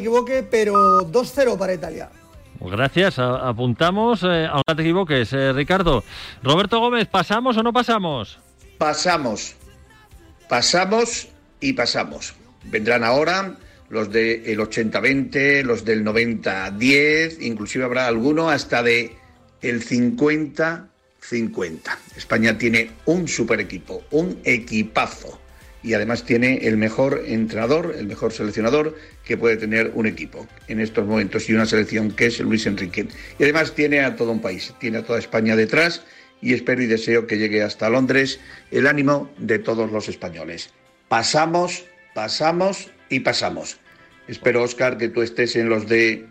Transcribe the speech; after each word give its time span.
equivoque, 0.00 0.42
pero 0.42 1.00
2-0 1.02 1.56
para 1.56 1.74
Italia. 1.74 2.10
Gracias, 2.60 3.18
apuntamos, 3.18 4.22
eh, 4.22 4.46
aunque 4.50 4.74
te 4.74 4.82
equivoques, 4.82 5.32
eh, 5.32 5.52
Ricardo. 5.52 6.04
Roberto 6.42 6.78
Gómez, 6.78 7.08
¿pasamos 7.08 7.56
o 7.56 7.62
no 7.62 7.72
pasamos? 7.72 8.38
Pasamos, 8.76 9.54
pasamos 10.48 11.28
y 11.60 11.72
pasamos. 11.72 12.34
Vendrán 12.64 13.02
ahora 13.02 13.56
los 13.88 14.12
del 14.12 14.58
80-20, 14.58 15.62
los 15.62 15.86
del 15.86 16.04
90-10, 16.04 17.38
inclusive 17.40 17.84
habrá 17.84 18.06
alguno 18.06 18.50
hasta 18.50 18.82
de 18.82 19.16
el 19.62 19.82
50-50. 19.82 20.88
España 22.16 22.58
tiene 22.58 22.90
un 23.06 23.26
super 23.26 23.58
equipo, 23.58 24.02
un 24.10 24.38
equipazo 24.44 25.40
y 25.82 25.94
además 25.94 26.24
tiene 26.24 26.66
el 26.66 26.76
mejor 26.76 27.22
entrenador, 27.26 27.94
el 27.98 28.06
mejor 28.06 28.32
seleccionador 28.32 28.96
que 29.24 29.36
puede 29.36 29.56
tener 29.56 29.92
un 29.94 30.06
equipo 30.06 30.46
en 30.68 30.80
estos 30.80 31.06
momentos 31.06 31.48
y 31.48 31.54
una 31.54 31.66
selección 31.66 32.10
que 32.10 32.26
es 32.26 32.40
Luis 32.40 32.66
Enrique. 32.66 33.08
Y 33.38 33.42
además 33.42 33.74
tiene 33.74 34.00
a 34.00 34.16
todo 34.16 34.32
un 34.32 34.40
país, 34.40 34.74
tiene 34.78 34.98
a 34.98 35.04
toda 35.04 35.18
España 35.18 35.56
detrás 35.56 36.02
y 36.42 36.54
espero 36.54 36.82
y 36.82 36.86
deseo 36.86 37.26
que 37.26 37.38
llegue 37.38 37.62
hasta 37.62 37.88
Londres 37.88 38.40
el 38.70 38.86
ánimo 38.86 39.30
de 39.38 39.58
todos 39.58 39.90
los 39.90 40.08
españoles. 40.08 40.70
Pasamos, 41.08 41.84
pasamos 42.14 42.90
y 43.08 43.20
pasamos. 43.20 43.78
Espero, 44.28 44.62
Oscar, 44.62 44.96
que 44.96 45.08
tú 45.08 45.22
estés 45.22 45.56
en 45.56 45.68
los 45.68 45.88
de 45.88 46.26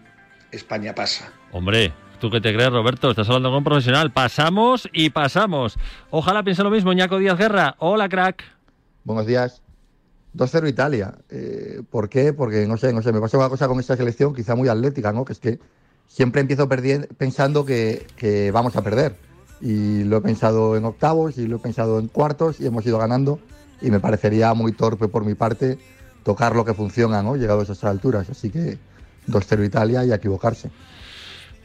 España 0.52 0.96
pasa. 0.96 1.32
Hombre, 1.52 1.92
¿Tú 2.20 2.30
qué 2.30 2.42
te 2.42 2.54
crees, 2.54 2.70
Roberto? 2.70 3.10
Estás 3.10 3.28
hablando 3.30 3.50
con 3.50 3.60
un 3.60 3.64
profesional. 3.64 4.12
Pasamos 4.12 4.90
y 4.92 5.10
pasamos. 5.10 5.78
Ojalá 6.10 6.44
piense 6.44 6.64
lo 6.64 6.70
mismo, 6.70 6.92
Ñaco 6.92 7.18
Díaz 7.18 7.38
Guerra. 7.38 7.76
Hola, 7.80 8.10
crack. 8.10 8.59
Buenos 9.10 9.26
días. 9.26 9.64
2-0 10.38 10.70
Italia. 10.70 11.16
Eh, 11.32 11.82
¿Por 11.90 12.10
qué? 12.10 12.32
Porque 12.32 12.68
no 12.68 12.78
sé, 12.78 12.94
no 12.94 13.02
sé, 13.02 13.12
me 13.12 13.20
pasa 13.20 13.40
una 13.40 13.50
cosa 13.50 13.68
con 13.68 13.80
esta 13.80 13.98
selección 13.98 14.36
quizá 14.36 14.54
muy 14.54 14.70
atlética, 14.70 15.12
¿no? 15.12 15.26
Que 15.26 15.34
es 15.34 15.40
que 15.40 15.58
siempre 16.08 16.42
empiezo 16.42 16.70
pensando 16.70 17.66
que, 17.66 18.52
vamos 18.54 18.76
a 18.76 18.84
perder. 18.84 19.16
Y 19.62 20.04
lo 20.04 20.18
he 20.18 20.22
pensado 20.22 20.78
en 20.78 20.86
octavos 20.86 21.40
y 21.40 21.48
lo 21.48 21.56
he 21.56 21.60
pensado 21.60 21.98
en 21.98 22.08
cuartos 22.08 22.60
y 22.60 22.68
hemos 22.68 22.86
ido 22.86 23.00
ganando. 23.00 23.40
Y 23.82 23.90
me 23.90 24.00
parecería 24.00 24.54
muy 24.54 24.74
torpe 24.74 25.08
por 25.08 25.26
mi 25.26 25.34
parte 25.34 25.80
tocar 26.24 26.56
lo 26.56 26.64
que 26.64 26.76
funciona, 26.76 27.24
¿no? 27.24 27.36
Llegados 27.36 27.68
a 27.68 27.74
esas 27.74 27.86
alturas. 27.86 28.30
Así 28.30 28.52
que 28.52 28.78
2-0 29.28 29.66
Italia 29.66 30.06
y 30.06 30.14
equivocarse. 30.14 30.70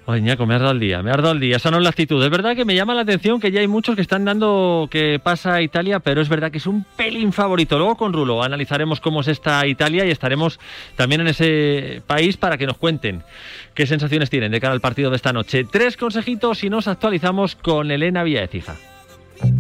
Ay, 0.07 0.21
Ñaco, 0.21 0.45
me 0.45 0.55
ha 0.55 0.59
dado 0.59 0.73
el 0.73 0.81
día, 0.81 1.03
me 1.03 1.11
ha 1.11 1.17
dado 1.17 1.33
el 1.33 1.41
día. 1.41 1.57
Esa 1.57 1.71
no 1.71 1.79
es 1.79 1.83
la 1.83 1.89
actitud. 1.89 2.23
Es 2.23 2.31
verdad 2.31 2.55
que 2.55 2.67
me 2.67 2.75
llama 2.75 2.95
la 2.95 3.01
atención 3.01 3.41
que 3.41 3.51
ya 3.51 3.61
hay 3.61 3.67
muchos 3.67 3.97
que 3.97 4.03
están 4.03 4.27
dando 4.27 4.87
que 4.91 5.19
pasa 5.19 5.55
a 5.55 5.63
Italia, 5.63 5.99
pero 6.01 6.21
es 6.21 6.29
verdad 6.29 6.51
que 6.51 6.59
es 6.59 6.67
un 6.67 6.85
pelín 6.97 7.33
favorito. 7.33 7.79
Luego 7.79 7.97
con 7.97 8.13
Rulo 8.13 8.43
analizaremos 8.43 9.01
cómo 9.01 9.23
es 9.23 9.29
esta 9.29 9.67
Italia 9.67 10.05
y 10.05 10.11
estaremos 10.11 10.61
también 10.95 11.23
en 11.23 11.29
ese 11.29 12.03
país 12.07 12.37
para 12.37 12.59
que 12.59 12.67
nos 12.67 12.77
cuenten 12.77 13.23
qué 13.73 13.87
sensaciones 13.87 14.29
tienen 14.29 14.53
de 14.53 14.61
cara 14.61 14.75
al 14.75 14.83
partido 14.83 15.09
de 15.09 15.17
esta 15.17 15.33
noche. 15.33 15.65
Tres 15.65 15.97
consejitos 15.97 16.63
y 16.65 16.71
nos 16.71 16.87
actualizamos 16.87 17.57
con 17.57 17.91
Elena 17.91 18.25
Villaecija. 18.25 18.77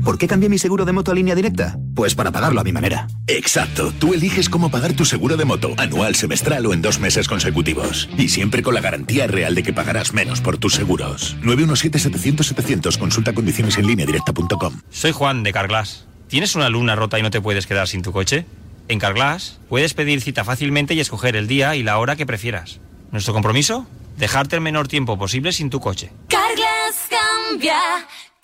¿Por 0.05 0.19
qué 0.19 0.27
cambié 0.27 0.48
mi 0.48 0.58
seguro 0.58 0.84
de 0.84 0.92
moto 0.92 1.12
a 1.12 1.14
línea 1.14 1.34
directa? 1.34 1.78
Pues 1.94 2.14
para 2.14 2.30
pagarlo 2.30 2.61
a 2.61 2.64
mi 2.64 2.72
manera. 2.72 3.06
Exacto. 3.27 3.92
Tú 3.98 4.14
eliges 4.14 4.48
cómo 4.48 4.70
pagar 4.70 4.94
tu 4.94 5.05
seguro 5.05 5.36
de 5.36 5.44
moto, 5.44 5.75
anual, 5.78 6.14
semestral 6.14 6.67
o 6.67 6.72
en 6.72 6.83
dos 6.83 7.00
meses 7.00 7.28
consecutivos. 7.28 8.08
Y 8.19 8.28
siempre 8.28 8.62
con 8.62 8.75
la 8.75 8.80
garantía 8.80 9.27
real 9.27 9.55
de 9.55 9.62
que 9.62 9.72
pagarás 9.72 10.12
menos 10.12 10.41
por 10.41 10.58
tus 10.58 10.75
seguros. 10.75 11.36
917-700-700. 11.42 12.98
Consulta 12.98 13.33
condiciones 13.33 13.78
en 13.78 13.86
línea 13.86 14.06
directa.com. 14.06 14.80
Soy 14.91 15.12
Juan 15.12 15.42
de 15.42 15.52
Carglass. 15.52 16.06
¿Tienes 16.28 16.55
una 16.55 16.69
luna 16.69 16.97
rota 16.97 17.19
y 17.19 17.22
no 17.22 17.30
te 17.30 17.41
puedes 17.41 17.67
quedar 17.67 17.89
sin 17.89 18.02
tu 18.02 18.12
coche? 18.12 18.47
En 18.89 18.98
Carglass 18.98 19.61
puedes 19.69 19.95
pedir 19.95 20.20
cita 20.20 20.45
fácilmente 20.45 20.95
y 20.95 21.00
escoger 21.00 21.36
el 21.36 21.47
día 21.47 21.75
y 21.77 21.83
la 21.83 21.98
hora 21.98 22.17
que 22.17 22.27
prefieras. 22.27 22.80
¿Nuestro 23.12 23.33
compromiso? 23.33 23.86
Dejarte 24.19 24.56
el 24.56 24.62
menor 24.62 24.89
tiempo 24.89 25.19
posible 25.19 25.52
sin 25.52 25.70
tu 25.70 25.80
coche. 25.80 26.12
Carglass 26.28 27.08
cambia. 27.08 27.78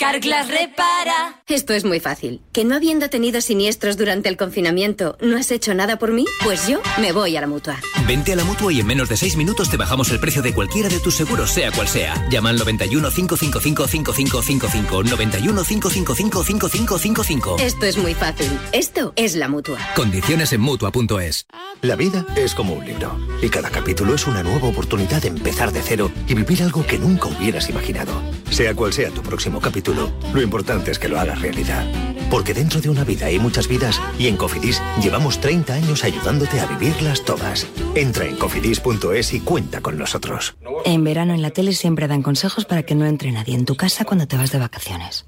Carglass 0.01 0.49
repara. 0.49 1.43
Esto 1.47 1.75
es 1.75 1.85
muy 1.85 2.01
fácil. 2.01 2.41
¿Que 2.53 2.65
no 2.65 2.75
habiendo 2.75 3.11
tenido 3.11 3.43
siniestros 3.43 3.99
durante 3.99 4.31
el 4.31 4.39
confinamiento, 4.39 5.19
no 5.21 5.37
has 5.37 5.51
hecho 5.51 5.75
nada 5.75 5.99
por 5.99 6.11
mí? 6.11 6.25
Pues 6.43 6.67
yo 6.67 6.81
me 6.99 7.13
voy 7.13 7.37
a 7.37 7.43
la 7.43 7.47
mutua. 7.47 7.79
Vente 8.07 8.33
a 8.33 8.37
la 8.37 8.45
mutua 8.45 8.73
y 8.73 8.81
en 8.81 8.87
menos 8.87 9.11
de 9.11 9.19
seis 9.19 9.37
minutos 9.37 9.69
te 9.69 9.77
bajamos 9.77 10.11
el 10.11 10.19
precio 10.19 10.41
de 10.41 10.55
cualquiera 10.55 10.89
de 10.89 11.01
tus 11.01 11.17
seguros, 11.17 11.51
sea 11.51 11.71
cual 11.71 11.87
sea. 11.87 12.15
Llama 12.31 12.49
al 12.49 12.57
91 12.57 13.11
555 13.11 13.87
5555. 13.87 15.03
91 15.03 15.65
555 15.65 16.45
5555. 16.45 17.57
Esto 17.59 17.85
es 17.85 17.99
muy 17.99 18.15
fácil. 18.15 18.51
Esto 18.73 19.13
es 19.17 19.35
la 19.35 19.49
mutua. 19.49 19.79
Condiciones 19.95 20.55
en 20.55 20.63
mutua.es. 20.63 21.45
La 21.83 21.97
vida 21.97 22.25
es 22.37 22.55
como 22.55 22.73
un 22.73 22.87
libro. 22.87 23.21
Y 23.43 23.51
cada 23.51 23.69
capítulo 23.69 24.15
es 24.15 24.27
una 24.27 24.43
nueva 24.43 24.67
oportunidad 24.69 25.21
de 25.21 25.29
empezar 25.29 25.73
de 25.73 25.83
cero 25.83 26.11
y 26.27 26.33
vivir 26.33 26.63
algo 26.63 26.87
que 26.87 26.99
nunca 26.99 27.29
hubieras 27.29 27.69
imaginado. 27.69 28.13
Sea 28.51 28.75
cual 28.75 28.95
sea 28.95 29.11
tu 29.11 29.21
próximo 29.21 29.61
capítulo 29.61 29.90
lo 29.95 30.43
importante 30.43 30.91
es 30.91 30.99
que 30.99 31.09
lo 31.09 31.19
hagas 31.19 31.41
realidad. 31.41 31.85
Porque 32.31 32.55
dentro 32.55 32.81
de 32.81 32.89
una 32.89 33.03
vida 33.03 33.27
hay 33.27 33.41
muchas 33.41 33.67
vidas 33.67 34.01
y 34.17 34.29
en 34.29 34.37
Cofidis 34.37 34.81
llevamos 35.03 35.41
30 35.41 35.75
años 35.75 36.05
ayudándote 36.05 36.61
a 36.61 36.67
vivirlas 36.67 37.25
todas. 37.25 37.67
Entra 37.97 38.25
en 38.25 38.37
cofidis.es 38.37 39.35
y 39.35 39.41
cuenta 39.41 39.81
con 39.81 39.99
nosotros. 39.99 40.57
En 40.85 41.03
verano 41.03 41.35
en 41.35 41.43
la 41.43 41.51
tele 41.51 41.73
siempre 41.73 42.07
dan 42.07 42.23
consejos 42.23 42.67
para 42.67 42.85
que 42.85 42.95
no 42.95 43.05
entre 43.07 43.33
nadie 43.33 43.57
en 43.57 43.65
tu 43.65 43.75
casa 43.75 44.05
cuando 44.05 44.29
te 44.29 44.37
vas 44.37 44.53
de 44.53 44.61
vacaciones. 44.61 45.27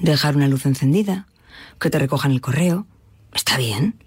Dejar 0.00 0.34
una 0.34 0.48
luz 0.48 0.66
encendida, 0.66 1.28
que 1.78 1.90
te 1.90 2.00
recojan 2.00 2.32
el 2.32 2.40
correo. 2.40 2.88
Está 3.32 3.56
bien. 3.56 4.02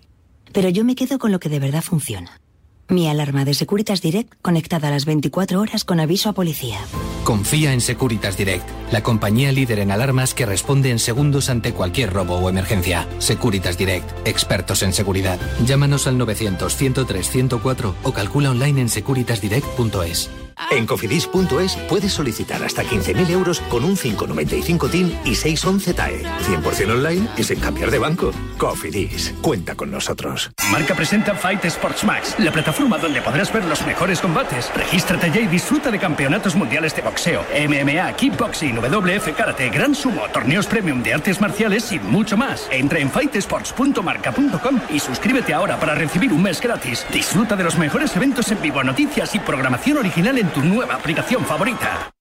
Pero 0.51 0.67
yo 0.67 0.83
me 0.83 0.95
quedo 0.95 1.19
con 1.19 1.31
lo 1.31 1.39
que 1.39 1.47
de 1.47 1.59
verdad 1.59 1.81
funciona. 1.81 2.41
Mi 2.87 3.07
alarma 3.07 3.45
de 3.45 3.53
Securitas 3.53 4.01
Direct 4.01 4.33
conectada 4.41 4.89
a 4.89 4.91
las 4.91 5.05
24 5.05 5.59
horas 5.59 5.83
con 5.83 5.99
aviso 5.99 6.29
a 6.29 6.33
policía. 6.33 6.77
Confía 7.23 7.73
en 7.73 7.81
Securitas 7.81 8.37
Direct, 8.37 8.69
la 8.91 9.01
compañía 9.01 9.51
líder 9.51 9.79
en 9.79 9.89
alarmas 9.89 10.35
que 10.35 10.45
responde 10.45 10.91
en 10.91 10.99
segundos 10.99 11.49
ante 11.49 11.73
cualquier 11.73 12.13
robo 12.13 12.35
o 12.35 12.49
emergencia. 12.49 13.07
Securitas 13.17 13.79
Direct, 13.79 14.27
expertos 14.27 14.83
en 14.83 14.93
seguridad. 14.93 15.39
Llámanos 15.65 16.05
al 16.05 16.19
900 16.19 16.75
103 16.75 17.27
104 17.27 17.95
o 18.03 18.11
calcula 18.11 18.51
online 18.51 18.81
en 18.81 18.89
securitasdirect.es. 18.89 20.44
En 20.71 20.85
cofidis.es 20.85 21.75
puedes 21.89 22.13
solicitar 22.13 22.63
hasta 22.63 22.83
15.000 22.83 23.29
euros 23.29 23.59
con 23.61 23.83
un 23.83 23.95
595 23.95 24.89
TIN 24.89 25.19
y 25.25 25.35
611 25.35 25.93
TAE. 25.93 26.23
100% 26.23 26.91
online 26.91 27.27
y 27.37 27.43
sin 27.43 27.59
cambiar 27.59 27.91
de 27.91 27.99
banco. 27.99 28.31
Cofidis, 28.57 29.33
cuenta 29.41 29.75
con 29.75 29.91
nosotros. 29.91 30.51
Marca 30.71 30.95
presenta 30.95 31.35
Fight 31.35 31.63
Sports 31.65 32.03
Max, 32.03 32.35
la 32.39 32.51
plataforma 32.51 32.97
donde 32.97 33.21
podrás 33.21 33.51
ver 33.53 33.65
los 33.65 33.85
mejores 33.85 34.19
combates. 34.19 34.71
Regístrate 34.75 35.31
ya 35.31 35.41
y 35.41 35.47
disfruta 35.47 35.91
de 35.91 35.99
campeonatos 35.99 36.55
mundiales 36.55 36.95
de 36.95 37.01
boxeo, 37.01 37.45
MMA, 37.67 38.13
kickboxing, 38.13 38.75
WF 38.75 39.33
Karate, 39.35 39.69
Gran 39.69 39.93
Sumo, 39.95 40.21
torneos 40.33 40.67
premium 40.67 41.03
de 41.03 41.13
artes 41.13 41.41
marciales 41.41 41.91
y 41.91 41.99
mucho 41.99 42.37
más. 42.37 42.67
Entra 42.71 42.99
en 42.99 43.11
fightsports.marca.com 43.11 44.79
y 44.89 44.99
suscríbete 44.99 45.53
ahora 45.53 45.79
para 45.79 45.95
recibir 45.95 46.31
un 46.33 46.43
mes 46.43 46.61
gratis. 46.61 47.05
Disfruta 47.11 47.55
de 47.55 47.63
los 47.63 47.77
mejores 47.77 48.15
eventos 48.15 48.51
en 48.51 48.61
vivo, 48.61 48.83
noticias 48.83 49.35
y 49.35 49.39
programación 49.39 49.97
original 49.97 50.37
en 50.37 50.44
tu 50.49 50.61
nueva 50.61 50.95
aplicación 50.95 51.45
favorita. 51.45 52.11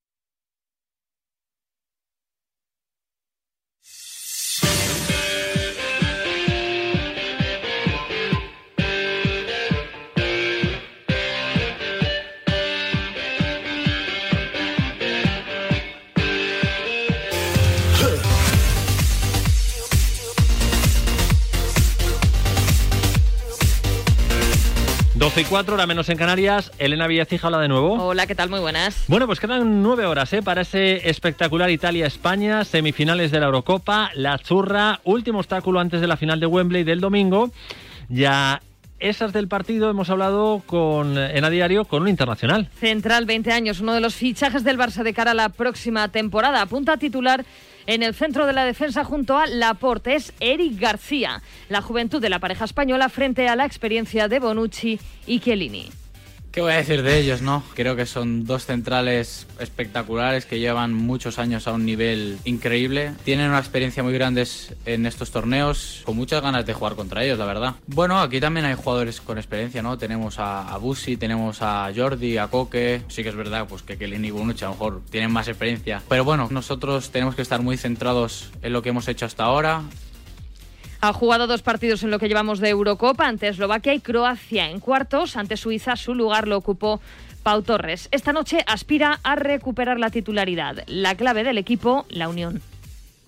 12 25.24 25.40
y 25.40 25.44
4, 25.44 25.74
hora 25.76 25.86
menos 25.86 26.10
en 26.10 26.18
Canarias. 26.18 26.70
Elena 26.78 27.06
Villacija 27.06 27.46
habla 27.46 27.58
de 27.58 27.66
nuevo. 27.66 27.94
Hola, 27.94 28.26
¿qué 28.26 28.34
tal? 28.34 28.50
Muy 28.50 28.60
buenas. 28.60 29.04
Bueno, 29.08 29.24
pues 29.24 29.40
quedan 29.40 29.82
nueve 29.82 30.04
horas 30.04 30.30
¿eh? 30.34 30.42
para 30.42 30.60
ese 30.60 31.08
espectacular 31.08 31.70
Italia-España, 31.70 32.62
semifinales 32.62 33.30
de 33.30 33.40
la 33.40 33.46
Eurocopa, 33.46 34.10
la 34.12 34.36
zurra, 34.36 35.00
último 35.02 35.38
obstáculo 35.38 35.80
antes 35.80 36.02
de 36.02 36.08
la 36.08 36.18
final 36.18 36.40
de 36.40 36.46
Wembley 36.46 36.84
del 36.84 37.00
domingo. 37.00 37.50
Ya 38.10 38.60
esas 38.98 39.32
del 39.32 39.48
partido 39.48 39.88
hemos 39.88 40.10
hablado 40.10 40.62
con 40.66 41.16
en 41.16 41.42
a 41.42 41.48
diario 41.48 41.86
con 41.86 42.02
un 42.02 42.08
internacional. 42.08 42.68
Central, 42.78 43.24
20 43.24 43.50
años, 43.50 43.80
uno 43.80 43.94
de 43.94 44.00
los 44.00 44.14
fichajes 44.14 44.62
del 44.62 44.76
Barça 44.76 45.04
de 45.04 45.14
cara 45.14 45.30
a 45.30 45.34
la 45.34 45.48
próxima 45.48 46.08
temporada. 46.08 46.60
Apunta 46.60 46.92
a 46.92 46.96
titular 46.98 47.46
en 47.86 48.02
el 48.02 48.14
centro 48.14 48.46
de 48.46 48.52
la 48.52 48.64
defensa 48.64 49.04
junto 49.04 49.38
a 49.38 49.46
Laporte 49.46 50.14
es 50.14 50.32
Eric 50.40 50.78
García, 50.78 51.42
la 51.68 51.82
juventud 51.82 52.20
de 52.20 52.30
la 52.30 52.38
pareja 52.38 52.64
española 52.64 53.08
frente 53.08 53.48
a 53.48 53.56
la 53.56 53.64
experiencia 53.64 54.28
de 54.28 54.38
Bonucci 54.38 54.98
y 55.26 55.40
Chiellini. 55.40 56.03
¿Qué 56.54 56.60
voy 56.60 56.70
a 56.70 56.76
decir 56.76 57.02
de 57.02 57.18
ellos, 57.18 57.42
no? 57.42 57.64
Creo 57.74 57.96
que 57.96 58.06
son 58.06 58.44
dos 58.44 58.64
centrales 58.64 59.48
espectaculares 59.58 60.46
que 60.46 60.60
llevan 60.60 60.94
muchos 60.94 61.40
años 61.40 61.66
a 61.66 61.72
un 61.72 61.84
nivel 61.84 62.38
increíble. 62.44 63.12
Tienen 63.24 63.48
una 63.48 63.58
experiencia 63.58 64.04
muy 64.04 64.12
grande 64.12 64.46
en 64.86 65.04
estos 65.04 65.32
torneos, 65.32 66.02
con 66.04 66.14
muchas 66.14 66.42
ganas 66.42 66.64
de 66.64 66.72
jugar 66.72 66.94
contra 66.94 67.24
ellos, 67.24 67.40
la 67.40 67.46
verdad. 67.46 67.74
Bueno, 67.88 68.20
aquí 68.20 68.38
también 68.38 68.66
hay 68.66 68.76
jugadores 68.76 69.20
con 69.20 69.36
experiencia, 69.36 69.82
¿no? 69.82 69.98
Tenemos 69.98 70.38
a, 70.38 70.72
a 70.72 70.76
Busi, 70.78 71.16
tenemos 71.16 71.60
a 71.60 71.90
Jordi, 71.92 72.38
a 72.38 72.46
Coque. 72.46 73.02
Sí 73.08 73.24
que 73.24 73.30
es 73.30 73.36
verdad, 73.36 73.66
pues 73.68 73.82
que 73.82 73.98
Kelly 73.98 74.24
y 74.24 74.30
a 74.30 74.66
lo 74.66 74.70
mejor 74.70 75.02
tienen 75.10 75.32
más 75.32 75.48
experiencia. 75.48 76.02
Pero 76.08 76.22
bueno, 76.22 76.46
nosotros 76.52 77.10
tenemos 77.10 77.34
que 77.34 77.42
estar 77.42 77.60
muy 77.62 77.76
centrados 77.76 78.52
en 78.62 78.72
lo 78.72 78.80
que 78.80 78.90
hemos 78.90 79.08
hecho 79.08 79.26
hasta 79.26 79.42
ahora 79.42 79.82
ha 81.08 81.12
jugado 81.12 81.46
dos 81.46 81.62
partidos 81.62 82.02
en 82.02 82.10
lo 82.10 82.18
que 82.18 82.28
llevamos 82.28 82.60
de 82.60 82.70
Eurocopa 82.70 83.26
ante 83.26 83.48
Eslovaquia 83.48 83.94
y 83.94 84.00
Croacia. 84.00 84.70
En 84.70 84.80
cuartos, 84.80 85.36
ante 85.36 85.56
Suiza, 85.56 85.96
su 85.96 86.14
lugar 86.14 86.48
lo 86.48 86.56
ocupó 86.56 87.00
Pau 87.42 87.62
Torres. 87.62 88.08
Esta 88.10 88.32
noche 88.32 88.64
aspira 88.66 89.20
a 89.22 89.36
recuperar 89.36 90.00
la 90.00 90.10
titularidad. 90.10 90.82
La 90.86 91.14
clave 91.14 91.44
del 91.44 91.58
equipo, 91.58 92.06
la 92.08 92.28
unión. 92.28 92.62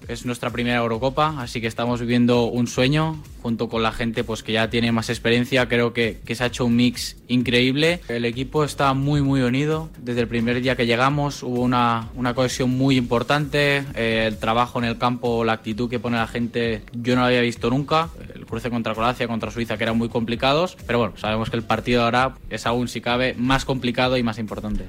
Es 0.09 0.25
nuestra 0.25 0.51
primera 0.51 0.77
Eurocopa, 0.77 1.35
así 1.41 1.61
que 1.61 1.67
estamos 1.67 2.01
viviendo 2.01 2.45
un 2.45 2.69
sueño 2.69 3.21
junto 3.43 3.69
con 3.69 3.83
la 3.83 3.91
gente 3.91 4.23
pues 4.25 4.43
que 4.43 4.53
ya 4.53 4.71
tiene 4.71 4.93
más 4.93 5.11
experiencia. 5.11 5.67
Creo 5.69 5.93
que, 5.93 6.21
que 6.25 6.35
se 6.35 6.45
ha 6.45 6.47
hecho 6.47 6.65
un 6.65 6.77
mix 6.77 7.17
increíble. 7.27 8.01
El 8.09 8.25
equipo 8.25 8.63
está 8.63 8.93
muy 8.95 9.21
muy 9.21 9.41
unido. 9.41 9.89
Desde 9.99 10.21
el 10.21 10.29
primer 10.29 10.61
día 10.61 10.77
que 10.77 10.87
llegamos 10.87 11.43
hubo 11.43 11.61
una, 11.61 12.09
una 12.15 12.35
cohesión 12.35 12.71
muy 12.71 12.97
importante. 12.97 13.85
Eh, 13.95 14.27
el 14.29 14.39
trabajo 14.39 14.79
en 14.79 14.85
el 14.85 14.97
campo, 14.97 15.45
la 15.45 15.55
actitud 15.55 15.91
que 15.91 15.99
pone 15.99 16.17
la 16.19 16.29
gente, 16.29 16.83
yo 16.93 17.17
no 17.17 17.23
la 17.23 17.29
había 17.29 17.41
visto 17.41 17.69
nunca. 17.69 18.11
El 18.35 18.47
cruce 18.47 18.71
contra 18.71 18.95
Croacia, 18.95 19.27
contra 19.27 19.51
Suiza, 19.51 19.77
que 19.77 19.85
eran 19.85 19.99
muy 19.99 20.09
complicados. 20.09 20.77
Pero 20.87 21.01
bueno, 21.01 21.15
sabemos 21.17 21.51
que 21.51 21.57
el 21.57 21.65
partido 21.65 22.05
ahora 22.05 22.37
es 22.49 22.65
aún, 22.67 22.87
si 22.87 23.01
cabe, 23.01 23.35
más 23.35 23.65
complicado 23.65 24.17
y 24.17 24.23
más 24.23 24.39
importante. 24.39 24.87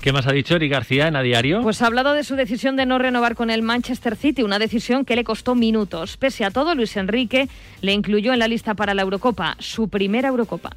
¿Qué 0.00 0.12
más 0.12 0.26
ha 0.26 0.32
dicho 0.32 0.54
Eri 0.54 0.68
García 0.68 1.08
en 1.08 1.16
A 1.16 1.22
Diario? 1.22 1.62
Pues 1.62 1.82
ha 1.82 1.86
hablado 1.86 2.14
de 2.14 2.22
su 2.22 2.36
decisión 2.36 2.76
de 2.76 2.86
no 2.86 2.98
renovar 2.98 3.34
con 3.34 3.50
el 3.50 3.62
Manchester 3.62 4.14
City, 4.14 4.42
una 4.42 4.58
decisión 4.58 5.04
que 5.04 5.16
le 5.16 5.24
costó 5.24 5.54
minutos. 5.54 6.16
Pese 6.16 6.44
a 6.44 6.50
todo, 6.50 6.74
Luis 6.74 6.96
Enrique 6.96 7.48
le 7.80 7.92
incluyó 7.92 8.32
en 8.32 8.38
la 8.38 8.46
lista 8.46 8.74
para 8.74 8.94
la 8.94 9.02
Eurocopa, 9.02 9.56
su 9.58 9.88
primera 9.88 10.28
Eurocopa. 10.28 10.70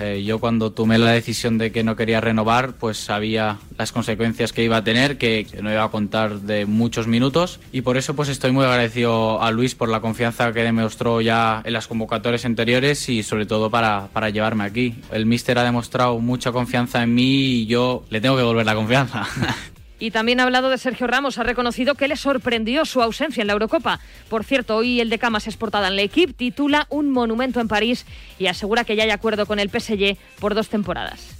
Eh, 0.00 0.22
yo 0.24 0.38
cuando 0.38 0.72
tomé 0.72 0.98
la 0.98 1.12
decisión 1.12 1.58
de 1.58 1.72
que 1.72 1.84
no 1.84 1.96
quería 1.96 2.20
renovar, 2.20 2.74
pues 2.74 2.98
sabía 2.98 3.58
las 3.78 3.92
consecuencias 3.92 4.52
que 4.52 4.62
iba 4.62 4.78
a 4.78 4.84
tener, 4.84 5.18
que 5.18 5.46
no 5.62 5.70
iba 5.70 5.84
a 5.84 5.90
contar 5.90 6.40
de 6.40 6.66
muchos 6.66 7.06
minutos 7.06 7.60
y 7.72 7.82
por 7.82 7.96
eso 7.96 8.14
pues 8.14 8.28
estoy 8.28 8.52
muy 8.52 8.64
agradecido 8.64 9.42
a 9.42 9.50
Luis 9.50 9.74
por 9.74 9.88
la 9.88 10.00
confianza 10.00 10.52
que 10.52 10.62
demostró 10.62 11.20
ya 11.20 11.62
en 11.64 11.72
las 11.72 11.86
convocatorias 11.86 12.44
anteriores 12.44 13.08
y 13.08 13.22
sobre 13.22 13.46
todo 13.46 13.70
para, 13.70 14.08
para 14.12 14.30
llevarme 14.30 14.64
aquí. 14.64 14.94
El 15.12 15.26
míster 15.26 15.58
ha 15.58 15.64
demostrado 15.64 16.18
mucha 16.18 16.52
confianza 16.52 17.02
en 17.02 17.14
mí 17.14 17.62
y 17.62 17.66
yo 17.66 18.04
le 18.10 18.20
tengo 18.20 18.36
que 18.36 18.42
devolver 18.42 18.66
la 18.66 18.74
confianza. 18.74 19.26
Y 19.98 20.10
también 20.10 20.40
ha 20.40 20.44
hablado 20.44 20.68
de 20.68 20.78
Sergio 20.78 21.06
Ramos, 21.06 21.38
ha 21.38 21.42
reconocido 21.42 21.94
que 21.94 22.08
le 22.08 22.16
sorprendió 22.16 22.84
su 22.84 23.00
ausencia 23.02 23.40
en 23.40 23.46
la 23.46 23.54
Eurocopa. 23.54 24.00
Por 24.28 24.44
cierto, 24.44 24.76
hoy 24.76 25.00
el 25.00 25.08
de 25.08 25.18
Camas 25.18 25.46
es 25.46 25.56
portada 25.56 25.88
en 25.88 25.96
la 25.96 26.02
equipe, 26.02 26.34
titula 26.34 26.86
Un 26.90 27.10
monumento 27.10 27.60
en 27.60 27.68
París 27.68 28.04
y 28.38 28.46
asegura 28.46 28.84
que 28.84 28.96
ya 28.96 29.04
hay 29.04 29.10
acuerdo 29.10 29.46
con 29.46 29.58
el 29.58 29.70
PSG 29.70 30.18
por 30.38 30.54
dos 30.54 30.68
temporadas. 30.68 31.36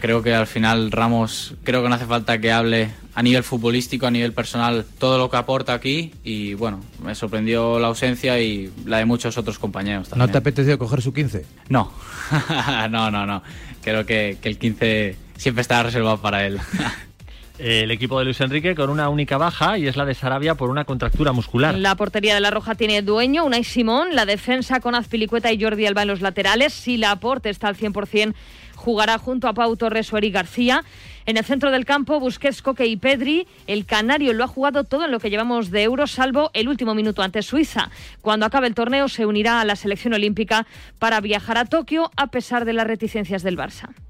Creo 0.00 0.22
que 0.22 0.34
al 0.34 0.46
final 0.46 0.92
Ramos, 0.92 1.54
creo 1.64 1.82
que 1.82 1.88
no 1.88 1.94
hace 1.94 2.04
falta 2.04 2.38
que 2.38 2.52
hable 2.52 2.90
a 3.14 3.22
nivel 3.22 3.42
futbolístico, 3.42 4.06
a 4.06 4.10
nivel 4.10 4.34
personal, 4.34 4.84
todo 4.98 5.16
lo 5.16 5.30
que 5.30 5.38
aporta 5.38 5.72
aquí 5.72 6.12
y 6.22 6.52
bueno, 6.52 6.80
me 7.02 7.14
sorprendió 7.14 7.78
la 7.78 7.86
ausencia 7.86 8.38
y 8.38 8.70
la 8.84 8.98
de 8.98 9.06
muchos 9.06 9.38
otros 9.38 9.58
compañeros 9.58 10.10
también. 10.10 10.26
¿No 10.26 10.32
te 10.32 10.36
apetecido 10.36 10.78
coger 10.78 11.00
su 11.00 11.14
15? 11.14 11.46
No, 11.70 11.92
no, 12.90 13.10
no, 13.10 13.24
no. 13.24 13.42
Creo 13.82 14.04
que, 14.04 14.36
que 14.42 14.50
el 14.50 14.58
15 14.58 15.16
siempre 15.38 15.62
está 15.62 15.82
reservado 15.82 16.20
para 16.20 16.44
él. 16.46 16.60
el 17.58 17.90
equipo 17.90 18.18
de 18.18 18.24
Luis 18.24 18.40
Enrique 18.40 18.74
con 18.74 18.90
una 18.90 19.08
única 19.08 19.38
baja 19.38 19.78
y 19.78 19.86
es 19.86 19.96
la 19.96 20.04
de 20.04 20.14
Sarabia 20.14 20.54
por 20.54 20.70
una 20.70 20.84
contractura 20.84 21.32
muscular. 21.32 21.74
La 21.76 21.94
portería 21.94 22.34
de 22.34 22.40
la 22.40 22.50
Roja 22.50 22.74
tiene 22.74 23.02
dueño, 23.02 23.44
Unai 23.44 23.64
Simón, 23.64 24.14
la 24.14 24.26
defensa 24.26 24.80
con 24.80 24.94
Azpilicueta 24.94 25.52
y 25.52 25.62
Jordi 25.62 25.86
Alba 25.86 26.02
en 26.02 26.08
los 26.08 26.20
laterales. 26.20 26.72
Si 26.72 26.96
la 26.96 27.12
aporte 27.12 27.50
está 27.50 27.68
al 27.68 27.76
100%, 27.76 28.34
jugará 28.74 29.18
junto 29.18 29.48
a 29.48 29.54
Pau 29.54 29.76
Torres 29.76 30.12
o 30.12 30.18
Eric 30.18 30.34
García. 30.34 30.84
En 31.24 31.36
el 31.36 31.44
centro 31.44 31.72
del 31.72 31.84
campo, 31.84 32.20
Busquets, 32.20 32.62
Coque 32.62 32.86
y 32.86 32.96
Pedri. 32.96 33.48
El 33.66 33.84
Canario 33.84 34.32
lo 34.32 34.44
ha 34.44 34.48
jugado 34.48 34.84
todo 34.84 35.06
en 35.06 35.10
lo 35.10 35.18
que 35.18 35.30
llevamos 35.30 35.70
de 35.70 35.82
Euro, 35.82 36.06
salvo 36.06 36.50
el 36.54 36.68
último 36.68 36.94
minuto 36.94 37.22
ante 37.22 37.42
Suiza. 37.42 37.90
Cuando 38.20 38.46
acabe 38.46 38.68
el 38.68 38.74
torneo, 38.74 39.08
se 39.08 39.26
unirá 39.26 39.60
a 39.60 39.64
la 39.64 39.74
selección 39.74 40.14
olímpica 40.14 40.66
para 41.00 41.20
viajar 41.20 41.58
a 41.58 41.64
Tokio, 41.64 42.12
a 42.16 42.28
pesar 42.28 42.64
de 42.64 42.74
las 42.74 42.86
reticencias 42.86 43.42
del 43.42 43.56
Barça. 43.56 44.05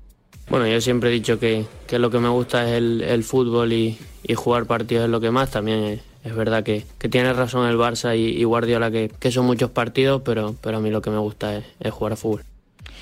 Bueno, 0.48 0.68
yo 0.68 0.80
siempre 0.80 1.10
he 1.10 1.12
dicho 1.12 1.40
que, 1.40 1.64
que 1.88 1.98
lo 1.98 2.10
que 2.10 2.20
me 2.20 2.28
gusta 2.28 2.64
es 2.68 2.76
el, 2.76 3.02
el 3.02 3.24
fútbol 3.24 3.72
y, 3.72 3.98
y, 4.22 4.34
jugar 4.34 4.66
partidos 4.66 5.06
es 5.06 5.10
lo 5.10 5.20
que 5.20 5.32
más. 5.32 5.50
También 5.50 6.00
es, 6.22 6.36
verdad 6.36 6.62
que, 6.62 6.84
que, 6.98 7.08
tiene 7.08 7.32
razón 7.32 7.68
el 7.68 7.76
Barça 7.76 8.16
y, 8.16 8.42
Guardiola 8.44 8.90
que, 8.90 9.10
que, 9.18 9.32
son 9.32 9.46
muchos 9.46 9.70
partidos, 9.70 10.22
pero, 10.24 10.54
pero 10.60 10.76
a 10.76 10.80
mí 10.80 10.90
lo 10.90 11.02
que 11.02 11.10
me 11.10 11.18
gusta 11.18 11.56
es, 11.56 11.90
jugar 11.90 12.12
a 12.12 12.16
fútbol. 12.16 12.44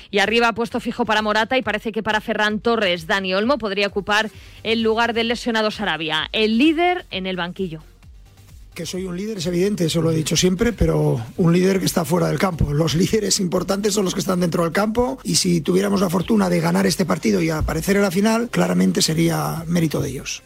Y 0.09 0.19
arriba 0.19 0.53
puesto 0.53 0.79
fijo 0.79 1.05
para 1.05 1.21
Morata 1.21 1.57
y 1.57 1.61
parece 1.61 1.91
que 1.91 2.01
para 2.01 2.19
Ferran 2.19 2.59
Torres, 2.59 3.05
Dani 3.05 3.33
Olmo 3.35 3.57
podría 3.57 3.87
ocupar 3.87 4.31
el 4.63 4.81
lugar 4.81 5.13
del 5.13 5.27
lesionado 5.27 5.69
Sarabia, 5.71 6.29
el 6.31 6.57
líder 6.57 7.05
en 7.11 7.27
el 7.27 7.35
banquillo 7.35 7.81
que 8.75 8.85
soy 8.85 9.05
un 9.05 9.17
líder 9.17 9.39
es 9.39 9.45
evidente, 9.47 9.85
eso 9.85 10.01
lo 10.01 10.11
he 10.11 10.15
dicho 10.15 10.35
siempre, 10.35 10.73
pero 10.73 11.19
un 11.37 11.53
líder 11.53 11.79
que 11.79 11.85
está 11.85 12.05
fuera 12.05 12.27
del 12.27 12.37
campo. 12.37 12.73
Los 12.73 12.93
líderes 12.93 13.39
importantes 13.39 13.93
son 13.93 14.03
los 14.05 14.13
que 14.13 14.19
están 14.19 14.41
dentro 14.41 14.63
del 14.63 14.73
campo 14.73 15.17
y 15.23 15.35
si 15.35 15.61
tuviéramos 15.61 16.01
la 16.01 16.09
fortuna 16.09 16.49
de 16.49 16.59
ganar 16.59 16.85
este 16.85 17.05
partido 17.05 17.41
y 17.41 17.49
aparecer 17.49 17.95
en 17.95 18.03
la 18.03 18.11
final, 18.11 18.49
claramente 18.51 19.01
sería 19.01 19.63
mérito 19.65 20.01
de 20.01 20.09
ellos 20.09 20.43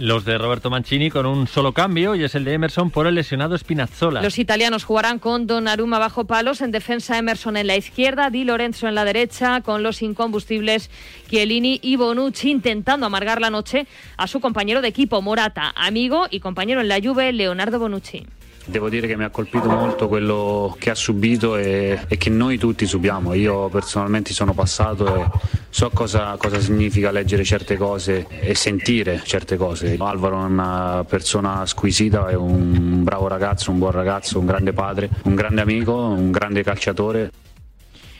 los 0.00 0.24
de 0.24 0.38
Roberto 0.38 0.70
Mancini 0.70 1.10
con 1.10 1.26
un 1.26 1.46
solo 1.46 1.72
cambio 1.72 2.14
y 2.14 2.24
es 2.24 2.34
el 2.34 2.44
de 2.44 2.54
Emerson 2.54 2.90
por 2.90 3.06
el 3.06 3.14
lesionado 3.14 3.56
Spinazzola. 3.56 4.22
Los 4.22 4.38
italianos 4.38 4.84
jugarán 4.84 5.18
con 5.18 5.46
Donnarumma 5.46 5.98
bajo 5.98 6.24
palos, 6.24 6.60
en 6.60 6.70
defensa 6.70 7.18
Emerson 7.18 7.56
en 7.56 7.66
la 7.66 7.76
izquierda, 7.76 8.30
Di 8.30 8.44
Lorenzo 8.44 8.88
en 8.88 8.94
la 8.94 9.04
derecha, 9.04 9.60
con 9.60 9.82
los 9.82 10.02
incombustibles 10.02 10.90
Chiellini 11.28 11.78
y 11.82 11.96
Bonucci 11.96 12.50
intentando 12.50 13.06
amargar 13.06 13.40
la 13.40 13.50
noche 13.50 13.86
a 14.16 14.26
su 14.26 14.40
compañero 14.40 14.80
de 14.80 14.88
equipo 14.88 15.20
Morata, 15.20 15.72
amigo 15.76 16.26
y 16.30 16.40
compañero 16.40 16.80
en 16.80 16.88
la 16.88 17.00
Juve 17.02 17.32
Leonardo 17.32 17.78
Bonucci. 17.78 18.24
Devo 18.64 18.88
dire 18.88 19.08
che 19.08 19.16
mi 19.16 19.24
ha 19.24 19.30
colpito 19.30 19.68
molto 19.68 20.06
quello 20.06 20.76
che 20.78 20.90
ha 20.90 20.94
subito 20.94 21.56
e, 21.56 21.98
e, 22.06 22.16
che 22.16 22.30
noi 22.30 22.58
tutti 22.58 22.86
subiamo. 22.86 23.34
Io 23.34 23.68
personalmente 23.68 24.32
sono 24.32 24.54
passato 24.54 25.16
e 25.16 25.28
so 25.68 25.90
cosa, 25.90 26.36
cosa, 26.38 26.60
significa 26.60 27.10
leggere 27.10 27.42
certe 27.42 27.76
cose 27.76 28.26
e 28.28 28.54
sentire 28.54 29.20
certe 29.24 29.56
cose. 29.56 29.96
Alvaro 29.98 30.40
è 30.42 30.44
una 30.44 31.04
persona 31.08 31.66
squisita, 31.66 32.28
è 32.28 32.34
un 32.34 33.02
bravo 33.02 33.26
ragazzo, 33.26 33.72
un 33.72 33.78
buon 33.78 33.92
ragazzo, 33.92 34.38
un 34.38 34.46
grande 34.46 34.72
padre, 34.72 35.10
un 35.24 35.34
grande 35.34 35.60
amico, 35.60 35.94
un 35.94 36.30
grande 36.30 36.62
calciatore. 36.62 37.32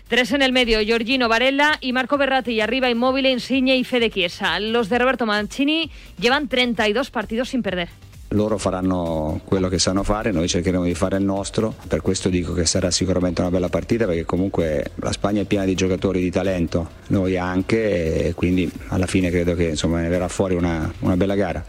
Tres 0.09 0.33
en 0.33 0.43
el 0.43 0.53
medio, 0.53 0.81
Giorgino 0.83 1.29
Varela 1.29 1.79
y 1.81 1.93
Marco 1.93 2.19
Berratti. 2.19 2.53
Y 2.53 2.61
arriba 2.61 2.91
Inmóvil, 2.91 3.27
Insigne 3.27 3.77
y 3.77 3.85
Fede 3.85 4.11
Chiesa. 4.11 4.59
Los 4.59 4.89
de 4.89 4.99
Roberto 4.99 5.25
Mancini 5.25 5.91
llevan 6.19 6.49
32 6.49 7.11
partidos 7.11 7.49
sin 7.51 7.63
perder. 7.63 7.89
Loro 8.35 8.59
faranno 8.59 9.41
quello 9.45 9.69
che 9.69 9.79
sanno 9.79 10.03
fare, 10.03 10.33
noi 10.33 10.49
cercheremo 10.49 10.85
di 10.85 10.95
fare 10.95 11.17
il 11.17 11.25
nostro, 11.25 11.75
per 11.89 12.03
questo 12.03 12.29
dico 12.29 12.53
che 12.53 12.67
sarà 12.67 12.91
sicuramente 12.91 13.41
una 13.41 13.51
bella 13.51 13.69
partita 13.69 14.07
perché 14.07 14.25
comunque 14.25 14.93
la 14.97 15.13
Spagna 15.13 15.43
è 15.43 15.45
piena 15.45 15.65
di 15.65 15.75
giocatori 15.75 16.21
di 16.21 16.31
talento, 16.31 16.89
noi 17.09 17.37
anche 17.37 18.29
e 18.29 18.35
quindi 18.35 18.71
alla 18.89 19.07
fine 19.07 19.31
credo 19.31 19.55
che 19.55 19.69
insomma, 19.69 20.01
ne 20.01 20.09
verrà 20.09 20.29
fuori 20.29 20.55
una, 20.55 20.93
una 21.01 21.17
bella 21.17 21.35
gara. 21.35 21.65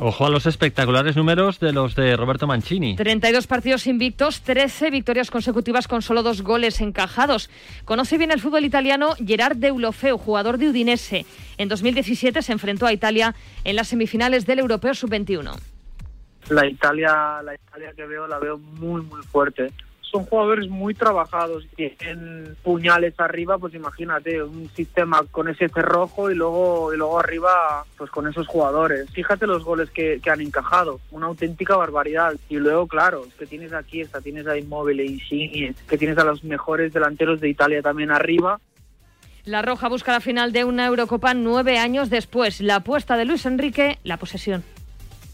Ojo 0.00 0.26
a 0.26 0.30
los 0.30 0.46
espectaculares 0.46 1.16
números 1.16 1.58
de 1.58 1.72
los 1.72 1.96
de 1.96 2.16
Roberto 2.16 2.46
Mancini. 2.46 2.94
32 2.94 3.48
partidos 3.48 3.88
invictos, 3.88 4.42
13 4.42 4.90
victorias 4.90 5.28
consecutivas 5.28 5.88
con 5.88 6.02
solo 6.02 6.22
dos 6.22 6.42
goles 6.42 6.80
encajados. 6.80 7.50
Conoce 7.84 8.16
bien 8.16 8.30
el 8.30 8.40
fútbol 8.40 8.64
italiano 8.64 9.16
Gerard 9.26 9.56
Deulofeu, 9.56 10.16
jugador 10.16 10.58
de 10.58 10.68
Udinese. 10.68 11.26
En 11.56 11.68
2017 11.68 12.42
se 12.42 12.52
enfrentó 12.52 12.86
a 12.86 12.92
Italia 12.92 13.34
en 13.64 13.74
las 13.74 13.88
semifinales 13.88 14.46
del 14.46 14.60
Europeo 14.60 14.94
Sub-21 14.94 15.77
la 16.48 16.66
Italia, 16.66 17.42
la 17.42 17.54
Italia 17.54 17.92
que 17.94 18.06
veo 18.06 18.26
la 18.26 18.38
veo 18.38 18.58
muy 18.58 19.02
muy 19.02 19.22
fuerte. 19.22 19.72
Son 20.10 20.24
jugadores 20.24 20.70
muy 20.70 20.94
trabajados, 20.94 21.66
tienen 21.76 22.56
puñales 22.62 23.12
arriba, 23.18 23.58
pues 23.58 23.74
imagínate, 23.74 24.42
un 24.42 24.70
sistema 24.70 25.20
con 25.30 25.48
ese 25.48 25.68
cerrojo 25.68 26.30
y 26.30 26.34
luego, 26.34 26.94
y 26.94 26.96
luego 26.96 27.18
arriba 27.18 27.84
pues 27.98 28.10
con 28.10 28.26
esos 28.26 28.46
jugadores. 28.46 29.10
Fíjate 29.10 29.46
los 29.46 29.64
goles 29.64 29.90
que, 29.90 30.18
han 30.30 30.40
encajado, 30.40 30.98
una 31.10 31.26
auténtica 31.26 31.76
barbaridad. 31.76 32.34
Y 32.48 32.56
luego, 32.56 32.86
claro, 32.86 33.26
que 33.38 33.44
tienes 33.44 33.74
aquí 33.74 34.00
esta, 34.00 34.22
tienes 34.22 34.46
a 34.46 34.56
Immobile, 34.56 35.04
Insigne, 35.04 35.74
que 35.86 35.98
tienes 35.98 36.16
a 36.16 36.24
los 36.24 36.42
mejores 36.42 36.94
delanteros 36.94 37.38
de 37.42 37.50
Italia 37.50 37.82
también 37.82 38.10
arriba. 38.10 38.58
La 39.44 39.60
Roja 39.60 39.88
busca 39.88 40.12
la 40.12 40.20
final 40.20 40.52
de 40.52 40.64
una 40.64 40.86
Eurocopa 40.86 41.34
nueve 41.34 41.78
años 41.78 42.08
después. 42.08 42.62
La 42.62 42.76
apuesta 42.76 43.18
de 43.18 43.26
Luis 43.26 43.44
Enrique, 43.44 43.98
la 44.04 44.16
posesión. 44.16 44.64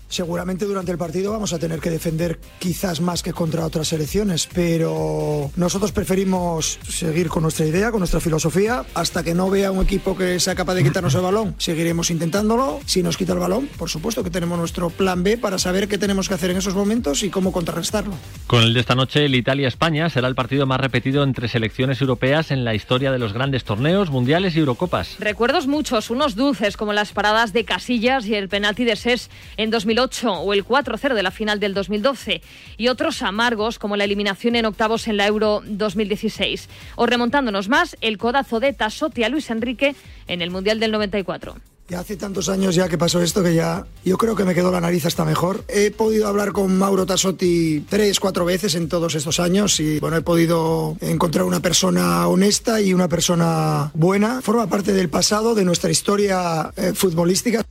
Seguramente 0.08 0.64
durante 0.64 0.92
el 0.92 0.98
partido 0.98 1.32
vamos 1.32 1.52
a 1.52 1.58
tener 1.58 1.80
que 1.80 1.90
defender 1.90 2.38
quizás 2.58 3.00
más 3.00 3.22
que 3.22 3.32
contra 3.32 3.66
otras 3.66 3.88
selecciones, 3.88 4.48
pero 4.52 5.50
nosotros 5.56 5.92
preferimos 5.92 6.78
seguir 6.88 7.28
con 7.28 7.42
nuestra 7.42 7.66
idea, 7.66 7.90
con 7.90 8.00
nuestra 8.00 8.20
filosofía, 8.20 8.84
hasta 8.94 9.22
que 9.22 9.34
no 9.34 9.50
vea 9.50 9.70
un 9.70 9.82
equipo 9.82 10.16
que 10.16 10.38
sea 10.40 10.54
capaz 10.54 10.74
de 10.74 10.84
quitarnos 10.84 11.14
el 11.14 11.20
balón. 11.22 11.54
Seguiremos 11.58 12.10
intentándolo. 12.10 12.80
Si 12.86 13.02
nos 13.02 13.16
quita 13.16 13.32
el 13.32 13.38
balón, 13.38 13.68
por 13.78 13.90
supuesto 13.90 14.22
que 14.22 14.30
tenemos 14.30 14.58
nuestro 14.58 14.90
plan 14.90 15.22
B 15.22 15.38
para 15.38 15.58
saber 15.58 15.88
qué 15.88 15.98
tenemos 15.98 16.28
que 16.28 16.34
hacer 16.34 16.50
en 16.50 16.58
esos 16.58 16.74
momentos 16.74 17.22
y 17.22 17.30
cómo 17.30 17.52
contrarrestarlo. 17.52 18.14
Con 18.46 18.62
el 18.62 18.74
de 18.74 18.80
esta 18.80 18.94
noche, 18.94 19.24
el 19.24 19.34
Italia-España 19.34 20.08
será 20.10 20.28
el 20.28 20.34
partido 20.34 20.66
más 20.66 20.80
repetido 20.80 21.22
entre 21.22 21.48
selecciones 21.48 22.00
europeas 22.00 22.50
en 22.50 22.64
la 22.64 22.74
historia 22.74 23.10
de 23.10 23.18
los 23.18 23.32
grandes 23.32 23.64
torneos, 23.64 24.10
mundiales 24.10 24.56
y 24.56 24.60
Eurocopas. 24.60 25.16
Recuerdos 25.18 25.66
muchos, 25.66 26.10
unos 26.10 26.36
dulces 26.36 26.76
como 26.76 26.92
las 26.92 27.12
paradas 27.12 27.52
de 27.52 27.64
Casillas 27.64 28.26
y 28.26 28.34
el 28.34 28.48
penalti 28.48 28.84
de 28.84 28.96
SES 28.96 29.30
en 29.56 29.70
2008 29.94 30.32
o 30.32 30.52
el 30.52 30.64
4-0 30.64 31.14
de 31.14 31.22
la 31.22 31.30
final 31.30 31.60
del 31.60 31.74
2012 31.74 32.42
y 32.76 32.88
otros 32.88 33.22
amargos 33.22 33.78
como 33.78 33.96
la 33.96 34.04
eliminación 34.04 34.56
en 34.56 34.66
octavos 34.66 35.08
en 35.08 35.16
la 35.16 35.26
Euro 35.26 35.62
2016. 35.64 36.68
O 36.96 37.06
remontándonos 37.06 37.68
más, 37.68 37.96
el 38.00 38.18
codazo 38.18 38.60
de 38.60 38.72
Tassotti 38.72 39.24
a 39.24 39.28
Luis 39.28 39.50
Enrique 39.50 39.94
en 40.26 40.42
el 40.42 40.50
Mundial 40.50 40.80
del 40.80 40.92
94. 40.92 41.56
Ya 41.86 42.00
hace 42.00 42.16
tantos 42.16 42.48
años 42.48 42.74
ya 42.74 42.88
que 42.88 42.96
pasó 42.96 43.20
esto 43.20 43.42
que 43.42 43.54
ya 43.54 43.84
yo 44.06 44.16
creo 44.16 44.34
que 44.34 44.44
me 44.44 44.54
quedó 44.54 44.72
la 44.72 44.80
nariz 44.80 45.04
hasta 45.04 45.26
mejor. 45.26 45.64
He 45.68 45.90
podido 45.90 46.28
hablar 46.28 46.52
con 46.52 46.78
Mauro 46.78 47.04
Tassotti 47.04 47.84
tres, 47.90 48.20
cuatro 48.20 48.46
veces 48.46 48.74
en 48.74 48.88
todos 48.88 49.14
estos 49.14 49.38
años 49.38 49.78
y 49.80 50.00
bueno, 50.00 50.16
he 50.16 50.22
podido 50.22 50.96
encontrar 51.02 51.44
una 51.44 51.60
persona 51.60 52.26
honesta 52.26 52.80
y 52.80 52.94
una 52.94 53.08
persona 53.08 53.90
buena. 53.92 54.40
Forma 54.40 54.66
parte 54.66 54.94
del 54.94 55.10
pasado, 55.10 55.54
de 55.54 55.64
nuestra 55.66 55.90
historia 55.90 56.72
eh, 56.76 56.94
futbolística. 56.94 57.62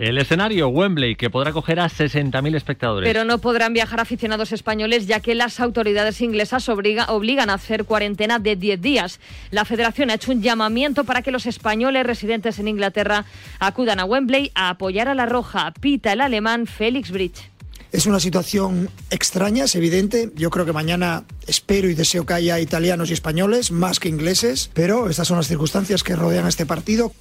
El 0.00 0.16
escenario 0.16 0.68
Wembley, 0.68 1.14
que 1.14 1.28
podrá 1.28 1.50
acoger 1.50 1.78
a 1.78 1.84
60.000 1.84 2.56
espectadores. 2.56 3.06
Pero 3.06 3.26
no 3.26 3.36
podrán 3.36 3.74
viajar 3.74 4.00
aficionados 4.00 4.50
españoles, 4.50 5.06
ya 5.06 5.20
que 5.20 5.34
las 5.34 5.60
autoridades 5.60 6.22
inglesas 6.22 6.70
obliga, 6.70 7.12
obligan 7.12 7.50
a 7.50 7.54
hacer 7.54 7.84
cuarentena 7.84 8.38
de 8.38 8.56
10 8.56 8.80
días. 8.80 9.20
La 9.50 9.66
federación 9.66 10.08
ha 10.08 10.14
hecho 10.14 10.32
un 10.32 10.40
llamamiento 10.40 11.04
para 11.04 11.20
que 11.20 11.30
los 11.30 11.44
españoles 11.44 12.06
residentes 12.06 12.58
en 12.58 12.68
Inglaterra 12.68 13.26
acudan 13.58 14.00
a 14.00 14.06
Wembley 14.06 14.50
a 14.54 14.70
apoyar 14.70 15.06
a 15.08 15.14
la 15.14 15.26
Roja. 15.26 15.74
Pita 15.78 16.14
el 16.14 16.22
alemán 16.22 16.66
Félix 16.66 17.10
Bridge. 17.10 17.50
Es 17.92 18.06
una 18.06 18.20
situación 18.20 18.88
extraña, 19.10 19.64
es 19.64 19.74
evidente. 19.74 20.30
Yo 20.34 20.48
creo 20.48 20.64
que 20.64 20.72
mañana 20.72 21.24
espero 21.46 21.90
y 21.90 21.94
deseo 21.94 22.24
que 22.24 22.32
haya 22.32 22.58
italianos 22.58 23.10
y 23.10 23.12
españoles, 23.12 23.70
más 23.70 24.00
que 24.00 24.08
ingleses, 24.08 24.70
pero 24.72 25.10
estas 25.10 25.28
son 25.28 25.36
las 25.36 25.48
circunstancias 25.48 26.02
que 26.02 26.16
rodean 26.16 26.46
este 26.46 26.64
partido. 26.64 27.12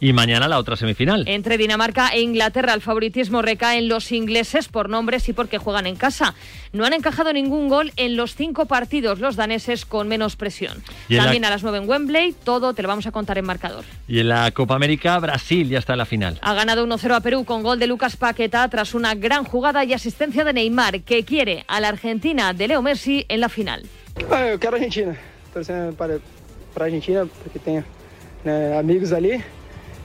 Y 0.00 0.12
mañana 0.12 0.46
la 0.46 0.58
otra 0.58 0.76
semifinal. 0.76 1.24
Entre 1.26 1.58
Dinamarca 1.58 2.08
e 2.08 2.20
Inglaterra 2.20 2.72
el 2.72 2.80
favoritismo 2.80 3.42
recae 3.42 3.78
en 3.78 3.88
los 3.88 4.12
ingleses 4.12 4.68
por 4.68 4.88
nombres 4.88 5.28
y 5.28 5.32
porque 5.32 5.58
juegan 5.58 5.86
en 5.86 5.96
casa. 5.96 6.34
No 6.72 6.84
han 6.84 6.92
encajado 6.92 7.32
ningún 7.32 7.68
gol 7.68 7.92
en 7.96 8.16
los 8.16 8.36
cinco 8.36 8.66
partidos 8.66 9.18
los 9.18 9.36
daneses 9.36 9.84
con 9.84 10.06
menos 10.06 10.36
presión. 10.36 10.82
También 11.08 11.42
la... 11.42 11.48
a 11.48 11.50
las 11.50 11.62
nueve 11.62 11.78
en 11.78 11.88
Wembley, 11.88 12.34
todo 12.44 12.74
te 12.74 12.82
lo 12.82 12.88
vamos 12.88 13.06
a 13.06 13.12
contar 13.12 13.38
en 13.38 13.46
marcador. 13.46 13.84
Y 14.06 14.20
en 14.20 14.28
la 14.28 14.50
Copa 14.52 14.76
América, 14.76 15.18
Brasil 15.18 15.68
ya 15.68 15.78
está 15.78 15.94
en 15.94 15.98
la 15.98 16.06
final. 16.06 16.38
Ha 16.42 16.54
ganado 16.54 16.86
1-0 16.86 17.14
a 17.14 17.20
Perú 17.20 17.44
con 17.44 17.62
gol 17.62 17.78
de 17.78 17.86
Lucas 17.86 18.16
Paqueta 18.16 18.68
tras 18.68 18.94
una 18.94 19.14
gran 19.14 19.44
jugada 19.44 19.84
y 19.84 19.94
asistencia 19.94 20.44
de 20.44 20.52
Neymar, 20.52 21.00
que 21.00 21.24
quiere 21.24 21.64
a 21.66 21.80
la 21.80 21.88
Argentina 21.88 22.52
de 22.52 22.68
Leo 22.68 22.82
Messi 22.82 23.26
en 23.28 23.40
la 23.40 23.48
final. 23.48 23.82
Ah, 24.30 24.50
eu 24.50 24.58
quero 24.58 24.76
Argentina. 24.76 25.16
Para, 25.96 26.18
para 26.74 26.84
Argentina 26.86 27.26
porque 27.42 27.58
tenho 27.58 27.84
né, 28.44 28.76
amigos 28.76 29.12
ali. 29.12 29.42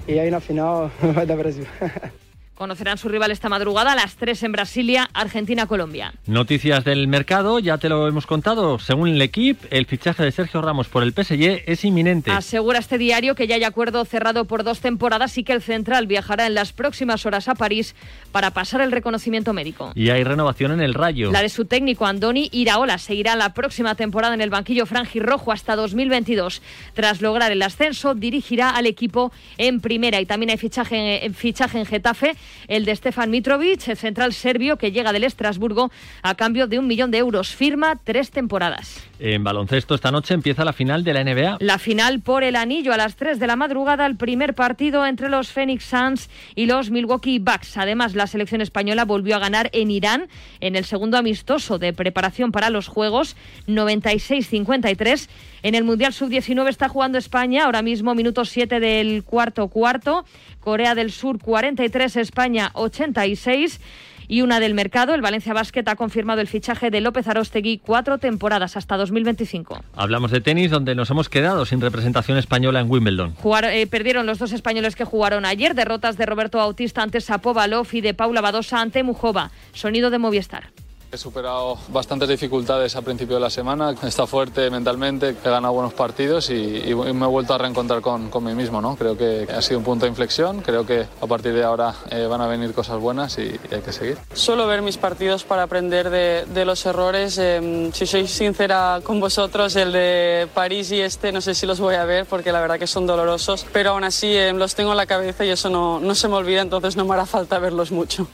Y 0.07 0.17
ahí 0.17 0.27
en 0.27 0.33
la 0.33 0.41
final 0.41 0.91
va 1.17 1.21
a 1.21 1.25
dar 1.25 1.37
Brasil. 1.37 1.67
Conocerán 2.55 2.99
su 2.99 3.09
rival 3.09 3.31
esta 3.31 3.49
madrugada 3.49 3.93
a 3.93 3.95
las 3.95 4.15
3 4.15 4.43
en 4.43 4.51
Brasilia, 4.51 5.09
Argentina-Colombia. 5.13 6.13
Noticias 6.27 6.83
del 6.83 7.07
mercado, 7.07 7.57
ya 7.57 7.79
te 7.79 7.89
lo 7.89 8.07
hemos 8.07 8.27
contado. 8.27 8.77
Según 8.77 9.09
el 9.09 9.21
equipo, 9.23 9.65
el 9.71 9.87
fichaje 9.87 10.23
de 10.23 10.31
Sergio 10.31 10.61
Ramos 10.61 10.87
por 10.87 11.01
el 11.01 11.13
PSG 11.13 11.63
es 11.65 11.83
inminente. 11.83 12.31
Asegura 12.31 12.77
este 12.77 12.99
diario 12.99 13.33
que 13.33 13.47
ya 13.47 13.55
hay 13.55 13.63
acuerdo 13.63 14.05
cerrado 14.05 14.45
por 14.45 14.63
dos 14.63 14.81
temporadas 14.81 15.35
y 15.39 15.43
que 15.43 15.53
el 15.53 15.63
central 15.63 16.05
viajará 16.05 16.45
en 16.45 16.53
las 16.53 16.73
próximas 16.73 17.25
horas 17.25 17.47
a 17.47 17.55
París 17.55 17.95
para 18.31 18.51
pasar 18.51 18.81
el 18.81 18.91
reconocimiento 18.91 19.51
médico. 19.51 19.91
Y 19.95 20.11
hay 20.11 20.23
renovación 20.23 20.73
en 20.73 20.81
el 20.81 20.93
Rayo. 20.93 21.31
La 21.31 21.41
de 21.41 21.49
su 21.49 21.65
técnico 21.65 22.05
Andoni 22.05 22.49
Iraola 22.51 22.99
seguirá 22.99 23.35
la 23.35 23.55
próxima 23.55 23.95
temporada 23.95 24.35
en 24.35 24.41
el 24.41 24.51
banquillo 24.51 24.85
franjirrojo 24.85 25.51
hasta 25.51 25.75
2022. 25.75 26.61
Tras 26.93 27.19
lograr 27.19 27.51
el 27.51 27.63
ascenso, 27.63 28.13
dirigirá 28.13 28.69
al 28.69 28.85
equipo 28.85 29.31
en 29.57 29.81
primera 29.81 30.21
y 30.21 30.27
también 30.27 30.51
hay 30.51 30.57
fichaje, 30.57 31.31
fichaje 31.33 31.79
en 31.79 31.87
Getafe 31.87 32.35
el 32.67 32.85
de 32.85 32.95
Stefan 32.95 33.29
Mitrovic, 33.29 33.87
el 33.87 33.97
central 33.97 34.33
serbio 34.33 34.77
que 34.77 34.91
llega 34.91 35.13
del 35.13 35.23
Estrasburgo 35.23 35.91
a 36.21 36.35
cambio 36.35 36.67
de 36.67 36.79
un 36.79 36.87
millón 36.87 37.11
de 37.11 37.19
euros. 37.19 37.55
Firma 37.55 37.99
tres 38.03 38.31
temporadas. 38.31 39.03
En 39.19 39.43
baloncesto 39.43 39.95
esta 39.95 40.11
noche 40.11 40.33
empieza 40.33 40.65
la 40.65 40.73
final 40.73 41.03
de 41.03 41.13
la 41.13 41.23
NBA. 41.23 41.57
La 41.59 41.77
final 41.77 42.19
por 42.19 42.43
el 42.43 42.55
anillo 42.55 42.93
a 42.93 42.97
las 42.97 43.15
3 43.15 43.39
de 43.39 43.47
la 43.47 43.55
madrugada, 43.55 44.05
el 44.05 44.17
primer 44.17 44.53
partido 44.53 45.05
entre 45.05 45.29
los 45.29 45.49
Phoenix 45.49 45.85
Suns 45.85 46.29
y 46.55 46.65
los 46.65 46.89
Milwaukee 46.89 47.39
Bucks. 47.39 47.77
Además, 47.77 48.15
la 48.15 48.27
selección 48.27 48.61
española 48.61 49.05
volvió 49.05 49.35
a 49.35 49.39
ganar 49.39 49.69
en 49.71 49.91
Irán 49.91 50.27
en 50.59 50.75
el 50.75 50.83
segundo 50.83 51.17
amistoso 51.17 51.79
de 51.79 51.93
preparación 51.93 52.51
para 52.51 52.69
los 52.69 52.87
Juegos 52.87 53.37
96-53. 53.67 55.29
En 55.63 55.75
el 55.75 55.85
Mundial 55.85 56.11
Sub-19 56.11 56.67
está 56.67 56.89
jugando 56.89 57.17
España, 57.17 57.63
ahora 57.63 57.81
mismo 57.81 58.15
minuto 58.15 58.43
7 58.43 58.81
del 58.81 59.23
cuarto 59.23 59.69
cuarto. 59.69 60.25
Corea 60.63 60.95
del 60.95 61.11
Sur 61.11 61.39
43, 61.39 62.15
España 62.15 62.71
86 62.73 63.81
y 64.27 64.41
una 64.41 64.59
del 64.59 64.73
mercado. 64.73 65.13
El 65.13 65.21
Valencia 65.21 65.53
Basket 65.53 65.83
ha 65.87 65.95
confirmado 65.95 66.41
el 66.41 66.47
fichaje 66.47 66.89
de 66.89 67.01
López 67.01 67.27
Arostegui 67.27 67.79
cuatro 67.79 68.17
temporadas 68.17 68.77
hasta 68.77 68.95
2025. 68.95 69.83
Hablamos 69.95 70.31
de 70.31 70.39
tenis, 70.39 70.71
donde 70.71 70.95
nos 70.95 71.09
hemos 71.09 71.27
quedado 71.27 71.65
sin 71.65 71.81
representación 71.81 72.37
española 72.37 72.79
en 72.79 72.89
Wimbledon. 72.89 73.35
Eh, 73.71 73.87
perdieron 73.87 74.25
los 74.25 74.39
dos 74.39 74.53
españoles 74.53 74.95
que 74.95 75.03
jugaron 75.03 75.45
ayer, 75.45 75.75
derrotas 75.75 76.17
de 76.17 76.25
Roberto 76.25 76.57
Bautista 76.59 77.03
ante 77.03 77.19
Sapovalov 77.19 77.87
y 77.91 78.01
de 78.01 78.13
Paula 78.13 78.41
Badosa 78.41 78.79
ante 78.79 79.03
Mujova. 79.03 79.51
Sonido 79.73 80.09
de 80.09 80.17
Movistar. 80.17 80.71
He 81.13 81.17
superado 81.19 81.77
bastantes 81.89 82.27
dificultades 82.27 82.95
a 82.95 83.03
principio 83.03 83.35
de 83.35 83.41
la 83.41 83.51
semana, 83.51 83.93
está 84.01 84.25
fuerte 84.25 84.71
mentalmente, 84.71 85.29
he 85.29 85.47
ganado 85.47 85.71
buenos 85.71 85.93
partidos 85.93 86.49
y, 86.49 86.91
me 87.13 87.25
he 87.25 87.29
vuelto 87.29 87.53
a 87.53 87.59
reencontrar 87.59 88.01
con, 88.01 88.31
con, 88.31 88.43
mí 88.43 88.55
mismo. 88.55 88.81
¿no? 88.81 88.95
Creo 88.95 89.15
que 89.15 89.47
ha 89.47 89.61
sido 89.61 89.77
un 89.77 89.85
punto 89.85 90.05
de 90.05 90.09
inflexión, 90.09 90.61
creo 90.61 90.87
que 90.87 91.05
a 91.21 91.27
partir 91.27 91.53
de 91.53 91.63
ahora 91.63 91.93
eh, 92.09 92.25
van 92.25 92.41
a 92.41 92.47
venir 92.47 92.73
cosas 92.73 92.99
buenas 92.99 93.37
y, 93.37 93.59
hay 93.71 93.81
que 93.85 93.93
seguir. 93.93 94.17
Suelo 94.33 94.65
ver 94.65 94.81
mis 94.81 94.97
partidos 94.97 95.43
para 95.43 95.61
aprender 95.61 96.09
de, 96.09 96.45
de 96.51 96.65
los 96.65 96.83
errores. 96.83 97.37
Eh, 97.37 97.91
si 97.93 98.07
soy 98.07 98.27
sincera 98.27 98.99
con 99.03 99.19
vosotros, 99.19 99.75
el 99.75 99.91
de 99.91 100.47
París 100.55 100.91
y 100.91 100.99
este 100.99 101.31
no 101.31 101.41
sé 101.41 101.53
si 101.53 101.67
los 101.67 101.79
voy 101.79 101.93
a 101.93 102.05
ver 102.05 102.25
porque 102.25 102.51
la 102.51 102.59
verdad 102.59 102.79
que 102.79 102.87
son 102.87 103.05
dolorosos, 103.05 103.67
pero 103.71 103.91
aún 103.91 104.03
así 104.03 104.35
eh, 104.35 104.51
los 104.51 104.73
tengo 104.73 104.89
en 104.89 104.97
la 104.97 105.05
cabeza 105.05 105.45
y 105.45 105.49
eso 105.49 105.69
no, 105.69 105.99
no 105.99 106.15
se 106.15 106.27
me 106.27 106.33
olvida, 106.33 106.61
entonces 106.61 106.95
no 106.95 107.05
me 107.05 107.13
hará 107.13 107.27
falta 107.27 107.59
verlos 107.59 107.91
mucho. 107.91 108.27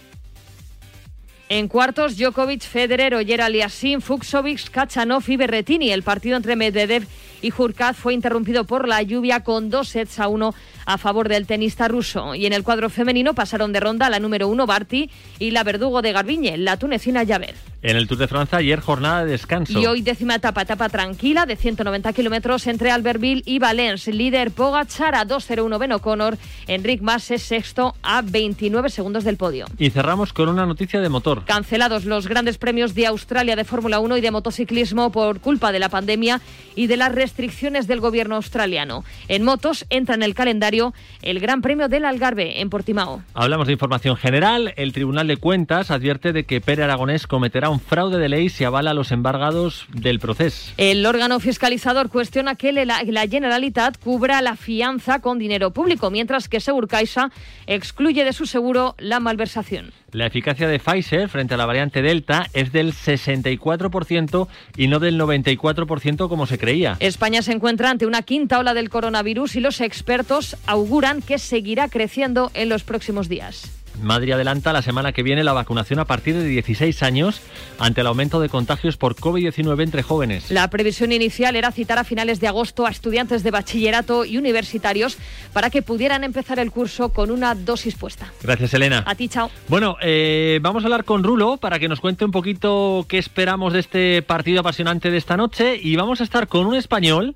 En 1.51 1.67
cuartos, 1.67 2.15
Djokovic, 2.15 2.61
Federer, 2.61 3.15
Oyer 3.15 3.41
Aliasim, 3.41 4.01
Fuxovic, 4.01 4.69
Kachanov 4.69 5.23
y 5.27 5.35
Berretini. 5.35 5.89
El 5.89 6.03
partido 6.03 6.37
entre 6.37 6.55
Medvedev 6.55 7.07
Jurkaz 7.50 7.98
fue 7.98 8.13
interrumpido 8.13 8.65
por 8.65 8.88
la 8.88 9.01
lluvia 9.01 9.43
con 9.43 9.69
dos 9.69 9.89
sets 9.89 10.19
a 10.19 10.27
uno 10.27 10.53
a 10.86 10.98
favor 10.98 11.29
del 11.29 11.46
tenista 11.46 11.88
ruso. 11.88 12.36
Y 12.36 12.46
en 12.46 12.53
el 12.53 12.63
cuadro 12.63 12.89
femenino 12.89 13.34
pasaron 13.34 13.72
de 13.72 13.79
ronda 13.79 14.10
la 14.10 14.19
número 14.19 14.48
uno 14.48 14.65
Barty 14.65 15.10
y 15.38 15.51
la 15.51 15.63
verdugo 15.63 16.01
de 16.01 16.12
Garbiñe, 16.12 16.58
la 16.58 16.77
tunecina 16.77 17.25
Javer. 17.25 17.55
En 17.81 17.96
el 17.96 18.08
Tour 18.08 18.17
de 18.17 18.27
Francia 18.27 18.58
ayer 18.58 18.81
jornada 18.81 19.24
de 19.24 19.31
descanso. 19.31 19.79
Y 19.79 19.86
hoy 19.86 20.01
décima 20.01 20.36
etapa, 20.36 20.63
etapa 20.63 20.89
tranquila 20.89 21.46
de 21.46 21.55
190 21.55 22.12
kilómetros 22.12 22.67
entre 22.67 22.91
Albertville 22.91 23.43
y 23.46 23.60
Valence. 23.60 24.12
Líder 24.12 24.51
Pogacar 24.51 25.15
a 25.15 25.25
2.01 25.25 25.79
Ben 25.79 25.93
O'Connor. 25.93 26.38
Enric 26.67 27.01
Mas 27.01 27.31
es 27.31 27.43
sexto 27.43 27.96
a 28.01 28.22
29 28.22 28.89
segundos 28.89 29.24
del 29.24 29.38
podio. 29.38 29.65
Y 29.77 29.91
cerramos 29.91 30.34
con 30.34 30.50
una 30.50 30.65
noticia 30.65 31.00
de 31.00 31.08
motor. 31.08 31.46
Cancelados 31.46 32.03
los 32.03 32.27
grandes 32.27 32.58
premios 32.58 32.96
de 32.96 33.05
Australia 33.05 33.55
de 33.55 33.63
Fórmula 33.63 34.00
1 34.00 34.17
y 34.17 34.22
de 34.22 34.31
motociclismo 34.31 35.12
por 35.12 35.39
culpa 35.39 35.72
de 35.72 35.79
la 35.79 35.88
pandemia 35.88 36.41
y 36.75 36.88
de 36.88 36.98
las 36.98 37.13
restricciones 37.29 37.86
del 37.86 38.00
gobierno 38.00 38.36
australiano. 38.36 39.03
En 39.27 39.43
motos 39.43 39.86
entra 39.91 40.15
en 40.15 40.24
el 40.24 40.33
calendario 40.33 40.95
el 41.21 41.39
Gran 41.39 41.62
Premio 41.62 41.88
del 41.88 42.05
Algarve 42.05 42.59
en 42.59 42.71
Portimao. 42.71 43.21
Hablamos 43.36 43.67
de 43.67 43.74
información 43.74 44.15
general. 44.15 44.74
El 44.77 44.93
Tribunal 44.93 45.27
de 45.27 45.38
Cuentas 45.38 45.91
advierte 45.91 46.33
de 46.33 46.45
que 46.45 46.59
Pere 46.59 46.83
Aragonés 46.83 47.27
cometerá 47.27 47.69
un 47.69 47.79
fraude 47.79 48.17
de 48.17 48.29
ley 48.29 48.50
si 48.50 48.63
avala 48.63 48.95
los 48.95 49.12
embargados 49.12 49.86
del 49.93 50.19
proceso. 50.19 50.74
El 50.77 51.05
órgano 51.05 51.39
fiscalizador 51.39 52.09
cuestiona 52.09 52.55
que 52.55 52.74
la, 52.74 53.27
Generalitat 53.29 54.00
cubra 54.00 54.41
la 54.41 54.55
fianza 54.55 55.19
con 55.19 55.38
dinero 55.38 55.71
público, 55.71 56.09
mientras 56.09 56.50
que 56.50 56.59
Segurcaixa 56.59 57.29
excluye 57.67 58.25
de 58.25 58.33
su 58.33 58.48
seguro 58.48 58.95
la 58.98 59.19
malversación. 59.19 59.91
La 60.12 60.25
eficacia 60.25 60.67
de 60.67 60.79
Pfizer 60.79 61.29
frente 61.29 61.53
a 61.53 61.57
la 61.57 61.67
variante 61.67 62.01
Delta 62.01 62.48
es 62.53 62.71
del 62.71 62.93
64% 62.93 64.48
y 64.75 64.88
no 64.88 65.00
del 65.00 65.19
94% 65.19 66.27
como 66.27 66.48
se 66.48 66.57
creía. 66.57 66.98
España 67.19 67.41
se 67.41 67.51
encuentra 67.51 67.89
ante 67.89 68.05
una 68.05 68.21
quinta 68.21 68.59
ola 68.59 68.73
del 68.73 68.89
coronavirus 68.89 69.57
y 69.57 69.59
los 69.59 69.81
expertos 69.81 70.55
auguran 70.65 71.21
que 71.21 71.38
seguirá 71.38 71.89
creciendo 71.89 72.49
en 72.53 72.69
los 72.69 72.85
próximos 72.85 73.27
días. 73.27 73.78
Madrid 74.01 74.33
adelanta 74.33 74.73
la 74.73 74.81
semana 74.81 75.11
que 75.11 75.23
viene 75.23 75.43
la 75.43 75.53
vacunación 75.53 75.99
a 75.99 76.05
partir 76.05 76.35
de 76.35 76.45
16 76.45 77.03
años 77.03 77.41
ante 77.79 78.01
el 78.01 78.07
aumento 78.07 78.39
de 78.39 78.49
contagios 78.49 78.97
por 78.97 79.15
COVID-19 79.15 79.83
entre 79.83 80.03
jóvenes. 80.03 80.51
La 80.51 80.69
previsión 80.69 81.11
inicial 81.11 81.55
era 81.55 81.71
citar 81.71 81.99
a 81.99 82.03
finales 82.03 82.39
de 82.39 82.47
agosto 82.47 82.85
a 82.85 82.89
estudiantes 82.89 83.43
de 83.43 83.51
bachillerato 83.51 84.25
y 84.25 84.37
universitarios 84.37 85.17
para 85.53 85.69
que 85.69 85.81
pudieran 85.81 86.23
empezar 86.23 86.59
el 86.59 86.71
curso 86.71 87.09
con 87.09 87.31
una 87.31 87.55
dosis 87.55 87.95
puesta. 87.95 88.31
Gracias, 88.41 88.73
Elena. 88.73 89.03
A 89.05 89.15
ti, 89.15 89.27
chao. 89.27 89.49
Bueno, 89.67 89.97
eh, 90.01 90.59
vamos 90.61 90.83
a 90.83 90.87
hablar 90.87 91.03
con 91.03 91.23
Rulo 91.23 91.57
para 91.57 91.79
que 91.79 91.87
nos 91.87 91.99
cuente 91.99 92.25
un 92.25 92.31
poquito 92.31 93.05
qué 93.07 93.17
esperamos 93.17 93.73
de 93.73 93.79
este 93.79 94.21
partido 94.21 94.61
apasionante 94.61 95.11
de 95.11 95.17
esta 95.17 95.37
noche 95.37 95.79
y 95.81 95.95
vamos 95.95 96.21
a 96.21 96.23
estar 96.23 96.47
con 96.47 96.65
un 96.65 96.75
español 96.75 97.35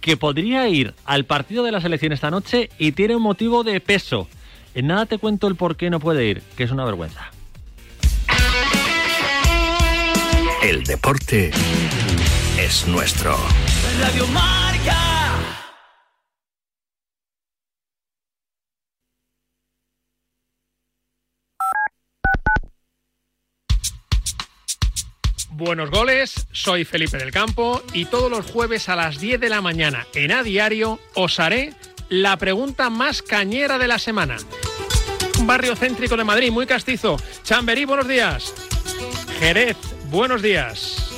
que 0.00 0.16
podría 0.16 0.68
ir 0.68 0.94
al 1.04 1.24
partido 1.24 1.64
de 1.64 1.72
la 1.72 1.80
selección 1.80 2.12
esta 2.12 2.30
noche 2.30 2.70
y 2.78 2.92
tiene 2.92 3.16
un 3.16 3.22
motivo 3.22 3.64
de 3.64 3.80
peso. 3.80 4.28
En 4.76 4.88
nada 4.88 5.06
te 5.06 5.16
cuento 5.16 5.48
el 5.48 5.56
por 5.56 5.78
qué 5.78 5.88
no 5.88 6.00
puede 6.00 6.26
ir, 6.26 6.42
que 6.54 6.64
es 6.64 6.70
una 6.70 6.84
vergüenza. 6.84 7.30
El 10.62 10.84
deporte 10.84 11.50
es 12.58 12.86
nuestro. 12.86 13.38
Radio 13.98 14.26
Marca. 14.26 15.16
Buenos 25.52 25.90
goles, 25.90 26.46
soy 26.52 26.84
Felipe 26.84 27.16
del 27.16 27.30
Campo 27.30 27.82
y 27.94 28.04
todos 28.04 28.30
los 28.30 28.44
jueves 28.44 28.90
a 28.90 28.96
las 28.96 29.18
10 29.18 29.40
de 29.40 29.48
la 29.48 29.62
mañana 29.62 30.06
en 30.12 30.32
A 30.32 30.42
Diario 30.42 31.00
os 31.14 31.40
haré 31.40 31.72
la 32.08 32.36
pregunta 32.36 32.90
más 32.90 33.22
cañera 33.22 33.78
de 33.78 33.88
la 33.88 33.98
semana. 33.98 34.36
Un 35.38 35.46
barrio 35.46 35.76
céntrico 35.76 36.16
de 36.16 36.24
Madrid, 36.24 36.50
muy 36.50 36.66
castizo. 36.66 37.16
Chamberí, 37.42 37.84
buenos 37.84 38.08
días. 38.08 38.54
Jerez, 39.38 39.76
buenos 40.10 40.42
días. 40.42 41.10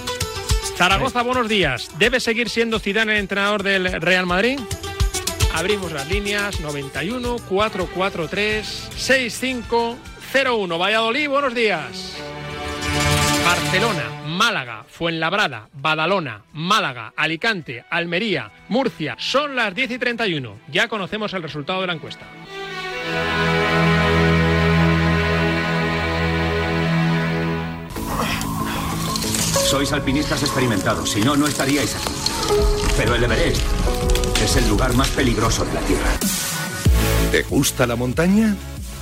Zaragoza, 0.77 1.23
buenos 1.23 1.49
días. 1.49 1.91
¿Debe 1.99 2.21
seguir 2.21 2.49
siendo 2.49 2.79
Zidane 2.79 3.15
el 3.15 3.19
entrenador 3.21 3.63
del 3.63 4.01
Real 4.01 4.27
Madrid? 4.27 4.61
Abrimos 5.55 5.93
las 5.93 6.09
líneas 6.09 6.61
91 6.61 7.37
443 7.49 8.91
6501. 8.97 10.79
Valladolid, 10.79 11.29
buenos 11.29 11.55
días. 11.55 12.17
Barcelona, 13.49 14.05
Málaga, 14.27 14.85
Fuenlabrada, 14.87 15.71
Badalona, 15.73 16.43
Málaga, 16.53 17.15
Alicante, 17.17 17.83
Almería, 17.89 18.53
Murcia. 18.69 19.17
Son 19.19 19.57
las 19.57 19.75
10 19.75 19.93
y 19.93 19.99
31. 19.99 20.59
Ya 20.71 20.87
conocemos 20.87 21.33
el 21.33 21.43
resultado 21.43 21.81
de 21.81 21.87
la 21.87 21.95
encuesta. 21.95 22.27
Sois 29.65 29.91
alpinistas 29.95 30.43
experimentados, 30.43 31.11
si 31.11 31.23
no, 31.23 31.35
no 31.35 31.47
estaríais 31.47 31.97
aquí. 31.97 32.13
Pero 32.99 33.15
el 33.15 33.25
Everest 33.25 33.63
es 34.45 34.57
el 34.57 34.69
lugar 34.69 34.93
más 34.93 35.09
peligroso 35.09 35.65
de 35.65 35.73
la 35.73 35.81
Tierra. 35.81 36.11
¿Te 37.33 37.45
gusta 37.45 37.87
la 37.87 37.97
montaña? 37.97 38.55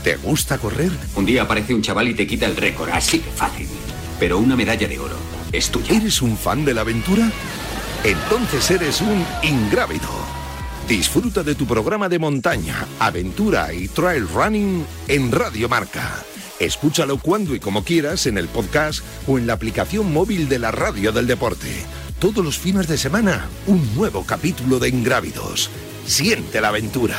¿Te 0.04 0.14
gusta 0.14 0.58
correr? 0.58 0.92
Un 1.16 1.26
día 1.26 1.42
aparece 1.42 1.74
un 1.74 1.82
chaval 1.82 2.06
y 2.06 2.14
te 2.14 2.28
quita 2.28 2.46
el 2.46 2.54
récord, 2.54 2.90
así 2.90 3.18
de 3.18 3.30
fácil. 3.32 3.85
Pero 4.18 4.38
una 4.38 4.56
medalla 4.56 4.88
de 4.88 4.98
oro 4.98 5.16
es 5.52 5.70
tuya. 5.70 5.94
¿Eres 5.96 6.22
un 6.22 6.36
fan 6.36 6.64
de 6.64 6.74
la 6.74 6.80
aventura? 6.82 7.30
Entonces 8.04 8.70
eres 8.70 9.00
un 9.00 9.24
ingrávido. 9.42 10.08
Disfruta 10.88 11.42
de 11.42 11.54
tu 11.54 11.66
programa 11.66 12.08
de 12.08 12.18
montaña, 12.18 12.86
aventura 12.98 13.72
y 13.72 13.88
trail 13.88 14.28
running 14.28 14.86
en 15.08 15.32
Radio 15.32 15.68
Marca. 15.68 16.22
Escúchalo 16.60 17.18
cuando 17.18 17.54
y 17.54 17.60
como 17.60 17.84
quieras 17.84 18.26
en 18.26 18.38
el 18.38 18.48
podcast 18.48 19.04
o 19.26 19.38
en 19.38 19.46
la 19.46 19.54
aplicación 19.54 20.12
móvil 20.12 20.48
de 20.48 20.60
la 20.60 20.70
Radio 20.70 21.12
del 21.12 21.26
Deporte. 21.26 21.68
Todos 22.18 22.42
los 22.44 22.58
fines 22.58 22.88
de 22.88 22.96
semana, 22.96 23.46
un 23.66 23.94
nuevo 23.94 24.24
capítulo 24.24 24.78
de 24.78 24.88
Ingrávidos. 24.88 25.68
Siente 26.06 26.60
la 26.60 26.68
aventura. 26.68 27.18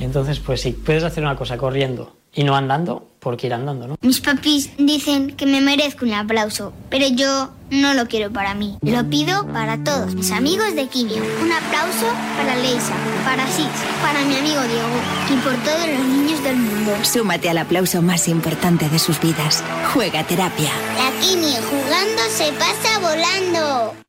Entonces, 0.00 0.40
pues 0.40 0.60
sí, 0.60 0.72
puedes 0.72 1.04
hacer 1.04 1.24
una 1.24 1.36
cosa 1.36 1.56
corriendo 1.56 2.17
y 2.34 2.44
no 2.44 2.56
andando, 2.56 3.08
porque 3.20 3.46
ir 3.46 3.54
andando, 3.54 3.88
¿no? 3.88 3.96
Mis 4.00 4.20
papis 4.20 4.70
dicen 4.78 5.36
que 5.36 5.46
me 5.46 5.60
merezco 5.60 6.04
un 6.04 6.14
aplauso, 6.14 6.72
pero 6.88 7.06
yo 7.08 7.50
no 7.70 7.94
lo 7.94 8.06
quiero 8.06 8.32
para 8.32 8.54
mí. 8.54 8.78
Lo 8.82 9.08
pido 9.08 9.46
para 9.48 9.82
todos 9.82 10.14
mis 10.14 10.30
amigos 10.30 10.74
de 10.74 10.86
Quimio. 10.88 11.22
Un 11.42 11.52
aplauso 11.52 12.06
para 12.36 12.56
Leisa, 12.56 12.94
para 13.24 13.46
Six, 13.48 13.68
para 14.02 14.20
mi 14.24 14.36
amigo 14.36 14.60
Diego 14.62 14.88
y 15.30 15.36
por 15.42 15.54
todos 15.64 15.88
los 15.88 16.06
niños 16.06 16.42
del 16.42 16.56
mundo. 16.56 16.92
Súmate 17.02 17.50
al 17.50 17.58
aplauso 17.58 18.02
más 18.02 18.28
importante 18.28 18.88
de 18.88 18.98
sus 18.98 19.20
vidas. 19.20 19.62
Juega 19.92 20.24
terapia. 20.24 20.70
La 20.96 21.10
Quimio 21.20 21.60
jugando 21.70 22.22
se 22.30 22.52
pasa 22.52 22.98
volando. 23.00 24.07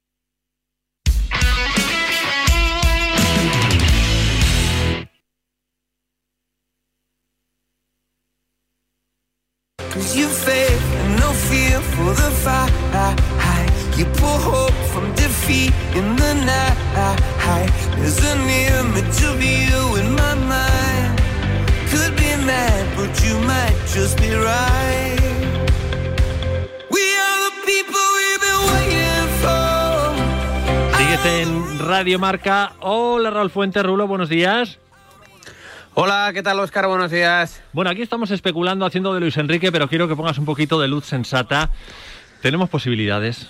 Cause 10.10 10.18
you 10.18 10.28
faith 10.28 10.82
and 11.02 11.20
no 11.20 11.30
fear 11.30 11.80
for 11.94 12.10
the 12.16 12.32
fight. 12.42 13.70
You 13.96 14.06
pull 14.06 14.40
hope 14.40 14.74
from 14.92 15.14
defeat 15.14 15.72
in 15.94 16.16
the 16.16 16.34
night. 16.34 17.20
There's 17.96 18.18
an 18.18 18.42
image 18.50 19.22
of 19.30 19.38
you 19.40 19.98
in 20.02 20.16
my 20.16 20.34
mind. 20.34 21.22
Could 21.92 22.16
be 22.16 22.32
mad, 22.44 22.98
but 22.98 23.24
you 23.24 23.38
might 23.42 23.78
just 23.94 24.18
be 24.18 24.34
right. 24.34 25.20
En 31.26 31.78
Radio 31.86 32.18
Marca. 32.18 32.74
Hola 32.80 33.30
Raúl 33.30 33.52
Fuentes, 33.52 33.84
Rulo, 33.84 34.08
buenos 34.08 34.30
días. 34.30 34.80
Hola, 36.02 36.32
¿qué 36.34 36.42
tal 36.42 36.58
Oscar? 36.62 36.88
Buenos 36.88 37.12
días. 37.12 37.62
Bueno, 37.74 37.92
aquí 37.92 38.02
estamos 38.02 38.32
especulando 38.32 38.86
haciendo 38.86 39.14
de 39.14 39.20
Luis 39.20 39.36
Enrique, 39.36 39.70
pero 39.70 39.90
quiero 39.90 40.08
que 40.08 40.16
pongas 40.16 40.38
un 40.38 40.46
poquito 40.46 40.80
de 40.80 40.88
luz 40.88 41.06
sensata. 41.06 41.72
¿Tenemos 42.42 42.70
posibilidades? 42.70 43.50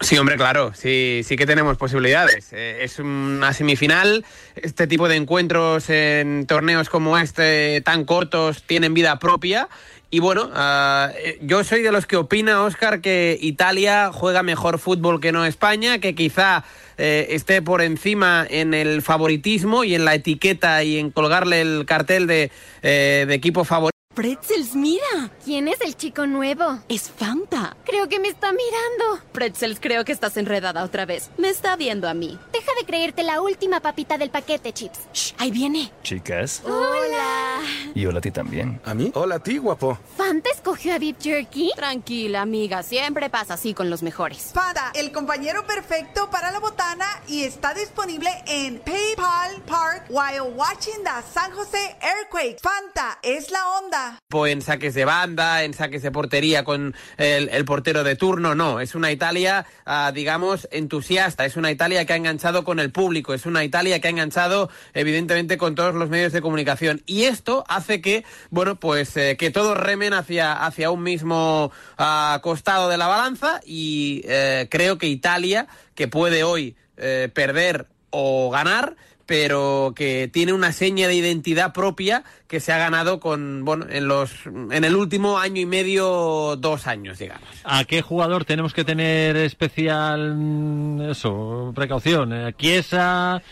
Sí, 0.00 0.16
hombre, 0.16 0.38
claro, 0.38 0.72
sí, 0.74 1.20
sí 1.22 1.36
que 1.36 1.44
tenemos 1.44 1.76
posibilidades. 1.76 2.50
Eh, 2.54 2.78
es 2.80 2.98
una 2.98 3.52
semifinal. 3.52 4.24
Este 4.56 4.86
tipo 4.86 5.06
de 5.06 5.16
encuentros 5.16 5.90
en 5.90 6.46
torneos 6.46 6.88
como 6.88 7.18
este, 7.18 7.82
tan 7.82 8.06
cortos, 8.06 8.62
tienen 8.62 8.94
vida 8.94 9.18
propia. 9.18 9.68
Y 10.08 10.20
bueno, 10.20 10.50
ah, 10.54 11.10
eh, 11.16 11.40
yo 11.42 11.62
soy 11.62 11.82
de 11.82 11.92
los 11.92 12.06
que 12.06 12.16
opina, 12.16 12.62
Oscar, 12.62 13.02
que 13.02 13.36
Italia 13.38 14.12
juega 14.14 14.42
mejor 14.42 14.78
fútbol 14.78 15.20
que 15.20 15.30
no 15.30 15.44
España, 15.44 15.98
que 15.98 16.14
quizá 16.14 16.64
eh, 16.98 17.28
esté 17.30 17.62
por 17.62 17.82
encima 17.82 18.46
en 18.48 18.74
el 18.74 19.02
favoritismo 19.02 19.84
y 19.84 19.94
en 19.94 20.04
la 20.04 20.14
etiqueta 20.14 20.82
y 20.84 20.98
en 20.98 21.10
colgarle 21.10 21.60
el 21.60 21.84
cartel 21.86 22.26
de, 22.26 22.50
eh, 22.82 23.24
de 23.26 23.34
equipo 23.34 23.64
favorito. 23.64 23.93
Pretzels, 24.14 24.76
mira. 24.76 25.28
¿Quién 25.44 25.66
es 25.66 25.80
el 25.80 25.96
chico 25.96 26.24
nuevo? 26.24 26.78
Es 26.88 27.10
Fanta. 27.10 27.76
Creo 27.84 28.08
que 28.08 28.20
me 28.20 28.28
está 28.28 28.52
mirando. 28.52 29.24
Pretzels, 29.32 29.80
creo 29.80 30.04
que 30.04 30.12
estás 30.12 30.36
enredada 30.36 30.84
otra 30.84 31.04
vez. 31.04 31.30
Me 31.36 31.48
está 31.48 31.74
viendo 31.74 32.08
a 32.08 32.14
mí. 32.14 32.38
Deja 32.52 32.70
de 32.78 32.86
creerte 32.86 33.24
la 33.24 33.40
última 33.40 33.80
papita 33.80 34.16
del 34.16 34.30
paquete, 34.30 34.72
Chips. 34.72 35.00
Shh, 35.12 35.34
ahí 35.38 35.50
viene. 35.50 35.90
Chicas. 36.04 36.62
Hola. 36.64 37.58
Y 37.92 38.06
hola 38.06 38.18
a 38.18 38.20
ti 38.20 38.30
también. 38.30 38.80
¿A 38.84 38.94
mí? 38.94 39.10
Hola 39.14 39.36
a 39.36 39.38
ti, 39.40 39.58
guapo. 39.58 39.98
¿Fanta 40.16 40.48
escogió 40.50 40.94
a 40.94 40.98
Beef 41.00 41.16
Jerky? 41.20 41.72
Tranquila, 41.74 42.42
amiga. 42.42 42.84
Siempre 42.84 43.30
pasa 43.30 43.54
así 43.54 43.74
con 43.74 43.90
los 43.90 44.04
mejores. 44.04 44.52
Fanta, 44.54 44.92
el 44.94 45.10
compañero 45.10 45.66
perfecto 45.66 46.30
para 46.30 46.52
la 46.52 46.60
botana 46.60 47.06
y 47.26 47.42
está 47.42 47.74
disponible 47.74 48.30
en 48.46 48.78
PayPal 48.78 49.60
Park 49.66 50.04
while 50.08 50.52
watching 50.54 51.02
the 51.02 51.32
San 51.32 51.50
Jose 51.50 51.96
Earthquake. 52.00 52.60
Fanta 52.60 53.18
es 53.20 53.50
la 53.50 53.68
onda. 53.80 54.03
En 54.46 54.62
saques 54.62 54.94
de 54.94 55.04
banda, 55.04 55.64
en 55.64 55.74
saques 55.74 56.02
de 56.02 56.10
portería 56.10 56.64
con 56.64 56.94
el, 57.16 57.48
el 57.48 57.64
portero 57.64 58.04
de 58.04 58.16
turno, 58.16 58.54
no, 58.54 58.80
es 58.80 58.94
una 58.94 59.12
Italia, 59.12 59.66
ah, 59.86 60.12
digamos, 60.14 60.68
entusiasta, 60.70 61.44
es 61.44 61.56
una 61.56 61.70
Italia 61.70 62.04
que 62.04 62.12
ha 62.12 62.16
enganchado 62.16 62.64
con 62.64 62.80
el 62.80 62.90
público, 62.90 63.34
es 63.34 63.46
una 63.46 63.64
Italia 63.64 64.00
que 64.00 64.08
ha 64.08 64.10
enganchado 64.10 64.70
evidentemente 64.92 65.56
con 65.56 65.74
todos 65.74 65.94
los 65.94 66.08
medios 66.08 66.32
de 66.32 66.42
comunicación. 66.42 67.02
Y 67.06 67.24
esto 67.24 67.64
hace 67.68 68.00
que, 68.00 68.24
bueno, 68.50 68.76
pues 68.76 69.16
eh, 69.16 69.36
que 69.36 69.50
todos 69.50 69.76
remen 69.76 70.12
hacia, 70.12 70.52
hacia 70.52 70.90
un 70.90 71.02
mismo 71.02 71.72
ah, 71.98 72.40
costado 72.42 72.88
de 72.88 72.96
la 72.96 73.06
balanza. 73.06 73.60
Y 73.64 74.22
eh, 74.24 74.68
creo 74.70 74.98
que 74.98 75.06
Italia, 75.06 75.66
que 75.94 76.08
puede 76.08 76.44
hoy 76.44 76.76
eh, 76.96 77.28
perder 77.32 77.88
o 78.10 78.50
ganar, 78.50 78.96
pero 79.26 79.92
que 79.96 80.28
tiene 80.32 80.52
una 80.52 80.72
seña 80.72 81.08
de 81.08 81.14
identidad 81.14 81.72
propia 81.72 82.24
que 82.46 82.60
se 82.60 82.72
ha 82.72 82.78
ganado 82.78 83.20
con 83.20 83.64
bueno 83.64 83.86
en 83.88 84.08
los 84.08 84.32
en 84.46 84.84
el 84.84 84.96
último 84.96 85.38
año 85.38 85.60
y 85.60 85.66
medio 85.66 86.56
dos 86.56 86.86
años 86.86 87.18
digamos 87.18 87.48
¿A 87.64 87.84
qué 87.84 88.02
jugador 88.02 88.44
tenemos 88.44 88.72
que 88.72 88.84
tener 88.84 89.36
especial 89.36 90.34
mm, 90.36 91.10
eso 91.10 91.72
precaución? 91.74 92.32
Eh, 92.32 92.54
Chiesa, 92.56 93.42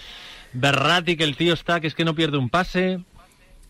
Berratti 0.53 1.17
que 1.17 1.25
el 1.25 1.37
tío 1.37 1.55
está 1.55 1.81
que 1.81 1.87
es 1.87 1.95
que 1.95 2.05
no 2.05 2.15
pierde 2.15 2.39
un 2.39 2.51
pase. 2.51 3.01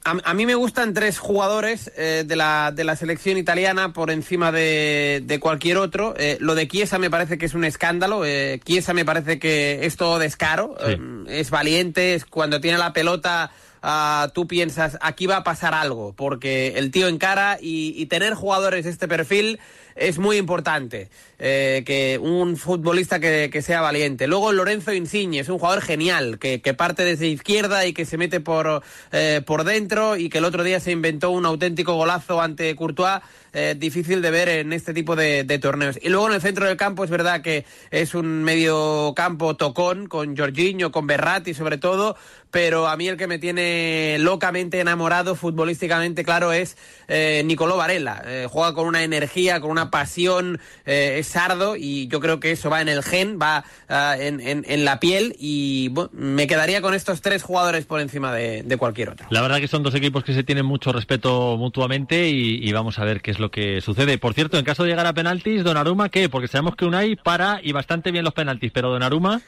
A, 0.05 0.17
a 0.31 0.35
mí 0.35 0.47
me 0.47 0.55
gustan 0.55 0.95
tres 0.95 1.19
jugadores 1.19 1.93
eh, 1.97 2.25
de, 2.27 2.37
la, 2.37 2.73
de 2.75 2.83
la 2.83 2.97
selección 2.97 3.39
italiana 3.39 3.93
por 3.93 4.11
encima 4.11 4.51
de, 4.51 5.23
de 5.25 5.39
cualquier 5.39 5.77
otro. 5.77 6.15
Eh, 6.19 6.39
lo 6.41 6.55
de 6.55 6.67
Chiesa 6.67 6.99
me 6.99 7.09
parece 7.11 7.39
que 7.39 7.47
es 7.47 7.55
un 7.55 7.65
escándalo. 7.65 8.25
Eh, 8.25 8.61
Chiesa 8.65 8.95
me 8.95 9.05
parece 9.05 9.39
que 9.39 9.87
es 9.87 9.97
todo 9.97 10.19
descaro. 10.19 10.75
Sí. 10.85 10.93
Eh, 10.93 11.41
es 11.41 11.51
valiente, 11.51 12.15
es 12.15 12.25
cuando 12.25 12.61
tiene 12.61 12.79
la 12.79 12.93
pelota. 12.93 13.53
ah, 13.83 14.31
tú 14.33 14.47
piensas, 14.47 14.97
aquí 15.01 15.27
va 15.27 15.39
a 15.39 15.45
pasar 15.45 15.75
algo, 15.75 16.15
porque 16.15 16.75
el 16.77 16.91
tío 16.91 17.09
encara 17.09 17.59
y, 17.61 17.95
y 17.97 18.07
tener 18.07 18.35
jugadores 18.35 18.85
de 18.85 18.91
este 18.91 19.09
perfil 19.09 19.59
es 19.95 20.19
muy 20.19 20.37
importante. 20.39 21.11
Eh, 21.45 21.83
que 21.85 22.21
un 22.23 22.57
futbolista 22.57 23.19
que, 23.19 23.63
sea 23.63 23.81
valiente. 23.81 24.29
Luego 24.29 24.53
Lorenzo 24.53 24.93
Insigne 24.93 25.41
es 25.41 25.49
un 25.49 25.59
jugador 25.59 25.83
genial, 25.83 26.39
que, 26.39 26.61
parte 26.73 27.05
desde 27.05 27.27
izquierda 27.27 27.85
y 27.85 27.93
que 27.93 28.05
se 28.05 28.17
mete 28.17 28.39
por, 28.39 28.85
eh, 29.11 29.43
por 29.45 29.65
dentro 29.65 30.17
y 30.17 30.29
que 30.29 30.39
el 30.39 30.45
otro 30.45 30.63
día 30.63 30.79
se 30.79 30.93
inventó 30.93 31.33
un 31.33 31.45
auténtico 31.45 31.95
golazo 31.95 32.41
ante 32.41 32.77
Courtois. 32.77 33.23
eh, 33.55 33.75
difícil 33.77 34.23
de 34.23 34.31
ver 34.31 34.49
en 34.49 34.73
este 34.73 34.95
tipo 34.95 35.17
de, 35.17 35.45
torneos. 35.61 35.99
Y 36.01 36.11
luego 36.11 36.29
en 36.29 36.35
el 36.35 36.41
centro 36.41 36.65
del 36.65 36.77
campo 36.77 37.03
es 37.03 37.11
verdad 37.11 37.43
que 37.43 37.67
es 37.91 38.15
un 38.15 38.45
medio 38.45 39.13
campo 39.15 39.57
tocón 39.57 40.07
con 40.07 40.37
Jorginho, 40.37 40.93
con 40.93 41.09
Berratti 41.09 41.55
sobre 41.55 41.77
todo, 41.77 42.17
pero 42.51 42.87
a 42.87 42.97
mí 42.97 43.09
el 43.09 43.17
que 43.17 43.27
me 43.27 43.39
tiene 43.39 44.17
locamente 44.21 44.79
enamorado 44.81 45.35
futbolísticamente, 45.35 46.25
claro, 46.25 46.53
es 46.53 46.77
Nicolò 47.09 47.77
Varela. 47.77 48.23
Juega 48.49 48.75
con 48.75 48.87
una 48.87 49.03
energía, 49.03 49.61
con 49.61 49.71
una 49.71 49.91
pasión, 49.91 50.61
es 50.87 51.32
sardo 51.33 51.77
y 51.77 52.07
yo 52.09 52.21
creo 52.21 52.39
que 52.39 52.53
eso 52.53 52.71
va 52.71 52.81
en 52.81 52.89
el 52.89 53.03
gen, 53.03 53.39
va 53.41 53.65
ah, 53.89 54.17
en, 54.19 54.85
la 54.85 55.01
piel 55.01 55.35
y 55.39 55.93
me 56.13 56.47
quedaría 56.47 56.81
con 56.81 56.95
estos 56.95 57.21
tres 57.23 57.43
jugadores 57.43 57.85
por 57.87 58.01
encima 58.01 58.33
de, 58.33 58.77
cualquier 58.79 59.11
otro. 59.11 59.27
La 59.31 59.43
verdad 59.43 59.59
que 59.59 59.69
son 59.69 59.83
dos 59.83 59.95
equipos 59.95 60.25
que 60.25 60.35
se 60.35 60.45
tienen 60.45 60.67
mucho 60.67 60.93
respeto 60.93 61.57
mutuamente 61.57 62.29
y, 62.29 62.73
vamos 62.73 62.99
a 62.99 63.05
ver 63.05 63.21
qué 63.21 63.31
es 63.31 63.39
lo 63.39 63.51
que 63.51 63.81
sucede. 63.81 64.19
Por 64.19 64.35
cierto, 64.35 64.59
en 64.59 64.65
caso 64.65 64.85
de 64.85 64.91
llegar 64.91 65.07
a 65.07 65.13
penaltis, 65.13 65.63
Donnarumma, 65.63 66.09
¿qué? 66.09 66.29
Porque 66.29 66.49
sabemos 66.49 66.75
que 66.75 66.85
Unai 66.85 67.17
para 67.17 67.61
y 67.63 67.73
bastante 67.73 68.11
bien 68.11 68.25
los 68.25 68.35
penaltis, 68.35 68.71
pero 68.73 68.91
Donnarumma... 68.91 69.41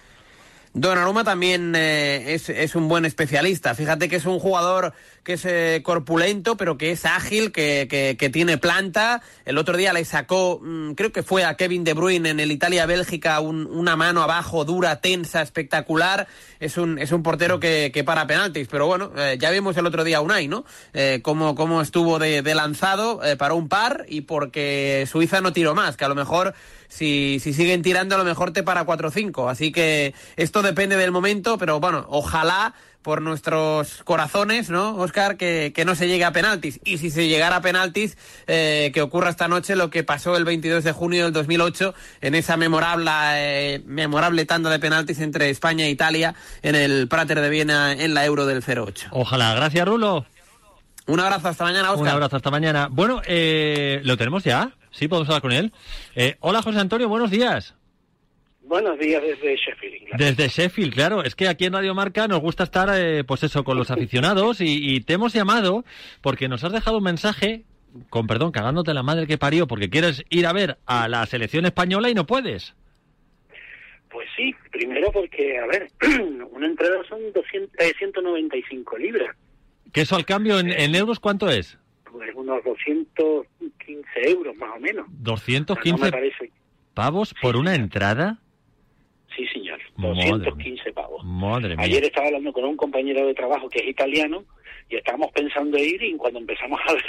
Donnarumma 0.77 1.23
también 1.23 1.73
eh, 1.77 2.35
es, 2.35 2.49
es 2.49 2.75
un 2.75 2.89
buen 2.89 3.05
especialista. 3.05 3.77
Fíjate 3.77 4.09
que 4.09 4.17
es 4.17 4.27
un 4.27 4.41
jugador 4.41 4.93
que 5.23 5.35
es 5.35 5.45
eh, 5.45 5.83
corpulento, 5.85 6.57
pero 6.57 6.77
que 6.77 6.91
es 6.91 7.05
ágil, 7.07 7.53
que, 7.53 7.87
que- 7.89 8.17
que 8.19 8.29
tiene 8.29 8.59
planta. 8.59 9.23
El 9.45 9.57
otro 9.59 9.77
día 9.77 9.93
le 9.93 10.05
sacó, 10.05 10.59
mm, 10.61 10.95
creo 10.95 11.13
que 11.13 11.23
fue 11.23 11.45
a 11.45 11.55
Kevin 11.57 11.85
De 11.85 11.95
Bruyne 11.95 12.31
en 12.31 12.41
el 12.41 12.51
Italia-Bélgica, 12.51 13.39
un- 13.39 13.67
una 13.67 13.95
mano 13.95 14.23
abajo 14.25 14.65
dura, 14.65 15.01
tensa, 15.01 15.43
espectacular. 15.43 16.27
Es 16.59 16.77
un, 16.77 16.99
es 16.99 17.13
un 17.13 17.23
portero 17.23 17.61
que, 17.61 17.93
que 17.95 18.03
para 18.03 18.27
penaltis. 18.27 18.67
Pero 18.69 18.87
bueno, 18.89 19.13
eh, 19.17 19.37
ya 19.41 19.51
vimos 19.51 19.77
el 19.77 19.87
otro 19.87 20.03
día 20.03 20.17
a 20.19 20.21
Unai, 20.23 20.49
¿no? 20.49 20.65
Eh, 20.93 21.21
cómo, 21.23 21.55
cómo 21.55 21.83
estuvo 21.83 22.19
de, 22.19 22.43
de 22.43 22.55
lanzado 22.57 23.25
eh, 23.25 23.37
para 23.37 23.55
un 23.55 23.69
par 23.69 24.07
y 24.09 24.23
porque 24.23 25.07
Suiza 25.11 25.41
no 25.41 25.53
tiró 25.53 25.75
más, 25.77 25.97
que 25.97 26.05
a 26.05 26.09
lo 26.09 26.17
mejor 26.17 26.53
si, 26.89 27.39
si 27.41 27.53
siguen 27.53 27.83
tirando 27.83 28.15
a 28.15 28.19
lo 28.19 28.25
mejor 28.25 28.53
te 28.53 28.63
para 28.63 28.87
4-5. 28.87 29.51
Así 29.51 29.73
que 29.73 30.15
esto 30.37 30.63
depende 30.63 30.97
del 30.97 31.13
momento, 31.13 31.59
pero 31.59 31.81
bueno, 31.81 32.07
ojalá 32.09 32.75
por 33.05 33.21
nuestros 33.21 34.03
corazones, 34.05 34.71
¿no, 34.71 34.97
Oscar? 34.97 35.37
Que, 35.37 35.73
que 35.75 35.85
no 35.85 35.95
se 35.95 36.09
llegue 36.09 36.25
a 36.25 36.33
penaltis. 36.33 36.81
Y 36.85 36.97
si 36.97 37.11
se 37.11 37.29
llegara 37.29 37.57
a 37.57 37.61
penaltis, 37.61 38.17
eh, 38.47 38.91
que 38.95 39.03
ocurra 39.03 39.29
esta 39.29 39.47
noche 39.47 39.77
lo 39.77 39.91
que 39.91 40.05
pasó 40.05 40.39
el 40.39 40.47
22 40.47 40.83
de 40.83 40.93
junio 40.93 41.25
del 41.25 41.35
2008 41.35 41.95
en 42.23 42.35
esa 42.35 42.57
memorable, 42.57 43.11
eh, 43.35 43.83
memorable 43.85 44.47
tanda 44.47 44.71
de 44.71 44.79
penaltis 44.79 45.21
entre 45.21 45.51
España 45.51 45.85
e 45.85 45.91
Italia 45.91 46.35
en 46.63 46.77
el 46.77 47.07
Prater 47.07 47.43
de 47.43 47.51
Viena 47.51 47.93
en 47.93 48.15
la 48.15 48.25
Euro 48.25 48.47
del 48.47 48.65
08. 48.67 49.09
Ojalá. 49.11 49.55
Gracias, 49.55 49.87
Rulo. 49.87 50.25
Un 51.07 51.21
abrazo, 51.21 51.49
hasta 51.49 51.65
mañana, 51.65 51.91
Oscar. 51.91 52.03
Un 52.03 52.09
abrazo, 52.09 52.37
hasta 52.37 52.51
mañana. 52.51 52.89
Bueno, 52.91 53.21
eh, 53.27 54.01
¿lo 54.05 54.17
tenemos 54.17 54.45
ya? 54.45 54.73
Sí, 54.95 55.09
podemos 55.09 55.29
hablar 55.29 55.43
con 55.43 55.53
él. 55.53 55.73
Eh, 56.15 56.37
hola, 56.41 56.63
José 56.63 56.79
Antonio, 56.79 57.09
buenos 57.09 57.31
días. 57.31 57.75
Buenos 58.63 58.97
días 58.99 59.21
desde 59.23 59.57
Sheffield, 59.57 59.95
Inglaterra. 59.97 60.31
Desde 60.31 60.49
Sheffield, 60.49 60.95
claro. 60.95 61.23
Es 61.25 61.35
que 61.35 61.49
aquí 61.49 61.65
en 61.67 61.73
Radio 61.73 61.95
Marca 61.95 62.29
nos 62.29 62.41
gusta 62.41 62.63
estar, 62.65 62.89
eh, 62.95 63.25
pues 63.25 63.43
eso, 63.43 63.65
con 63.65 63.77
los 63.77 63.91
aficionados 63.91 64.61
y, 64.61 64.95
y 64.95 65.01
te 65.01 65.15
hemos 65.15 65.33
llamado 65.33 65.85
porque 66.23 66.49
nos 66.49 66.63
has 66.65 66.73
dejado 66.73 66.99
un 66.99 67.05
mensaje, 67.05 67.65
con 68.09 68.27
perdón, 68.29 68.53
cagándote 68.53 68.95
la 68.95 69.03
madre 69.03 69.27
que 69.27 69.37
parió, 69.37 69.67
porque 69.67 69.91
quieres 69.91 70.25
ir 70.31 70.47
a 70.47 70.53
ver 70.53 70.79
a 70.87 71.09
la 71.09 71.27
selección 71.27 71.67
española 71.67 72.09
y 72.09 72.15
no 72.15 72.25
puedes. 72.25 72.75
Pues 74.11 74.29
sí, 74.37 74.55
primero 74.71 75.11
porque, 75.11 75.59
a 75.59 75.67
ver, 75.67 75.91
una 76.53 76.67
entrada 76.67 76.99
son 77.09 77.19
200, 77.35 77.71
eh, 77.81 77.93
195 77.99 78.97
libras, 78.99 79.37
¿Que 79.93 80.03
eso 80.03 80.15
al 80.17 80.25
cambio 80.25 80.59
en, 80.61 80.71
en 80.71 80.95
euros 80.95 81.19
cuánto 81.19 81.51
es? 81.51 81.79
pues 82.11 82.31
unos 82.37 82.63
215 84.03 84.31
euros 84.31 84.57
más 84.57 84.71
o 84.77 84.81
menos. 84.81 85.09
No 85.09 85.15
215 85.19 86.05
me 86.05 86.11
parece. 86.11 86.51
pavos 86.95 87.35
por 87.41 87.57
una 87.57 87.75
entrada. 87.75 88.39
Sí, 89.37 89.47
señor, 89.49 89.81
Madre 89.97 90.29
215 90.29 90.93
pavos. 90.93 91.25
Madre 91.25 91.77
mía. 91.77 91.85
Ayer 91.85 92.05
estaba 92.05 92.27
hablando 92.29 92.53
con 92.53 92.65
un 92.65 92.77
compañero 92.77 93.27
de 93.27 93.35
trabajo 93.35 93.69
que 93.69 93.81
es 93.81 93.89
italiano 93.89 94.45
y 94.89 94.97
estábamos 94.97 95.33
pensando 95.33 95.77
en 95.77 95.85
ir 95.85 96.03
y 96.03 96.17
cuando 96.17 96.39
empezamos 96.39 96.79
a 96.87 96.93
ver 96.93 97.05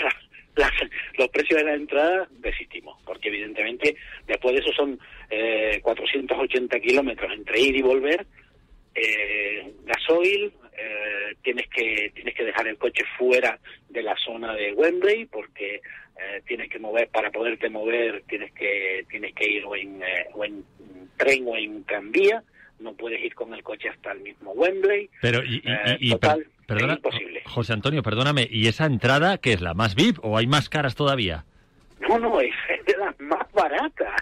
las- 0.56 0.72
los 1.18 1.28
precios 1.30 1.60
de 1.60 1.66
la 1.66 1.74
entrada 1.76 2.28
desistimos, 2.32 2.98
porque 3.06 3.28
evidentemente 3.28 3.96
después 4.26 4.56
de 4.56 4.62
eso 4.62 4.72
son 4.74 5.00
eh, 5.30 5.80
480 5.84 6.80
kilómetros 6.80 7.32
entre 7.34 7.60
ir 7.60 7.76
y 7.76 7.82
volver, 7.82 8.26
eh, 8.96 9.74
gasoil, 9.84 10.52
eh, 10.78 11.36
tienes 11.44 11.68
que 11.68 12.12
tienes 12.16 12.34
que 12.36 12.44
dejar 12.46 12.68
el 12.68 12.78
coche 12.78 13.04
fuera 13.18 13.60
de 13.90 14.02
la 14.02 14.16
zona 14.18 14.54
de 14.54 14.74
Wembley 14.74 15.26
porque 15.26 15.82
eh, 16.18 16.42
tienes 16.48 16.70
que 16.70 16.80
mover 16.80 17.10
para 17.10 17.32
poderte 17.32 17.70
mover 17.70 18.24
tienes 18.28 18.52
que 18.54 19.06
tienes 19.10 19.34
que 19.34 19.50
ir 19.50 19.66
o 19.66 19.76
en, 19.76 20.02
eh, 20.02 20.28
o 20.34 20.46
en 20.46 20.64
tren 21.18 21.44
o 21.48 21.56
en 21.56 21.84
tranvía 21.84 22.44
no 22.80 22.94
puedes 22.94 23.24
ir 23.24 23.34
con 23.36 23.54
el 23.54 23.64
coche 23.64 23.90
hasta 23.90 24.12
el 24.12 24.20
mismo 24.22 24.52
Wembley 24.52 25.10
Pero, 25.22 25.44
y, 25.44 25.56
y- 25.56 25.62
Eh, 25.66 25.98
y- 26.00 26.08
y 26.08 26.12
total, 26.12 26.46
perdona, 26.68 26.94
es 26.94 26.98
imposible. 27.00 27.42
José 27.46 27.72
Antonio, 27.74 28.04
perdóname, 28.04 28.48
¿y 28.52 28.68
esa 28.68 28.86
entrada 28.86 29.38
que 29.38 29.54
es 29.54 29.62
la 29.62 29.74
más 29.74 29.96
VIP 29.96 30.18
o 30.24 30.38
hay 30.38 30.46
más 30.48 30.68
caras 30.70 30.96
todavía? 30.96 31.46
no 32.02 32.20
no 32.20 32.40
esa 32.42 32.74
es 32.78 32.86
de 32.86 32.98
las 32.98 33.18
más 33.22 33.52
baratas 33.54 34.22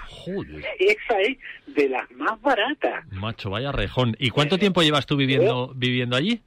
esa 0.79 1.19
es 1.21 1.37
de 1.67 1.89
las 1.89 2.09
más 2.11 2.39
baratas 2.41 3.03
Macho, 3.11 3.49
vaya 3.49 3.71
rejón. 3.71 4.15
¿Y 4.19 4.29
cuánto 4.29 4.57
tiempo 4.59 4.81
llevas 4.83 5.05
tú 5.07 5.15
viviendo, 5.17 5.73
viviendo 5.75 6.15
allí? 6.15 6.39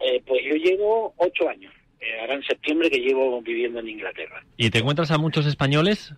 Eh, 0.00 0.22
pues 0.26 0.42
yo 0.44 0.54
llevo 0.56 1.14
ocho 1.18 1.48
años 1.48 1.72
Eh, 2.04 2.20
ahora 2.20 2.34
en 2.34 2.42
septiembre 2.42 2.90
que 2.90 2.98
llevo 2.98 3.40
viviendo 3.40 3.80
en 3.80 3.88
Inglaterra 3.88 4.44
¿Y 4.58 4.68
te 4.68 4.78
encuentras 4.78 5.10
a 5.10 5.16
muchos 5.16 5.46
españoles? 5.46 6.12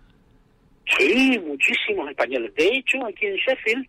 Sí, 0.99 1.40
muchísimos 1.46 2.11
españoles. 2.11 2.53
De 2.55 2.66
hecho, 2.66 3.05
aquí 3.07 3.27
en 3.27 3.37
Sheffield 3.37 3.87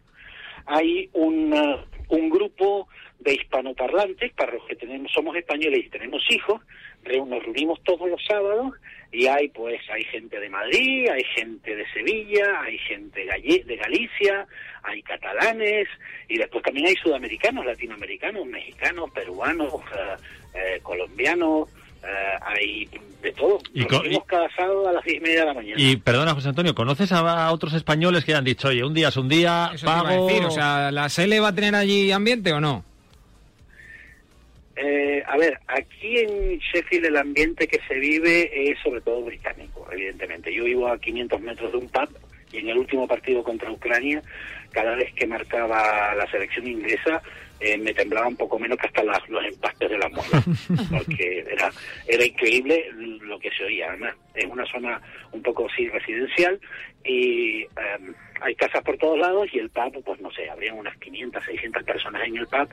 hay 0.68 1.10
un, 1.14 1.54
uh, 1.54 1.78
un 2.10 2.30
grupo 2.30 2.88
de 3.20 3.34
hispanoparlantes, 3.34 4.32
para 4.34 4.54
los 4.54 4.66
que 4.66 4.76
tenemos, 4.76 5.12
somos 5.12 5.36
españoles 5.36 5.86
y 5.86 5.90
tenemos 5.90 6.24
hijos, 6.30 6.62
nos 7.06 7.44
reunimos 7.44 7.82
todos 7.84 8.10
los 8.10 8.24
sábados 8.26 8.74
y 9.12 9.28
hay 9.28 9.48
pues 9.50 9.80
hay 9.90 10.04
gente 10.06 10.40
de 10.40 10.50
Madrid, 10.50 11.08
hay 11.10 11.24
gente 11.36 11.76
de 11.76 11.86
Sevilla, 11.94 12.62
hay 12.62 12.78
gente 12.80 13.26
de 13.26 13.76
Galicia, 13.78 14.46
hay 14.84 15.02
catalanes 15.04 15.88
y 16.28 16.38
después 16.38 16.64
también 16.64 16.88
hay 16.88 16.96
sudamericanos, 16.96 17.66
latinoamericanos, 17.66 18.46
mexicanos, 18.46 19.10
peruanos, 19.12 19.74
eh, 19.74 20.16
eh, 20.54 20.80
colombianos, 20.84 21.70
eh, 21.70 21.87
hay 22.42 22.90
de 23.22 23.32
todo. 23.32 23.60
Y 23.74 23.82
Nos 23.82 23.92
reunimos 23.92 24.26
cada 24.26 24.50
sábado 24.56 24.88
a 24.88 24.92
las 24.94 25.04
diez 25.04 25.18
y 25.18 25.20
media 25.20 25.40
de 25.42 25.46
la 25.46 25.54
mañana. 25.54 25.76
Y 25.82 25.98
perdona, 25.98 26.34
José 26.34 26.50
Antonio, 26.50 26.76
¿conoces 26.76 27.12
a, 27.12 27.48
a 27.48 27.52
otros 27.52 27.74
españoles 27.74 28.24
que 28.26 28.36
han 28.36 28.46
dicho, 28.46 28.68
oye, 28.68 28.84
un 28.84 28.94
día 28.94 29.10
es 29.10 29.18
un 29.18 29.30
día, 29.30 29.72
Eso 29.74 29.86
te 29.86 29.92
iba 29.92 30.10
a 30.10 30.22
decir, 30.22 30.46
o 30.46 30.52
sea, 30.52 30.92
¿la 30.92 31.10
SL 31.10 31.42
va 31.42 31.50
a 31.50 31.56
tener 31.56 31.76
allí 31.76 32.12
ambiente 32.12 32.54
o 32.54 32.60
no? 32.60 32.84
Eh, 34.80 35.24
a 35.26 35.38
ver, 35.38 35.60
aquí 35.68 36.20
en 36.20 36.60
Sheffield 36.60 37.06
el 37.06 37.18
ambiente 37.18 37.68
que 37.68 37.80
se 37.88 37.96
vive 37.96 38.70
es 38.70 38.78
sobre 38.84 39.02
todo 39.02 39.24
británico, 39.24 39.88
evidentemente. 39.92 40.54
Yo 40.54 40.66
vivo 40.66 40.88
a 40.88 41.00
500 41.00 41.42
metros 41.42 41.72
de 41.72 41.78
un 41.80 41.90
pub 41.90 42.10
y 42.52 42.58
en 42.58 42.70
el 42.70 42.78
último 42.78 43.08
partido 43.08 43.44
contra 43.44 43.72
Ucrania, 43.72 44.22
cada 44.72 44.96
vez 44.96 45.12
que 45.16 45.26
marcaba 45.26 46.14
la 46.14 46.30
selección 46.30 46.68
inglesa, 46.68 47.24
eh, 47.60 47.78
me 47.78 47.94
temblaba 47.94 48.28
un 48.28 48.36
poco 48.36 48.60
menos 48.60 48.78
que 48.78 48.88
hasta 48.88 49.04
las- 49.04 49.28
los 49.30 49.44
empastes 49.46 49.90
de 49.90 49.98
la 49.98 50.10
moda, 50.10 50.44
porque 50.92 51.40
era, 51.52 51.72
era 52.08 52.26
increíble 52.26 52.86
lo 53.22 53.40
que 53.40 53.50
se 53.52 53.64
oía. 53.64 53.88
Además, 53.90 54.16
es 54.36 54.46
una 54.46 54.66
zona 54.66 55.02
un 55.32 55.42
poco 55.42 55.68
sí 55.76 55.88
residencial 55.90 56.60
y 57.04 57.62
em, 57.64 58.14
hay 58.42 58.54
casas 58.56 58.84
por 58.84 58.98
todos 58.98 59.18
lados 59.18 59.48
y 59.54 59.60
el 59.60 59.70
pub, 59.70 60.04
pues 60.04 60.20
no 60.22 60.32
sé, 60.32 60.50
habrían 60.50 60.78
unas 60.78 60.96
500, 60.98 61.44
600 61.46 61.84
personas 61.84 62.28
en 62.28 62.38
el 62.38 62.48
pub 62.48 62.70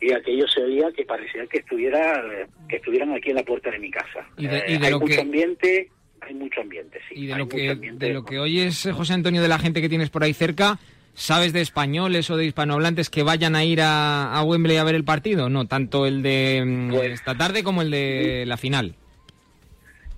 y 0.00 0.12
aquello 0.12 0.46
se 0.46 0.62
oía 0.62 0.92
que 0.96 1.04
parecía 1.04 1.44
que 1.46 1.58
estuviera 1.58 2.22
que 2.68 2.76
estuvieran 2.76 3.12
aquí 3.14 3.30
en 3.30 3.36
la 3.36 3.42
puerta 3.42 3.70
de 3.70 3.78
mi 3.80 3.90
casa. 3.90 4.26
Y 4.36 4.46
de- 4.46 4.58
Eh, 4.58 4.64
y 4.68 4.78
de 4.78 4.86
hay 4.86 4.92
lo 4.92 5.00
mucho 5.00 5.14
que- 5.16 5.20
ambiente, 5.20 5.88
hay 6.20 6.34
mucho 6.34 6.60
ambiente, 6.60 7.00
sí. 7.08 7.14
Y 7.16 7.26
de 7.26 7.36
lo 7.36 7.48
que 7.48 7.70
ambiente. 7.70 8.06
de 8.06 8.12
lo 8.12 8.24
que 8.24 8.38
oyes, 8.38 8.86
eh, 8.86 8.92
José 8.92 9.14
Antonio, 9.14 9.42
de 9.42 9.48
la 9.48 9.58
gente 9.58 9.80
que 9.80 9.88
tienes 9.88 10.10
por 10.10 10.22
ahí 10.22 10.34
cerca, 10.34 10.78
¿Sabes 11.14 11.52
de 11.52 11.60
españoles 11.60 12.30
o 12.30 12.36
de 12.36 12.44
hispanohablantes 12.46 13.10
que 13.10 13.22
vayan 13.24 13.56
a 13.56 13.64
ir 13.64 13.80
a, 13.80 14.32
a 14.32 14.42
Wembley 14.44 14.76
a 14.76 14.84
ver 14.84 14.94
el 14.94 15.04
partido? 15.04 15.48
No, 15.48 15.66
tanto 15.66 16.06
el 16.06 16.22
de 16.22 16.62
mm, 16.64 16.90
Pues- 16.90 17.12
esta 17.12 17.36
tarde 17.36 17.62
como 17.64 17.82
el 17.82 17.90
de 17.90 18.44
la 18.46 18.56
final. 18.56 18.94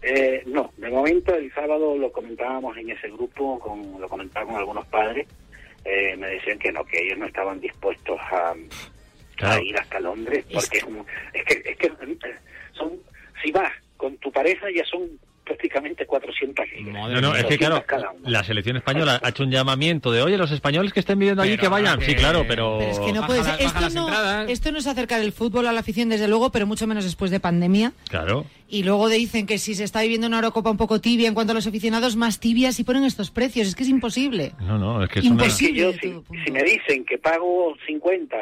Eh, 0.03 0.43
no, 0.47 0.73
de 0.79 0.89
momento 0.91 1.35
el 1.35 1.53
sábado 1.53 1.97
lo 1.97 2.11
comentábamos 2.11 2.77
en 2.79 2.91
ese 2.91 3.09
grupo, 3.11 3.59
con, 3.59 4.01
lo 4.01 4.09
comentaba 4.09 4.47
con 4.47 4.57
algunos 4.57 4.87
padres, 4.87 5.27
eh, 5.85 6.17
me 6.17 6.27
decían 6.29 6.59
que 6.59 6.73
no, 6.73 6.85
que 6.87 7.03
ellos 7.03 7.19
no 7.19 7.27
estaban 7.27 7.61
dispuestos 7.61 8.19
a, 8.19 8.55
a 9.43 9.61
ir 9.63 9.77
hasta 9.77 10.01
Londres, 10.01 10.45
porque 10.51 10.79
es, 10.79 10.85
es 11.35 11.45
que, 11.45 11.71
es 11.71 11.77
que 11.77 11.87
eh, 11.87 12.35
son, 12.73 12.93
si 13.43 13.53
vas 13.53 13.71
con 13.99 14.17
tu 14.17 14.33
pareja 14.33 14.69
ya 14.75 14.85
son 14.87 15.03
prácticamente 15.51 16.07
400 16.07 16.65
libras. 16.77 16.95
No, 16.95 17.21
no, 17.21 17.35
es 17.35 17.45
que 17.45 17.59
claro, 17.59 17.77
200 17.77 17.85
cada 17.87 18.13
uno. 18.13 18.31
la 18.31 18.45
selección 18.45 18.77
española 18.77 19.21
ha 19.21 19.31
hecho 19.31 19.43
un 19.43 19.51
llamamiento 19.51 20.13
de, 20.13 20.23
oye, 20.23 20.39
los 20.39 20.53
españoles 20.53 20.93
que 20.93 21.01
estén 21.01 21.19
viviendo 21.19 21.43
allí, 21.43 21.57
que 21.59 21.67
vayan. 21.67 22.01
Sí, 22.03 22.15
claro, 22.15 22.45
pero... 22.47 22.77
Pero 22.79 22.91
es 22.93 22.99
que 23.01 23.13
no 23.13 23.27
puede 23.27 23.43
ser. 23.43 23.61
Esto 23.61 23.91
no, 23.91 24.43
esto 24.43 24.71
no 24.71 24.79
es 24.79 24.87
acercar 24.87 25.21
el 25.21 25.33
fútbol 25.33 25.67
a 25.67 25.73
la 25.73 25.81
afición, 25.81 26.09
desde 26.09 26.29
luego, 26.29 26.53
pero 26.53 26.69
mucho 26.69 26.87
menos 26.87 27.03
después 27.03 27.33
de 27.33 27.41
pandemia. 27.41 27.93
Claro. 28.09 28.47
Y 28.69 28.85
luego 28.85 29.09
dicen 29.09 29.47
que 29.47 29.59
si 29.59 29.75
se 29.75 29.83
está 29.83 30.03
viviendo 30.03 30.29
una 30.29 30.37
Eurocopa 30.37 30.71
un 30.71 30.77
poco 30.77 31.01
tibia 31.01 31.27
en 31.27 31.35
cuanto 31.35 31.51
a 31.51 31.55
los 31.55 31.67
aficionados, 31.67 32.15
más 32.15 32.39
tibias 32.39 32.79
y 32.79 32.85
ponen 32.85 33.03
estos 33.03 33.33
precios. 33.33 33.67
Es 33.67 33.75
que 33.75 33.83
es 33.83 33.89
imposible. 33.89 34.53
No, 34.61 34.79
no, 34.79 35.03
es 35.03 35.11
que 35.11 35.19
es 35.19 35.25
una... 35.25 35.43
Imposible. 35.43 35.81
Yo, 35.81 35.93
si, 35.95 36.15
si 36.45 36.53
me 36.53 36.63
dicen 36.63 37.05
que 37.05 37.19
pago 37.19 37.75
50, 37.87 38.37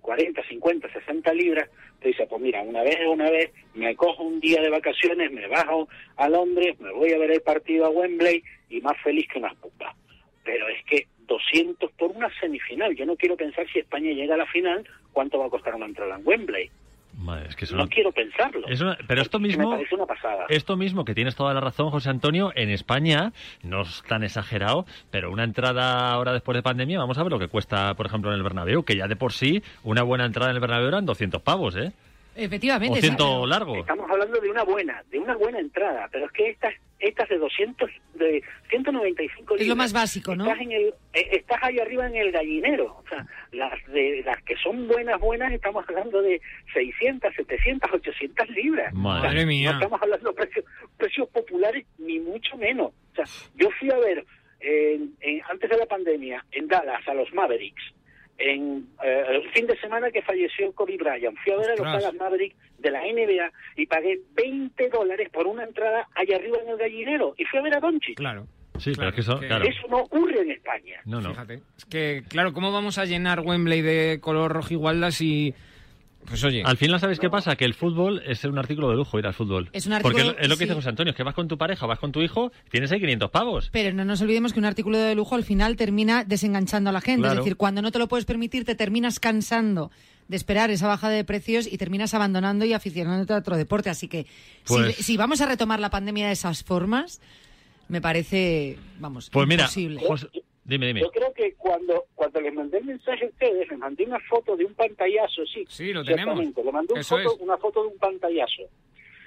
40, 0.00 0.42
50, 0.48 0.92
60 0.92 1.34
libras, 1.34 1.68
te 2.02 2.08
dice, 2.08 2.26
pues 2.26 2.42
mira, 2.42 2.62
una 2.62 2.82
vez 2.82 2.98
una 3.06 3.30
vez, 3.30 3.52
me 3.74 3.94
cojo 3.96 4.24
un 4.24 4.40
día 4.40 4.60
de 4.60 4.68
vacaciones, 4.70 5.30
me 5.32 5.46
bajo 5.46 5.88
a 6.16 6.28
Londres, 6.28 6.78
me 6.80 6.92
voy 6.92 7.12
a 7.12 7.18
ver 7.18 7.30
el 7.30 7.40
partido 7.40 7.86
a 7.86 7.90
Wembley 7.90 8.42
y 8.68 8.80
más 8.80 9.00
feliz 9.02 9.26
que 9.32 9.38
unas 9.38 9.54
pupas. 9.56 9.94
Pero 10.44 10.68
es 10.68 10.84
que 10.84 11.06
200 11.26 11.90
por 11.92 12.10
una 12.10 12.28
semifinal. 12.40 12.94
Yo 12.94 13.06
no 13.06 13.16
quiero 13.16 13.36
pensar 13.36 13.66
si 13.72 13.78
España 13.78 14.12
llega 14.12 14.34
a 14.34 14.38
la 14.38 14.46
final, 14.46 14.86
cuánto 15.12 15.38
va 15.38 15.46
a 15.46 15.50
costar 15.50 15.74
una 15.74 15.86
entrada 15.86 16.16
en 16.16 16.26
Wembley. 16.26 16.70
Madre, 17.16 17.46
es 17.50 17.56
que 17.56 17.66
eso 17.66 17.76
No 17.76 17.84
no- 17.84 17.88
quiero 17.88 18.10
pensarlo. 18.10 18.66
Es 18.68 18.80
una- 18.80 18.96
pero 19.06 19.20
esto 19.22 19.38
Me 19.38 19.48
mismo, 19.48 19.70
parece 19.70 19.94
una 19.94 20.06
pasada. 20.06 20.46
esto 20.48 20.76
mismo 20.76 21.04
que 21.04 21.14
tienes 21.14 21.36
toda 21.36 21.52
la 21.54 21.60
razón, 21.60 21.90
José 21.90 22.08
Antonio, 22.10 22.52
en 22.54 22.70
España 22.70 23.32
no 23.62 23.82
es 23.82 24.02
tan 24.08 24.22
exagerado, 24.24 24.86
pero 25.10 25.30
una 25.30 25.44
entrada 25.44 26.10
ahora 26.12 26.32
después 26.32 26.56
de 26.56 26.62
pandemia, 26.62 26.98
vamos 26.98 27.18
a 27.18 27.22
ver 27.22 27.30
lo 27.32 27.38
que 27.38 27.48
cuesta, 27.48 27.94
por 27.94 28.06
ejemplo, 28.06 28.30
en 28.30 28.36
el 28.38 28.42
Bernabéu, 28.42 28.82
que 28.84 28.96
ya 28.96 29.08
de 29.08 29.16
por 29.16 29.32
sí 29.32 29.62
una 29.84 30.02
buena 30.02 30.24
entrada 30.24 30.50
en 30.50 30.56
el 30.56 30.60
Bernabéu 30.60 30.88
eran 30.88 31.04
200 31.06 31.42
pavos, 31.42 31.76
¿eh? 31.76 31.92
Efectivamente. 32.34 32.98
O 33.20 33.46
largo. 33.46 33.76
Estamos 33.76 34.10
hablando 34.10 34.40
de 34.40 34.50
una 34.50 34.62
buena, 34.64 35.02
de 35.10 35.18
una 35.18 35.36
buena 35.36 35.58
entrada, 35.58 36.08
pero 36.10 36.24
es 36.26 36.32
que 36.32 36.48
estas 36.48 36.72
estas 37.02 37.28
de 37.28 37.36
200 37.38 37.90
de 38.14 38.42
195 38.70 39.54
Es 39.54 39.60
lo 39.60 39.64
libras, 39.74 39.76
más 39.76 39.92
básico, 39.92 40.34
¿no? 40.34 40.44
Estás 40.46 40.60
en 40.60 40.72
el 40.72 40.94
eh, 41.12 41.28
estás 41.32 41.58
ahí 41.62 41.78
arriba 41.78 42.06
en 42.06 42.16
el 42.16 42.32
gallinero, 42.32 42.96
o 42.96 43.04
sea, 43.08 43.26
las 43.52 43.72
de 43.88 44.22
las 44.24 44.40
que 44.44 44.56
son 44.56 44.86
buenas 44.88 45.20
buenas 45.20 45.52
estamos 45.52 45.84
hablando 45.88 46.22
de 46.22 46.40
600, 46.72 47.34
700, 47.34 47.92
800 47.92 48.48
libras. 48.50 48.94
Madre 48.94 49.28
O 49.28 49.32
sea, 49.32 49.46
mía. 49.46 49.70
No 49.72 49.78
estamos 49.78 50.00
hablando 50.02 50.30
de 50.30 50.34
precios 50.36 50.64
precios 50.96 51.28
populares 51.28 51.84
ni 51.98 52.18
mucho 52.20 52.56
menos. 52.56 52.92
O 53.12 53.14
sea, 53.14 53.24
yo 53.56 53.68
fui 53.78 53.90
a 53.90 53.98
ver 53.98 54.24
en- 54.60 55.14
en- 55.20 55.42
antes 55.50 55.68
de 55.68 55.76
la 55.76 55.86
pandemia 55.86 56.44
en 56.52 56.68
Dallas 56.68 57.06
a 57.08 57.14
los 57.14 57.32
Mavericks 57.34 57.82
en 58.38 58.86
eh, 59.04 59.24
el 59.28 59.50
fin 59.52 59.66
de 59.66 59.78
semana 59.78 60.10
que 60.10 60.22
falleció 60.22 60.72
Kobe 60.72 60.96
Bryant. 60.96 61.36
Fui 61.44 61.52
a 61.52 61.56
ver 61.56 61.70
a 61.70 61.76
los. 61.76 61.92
Dallas 61.92 62.14
Mavericks 62.14 62.56
de 62.78 62.90
la 62.90 63.00
NBA 63.00 63.52
y 63.76 63.86
pagué 63.86 64.20
20 64.34 64.88
dólares 64.88 65.28
por 65.32 65.46
una 65.46 65.64
entrada 65.64 66.08
allá 66.14 66.36
arriba 66.36 66.58
en 66.62 66.70
el 66.70 66.76
gallinero 66.76 67.34
y 67.38 67.44
fui 67.44 67.58
a 67.58 67.62
ver 67.62 67.76
a 67.76 67.80
Doncic. 67.80 68.16
Claro. 68.16 68.46
Sí, 68.78 68.92
pero 68.96 69.10
es 69.10 69.14
que 69.14 69.20
eso, 69.20 69.38
claro. 69.38 69.64
Eso 69.64 69.86
no 69.88 69.98
ocurre 69.98 70.40
en 70.40 70.50
España. 70.50 71.00
No, 71.04 71.20
no. 71.20 71.30
Fíjate. 71.30 71.60
Es 71.76 71.84
que, 71.84 72.24
claro, 72.28 72.52
¿cómo 72.52 72.72
vamos 72.72 72.98
a 72.98 73.04
llenar 73.04 73.40
Wembley 73.40 73.82
de 73.82 74.18
color 74.20 74.52
rojo 74.52 74.72
igualda 74.72 75.10
si... 75.10 75.54
Pues 76.26 76.42
oye... 76.44 76.62
Al 76.64 76.76
final, 76.76 77.00
¿sabes 77.00 77.18
qué 77.18 77.28
pasa? 77.28 77.56
Que 77.56 77.64
el 77.64 77.74
fútbol 77.74 78.22
es 78.26 78.44
un 78.44 78.58
artículo 78.58 78.88
de 78.90 78.96
lujo 78.96 79.18
ir 79.18 79.26
al 79.26 79.34
fútbol. 79.34 79.68
Es 79.72 79.86
un 79.86 79.92
artículo- 79.92 80.24
Porque 80.24 80.42
es 80.42 80.48
lo 80.48 80.56
que 80.56 80.64
dice. 80.64 80.74
José 80.74 80.88
Antonio, 80.88 81.10
es 81.10 81.16
que 81.16 81.22
vas 81.24 81.34
con 81.34 81.48
tu 81.48 81.58
pareja, 81.58 81.84
vas 81.86 81.98
con 81.98 82.12
tu 82.12 82.22
hijo, 82.22 82.52
tienes 82.70 82.90
ahí 82.92 83.00
500 83.00 83.30
pavos. 83.30 83.68
Pero 83.72 83.94
no 83.94 84.04
nos 84.04 84.20
olvidemos 84.22 84.52
que 84.52 84.58
un 84.60 84.64
artículo 84.64 84.98
de 84.98 85.14
lujo 85.14 85.34
al 85.34 85.44
final 85.44 85.76
termina 85.76 86.24
desenganchando 86.24 86.90
a 86.90 86.92
la 86.92 87.00
gente. 87.00 87.22
Claro. 87.22 87.40
Es 87.40 87.44
decir, 87.44 87.56
cuando 87.56 87.82
no 87.82 87.90
te 87.92 87.98
lo 87.98 88.08
puedes 88.08 88.24
permitir, 88.24 88.64
te 88.64 88.74
terminas 88.74 89.18
cansando 89.20 89.90
de 90.28 90.36
esperar 90.36 90.70
esa 90.70 90.86
bajada 90.86 91.12
de 91.12 91.24
precios 91.24 91.66
y 91.70 91.76
terminas 91.76 92.14
abandonando 92.14 92.64
y 92.64 92.72
aficionándote 92.72 93.32
a 93.34 93.38
otro 93.38 93.56
deporte. 93.56 93.90
Así 93.90 94.08
que 94.08 94.22
si- 94.24 94.28
Pues- 94.66 94.96
si, 94.96 95.16
vamos 95.16 95.40
a 95.40 95.46
retomar 95.46 95.80
la 95.80 95.90
pandemia 95.90 96.28
de 96.28 96.32
esas 96.32 96.62
formas, 96.62 97.20
me 97.88 98.00
parece, 98.00 98.78
vamos, 99.00 99.28
Pues 99.30 99.46
mira. 99.48 99.66
José- 100.06 100.28
dime, 100.72 100.86
dime. 100.88 101.00
Yo 101.00 101.10
creo 101.10 101.32
que 101.32 101.54
cuando 101.54 102.04
cuando 102.14 102.40
les 102.40 102.52
mandé 102.52 102.78
el 102.78 102.84
mensaje 102.84 103.24
a 103.24 103.28
ustedes, 103.28 103.68
les 103.68 103.78
mandé 103.78 104.04
una 104.04 104.18
foto 104.20 104.56
de 104.56 104.64
un 104.64 104.74
pantallazo, 104.74 105.44
sí. 105.46 105.64
Sí, 105.68 105.92
lo 105.92 106.02
tenemos. 106.04 106.36
Le 106.38 106.72
mandé 106.72 106.94
un 106.94 107.04
foto- 107.04 107.36
una 107.40 107.56
foto 107.58 107.82
de 107.82 107.88
un 107.88 107.98
pantallazo. 107.98 108.62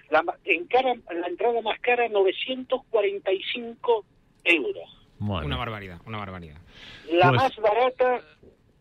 La, 0.09 0.21
ma- 0.21 0.37
en 0.43 0.65
cara, 0.67 0.93
la 1.13 1.27
entrada 1.27 1.61
más 1.61 1.79
cara, 1.79 2.07
945 2.09 4.05
euros. 4.43 4.89
Una 5.19 5.57
barbaridad, 5.57 5.99
una 6.05 6.17
barbaridad. 6.19 6.57
La 7.11 7.29
Pues- 7.29 7.41
más 7.41 7.55
barata, 7.57 8.21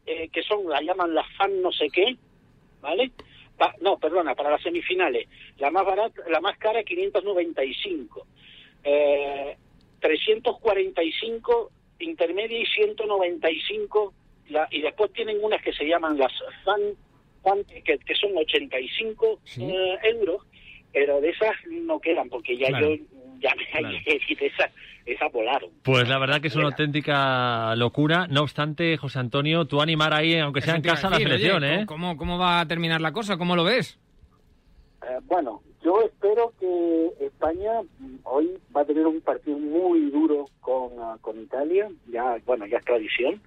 eh, 0.07 0.29
que 0.29 0.43
son, 0.43 0.69
la 0.69 0.83
llaman 0.83 1.15
la 1.15 1.25
fan 1.39 1.63
no 1.63 1.73
sé 1.73 1.89
qué, 1.91 2.17
¿vale? 2.83 3.11
Pa- 3.57 3.75
no, 3.81 3.99
perdona, 3.99 4.35
para 4.35 4.51
las 4.51 4.63
semifinales. 4.63 5.29
La 5.59 5.71
más 5.71 5.87
barata, 5.87 6.21
la 6.29 6.41
más 6.41 6.59
cara, 6.59 6.83
595. 6.83 8.27
Eh, 8.83 9.57
345 10.01 11.71
intermedia 11.99 12.59
y 12.59 12.67
195. 12.67 14.15
La, 14.49 14.69
y 14.71 14.83
después 14.83 15.13
tienen 15.13 15.43
unas 15.43 15.63
que 15.63 15.73
se 15.73 15.85
llaman 15.87 16.19
las 16.19 16.33
fan, 16.65 16.81
fan 17.43 17.65
que, 17.65 17.99
que 17.99 18.15
son 18.15 18.37
85 18.37 19.41
eh, 19.59 19.99
euros, 20.05 20.43
pero 20.93 21.21
de 21.21 21.31
esas 21.31 21.53
no 21.71 21.99
quedan 21.99 22.29
porque 22.29 22.57
ya 22.57 22.69
Claro. 22.69 22.95
yo 22.95 23.05
ya 23.41 23.55
me 23.57 23.67
Claro. 23.67 23.89
esas, 24.07 24.71
esas 25.07 25.33
volaron. 25.33 25.71
Pues 25.83 26.09
la 26.09 26.19
verdad 26.19 26.41
que 26.41 26.49
es 26.49 26.57
una 26.57 26.67
auténtica 26.67 27.75
locura. 27.77 28.27
No 28.29 28.43
obstante, 28.43 28.97
José 28.97 29.19
Antonio, 29.19 29.67
tú 29.67 29.81
animar 29.81 30.15
ahí, 30.15 30.39
aunque 30.39 30.61
sea 30.61 30.75
Eso 30.75 30.77
en 30.79 30.83
casa, 30.83 31.11
la 31.11 31.17
selección, 31.17 31.63
oye, 31.63 31.83
¿eh? 31.83 31.87
¿cómo, 31.87 32.17
¿Cómo 32.17 32.39
va 32.39 32.61
a 32.61 32.67
terminar 32.67 33.01
la 33.01 33.13
cosa? 33.13 33.37
¿Cómo 33.37 33.57
lo 33.57 33.65
ves? 33.65 33.99
Eh, 35.03 35.19
bueno, 35.25 35.63
yo 35.85 36.01
espero 36.03 36.53
que 36.59 37.11
España 37.27 37.83
mm, 37.99 38.17
hoy 38.25 38.51
va 38.75 38.81
a 38.81 38.85
tener 38.85 39.07
un 39.07 39.21
partido 39.21 39.59
muy 39.59 40.11
duro 40.11 40.47
con, 40.65 40.91
ah, 40.99 41.17
con 41.21 41.39
Italia, 41.41 41.89
ya 42.09 42.39
bueno, 42.47 42.65
ya 42.67 42.79
es 42.79 42.85
tradición, 42.85 43.41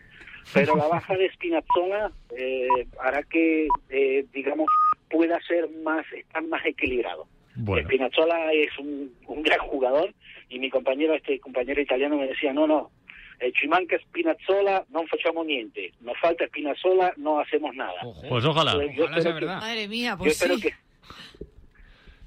pero 0.54 0.76
la 0.78 0.88
baja 0.88 1.18
de 1.18 1.30
Spinazzola 1.34 2.12
eh, 2.38 2.68
hará 3.04 3.24
que, 3.24 3.68
eh, 3.90 4.26
digamos, 4.32 4.68
pueda 5.10 5.40
ser 5.42 5.68
más, 5.84 6.06
estar 6.14 6.44
más 6.46 6.64
equilibrado. 6.66 7.26
Bueno. 7.56 7.88
Spinazzola 7.90 8.54
es 8.54 8.70
un, 8.78 9.12
un 9.26 9.42
gran 9.42 9.60
jugador 9.60 10.14
y 10.48 10.60
mi 10.60 10.70
compañero, 10.70 11.16
este 11.16 11.40
compañero 11.40 11.82
italiano 11.82 12.16
me 12.18 12.28
decía, 12.28 12.54
no, 12.54 12.68
no, 12.68 12.92
eh, 13.40 13.52
ci 13.60 13.68
manca 13.68 13.98
Spinazzola, 13.98 14.86
non 14.94 15.06
facciamo 15.10 15.42
niente, 15.44 15.92
nos 16.06 16.18
falta 16.22 16.46
Spinazzola, 16.48 17.14
no 17.18 17.40
hacemos 17.42 17.74
nada. 17.76 18.00
Pues 18.30 18.46
ojalá. 18.46 18.74
Yo 18.94 19.06
Ojalá 19.10 19.22
sea 19.22 19.34
espero 19.34 19.40
que- 19.42 19.46
verdad. 19.46 19.60
Madre 19.60 19.88
mía, 19.90 20.12
yo 20.14 20.18
pues 20.22 20.34
espero 20.38 20.56
sí. 20.58 20.62
que 20.70 20.72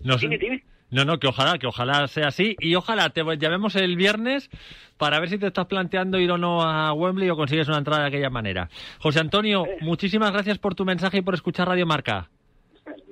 No, 0.02 0.18
sé- 0.18 0.26
Dime, 0.26 0.38
dime. 0.38 0.58
No, 0.90 1.04
no, 1.04 1.18
que 1.18 1.26
ojalá, 1.28 1.58
que 1.58 1.66
ojalá 1.66 2.06
sea 2.08 2.28
así. 2.28 2.56
Y 2.60 2.74
ojalá 2.74 3.10
te 3.10 3.22
llamemos 3.38 3.76
el 3.76 3.96
viernes 3.96 4.50
para 4.96 5.18
ver 5.20 5.28
si 5.30 5.38
te 5.38 5.46
estás 5.46 5.66
planteando 5.66 6.18
ir 6.18 6.30
o 6.30 6.38
no 6.38 6.62
a 6.62 6.92
Wembley 6.92 7.30
o 7.30 7.36
consigues 7.36 7.68
una 7.68 7.78
entrada 7.78 8.02
de 8.02 8.08
aquella 8.08 8.30
manera. 8.30 8.68
José 8.98 9.20
Antonio, 9.20 9.64
muchísimas 9.80 10.32
gracias 10.32 10.58
por 10.58 10.74
tu 10.74 10.84
mensaje 10.84 11.18
y 11.18 11.22
por 11.22 11.34
escuchar 11.34 11.68
Radio 11.68 11.86
Marca. 11.86 12.28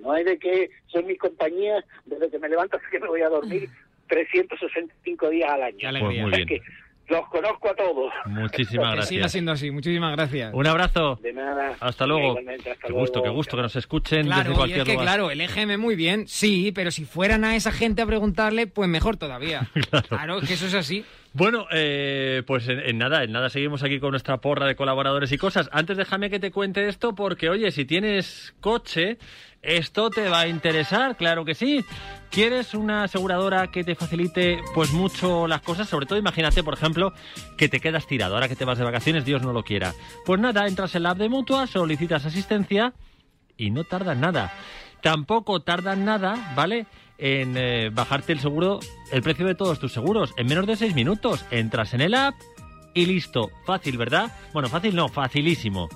No 0.03 0.13
hay 0.13 0.25
de 0.25 0.39
que 0.39 0.71
son 0.89 1.07
mis 1.07 1.19
compañías, 1.19 1.85
desde 2.07 2.31
que 2.31 2.39
me 2.39 2.49
levanto 2.49 2.77
hasta 2.77 2.89
que 2.91 2.99
me 3.01 3.09
voy 3.09 3.23
a 3.23 3.29
dormir, 3.29 3.69
365 4.09 5.31
días 5.31 5.51
al 5.51 5.63
año. 5.63 5.89
alegría. 5.89 6.01
Pues 6.09 6.21
muy 6.21 6.31
O 6.33 6.35
sea 6.35 6.45
bien. 6.45 6.63
Los 7.09 7.27
conozco 7.29 7.71
a 7.71 7.75
todos. 7.75 8.13
Muchísimas 8.27 8.51
Que 8.57 8.65
siga 8.65 8.91
gracias. 9.21 9.33
siendo 9.33 9.53
así. 9.53 9.71
Muchísimas 9.71 10.13
gracias. 10.17 10.53
Un 10.55 10.67
abrazo. 10.67 11.19
De 11.23 11.33
nada. 11.33 11.75
Hasta 11.81 12.07
luego. 12.07 12.39
Hasta 12.39 12.75
Qué 12.87 12.93
gusto, 12.93 13.19
luego. 13.21 13.23
qué 13.25 13.37
gusto 13.37 13.57
que 13.57 13.63
nos 13.63 13.77
escuchen 13.77 14.27
Claro, 14.27 14.41
desde 14.41 14.53
y 14.53 14.57
cualquier 14.57 14.79
es 14.81 14.85
que 14.85 14.93
lugar. 14.93 15.05
claro, 15.07 15.31
el 15.31 15.41
EGM 15.41 15.79
muy 15.81 15.97
bien, 15.97 16.29
sí, 16.29 16.73
pero 16.75 16.91
si 16.91 17.05
fueran 17.05 17.45
a 17.45 17.57
esa 17.57 17.73
gente 17.73 18.03
a 18.03 18.07
preguntarle, 18.07 18.67
pues 18.67 18.89
mejor 18.89 19.17
todavía. 19.17 19.69
claro. 20.09 20.41
que 20.41 20.55
eso 20.55 20.67
es 20.67 20.75
así. 20.75 21.05
Bueno, 21.35 21.67
eh, 21.71 22.43
pues 22.47 22.69
en, 22.69 22.81
en 22.81 22.99
nada, 22.99 23.23
en 23.23 23.33
nada 23.33 23.51
seguimos 23.51 23.83
aquí 23.83 24.01
con 24.01 24.11
nuestra 24.11 24.39
porra 24.39 24.67
de 24.67 24.75
colaboradores 24.77 25.31
y 25.31 25.37
cosas. 25.39 25.69
Antes 25.73 25.97
déjame 25.97 26.31
que 26.31 26.41
te 26.41 26.51
cuente 26.51 26.89
esto 26.89 27.15
porque, 27.15 27.49
oye, 27.51 27.71
si 27.71 27.85
tienes 27.85 28.55
coche, 28.61 29.19
esto 29.63 30.11
te 30.11 30.29
va 30.29 30.41
a 30.41 30.49
interesar, 30.49 31.17
claro 31.17 31.45
que 31.45 31.55
sí. 31.55 31.85
¿Quieres 32.31 32.75
una 32.75 33.05
aseguradora 33.05 33.69
que 33.69 33.85
te 33.85 33.95
facilite 33.95 34.61
pues 34.75 34.93
mucho 34.93 35.47
las 35.47 35.63
cosas? 35.63 35.89
Sobre 35.89 36.07
todo 36.07 36.19
imagínate, 36.19 36.63
por 36.63 36.75
ejemplo, 36.75 37.13
que 37.57 37.69
te 37.69 37.81
quedas 37.81 38.07
tirado, 38.07 38.35
ahora 38.35 38.49
que 38.49 38.57
te 38.57 38.65
vas 38.65 38.79
de 38.79 38.85
vacaciones, 38.85 39.25
Dios 39.25 39.43
no 39.43 39.53
lo 39.53 39.65
quiera. 39.65 39.95
Pues 40.25 40.41
nada, 40.41 40.67
entras 40.67 40.95
en 40.95 41.05
la 41.05 41.11
app 41.11 41.19
de 41.19 41.29
Mutua, 41.29 41.67
solicitas 41.67 42.25
asistencia 42.25 42.93
y 43.57 43.71
no 43.71 43.85
tardas 43.85 44.17
nada. 44.17 44.53
Tampoco 45.03 45.61
tardan 45.61 46.05
nada, 46.05 46.53
¿vale? 46.55 46.87
En 47.19 47.57
eh, 47.57 47.91
bajarte 47.91 48.33
el 48.33 48.41
seguro, 48.41 48.79
el 49.11 49.23
precio 49.23 49.47
de 49.47 49.55
todos 49.55 49.79
tus 49.79 49.93
seguros. 49.93 50.33
En 50.37 50.47
menos 50.47 50.67
de 50.67 50.77
seis 50.77 50.95
minutos 50.95 51.45
entras 51.51 51.95
en 51.95 52.01
el 52.01 52.15
app 52.15 52.35
y 52.95 53.07
listo. 53.07 53.51
Fácil, 53.65 53.97
¿verdad? 53.97 54.33
Bueno, 54.53 54.69
fácil 54.69 54.95
no, 54.95 55.09
facilísimo. 55.09 55.89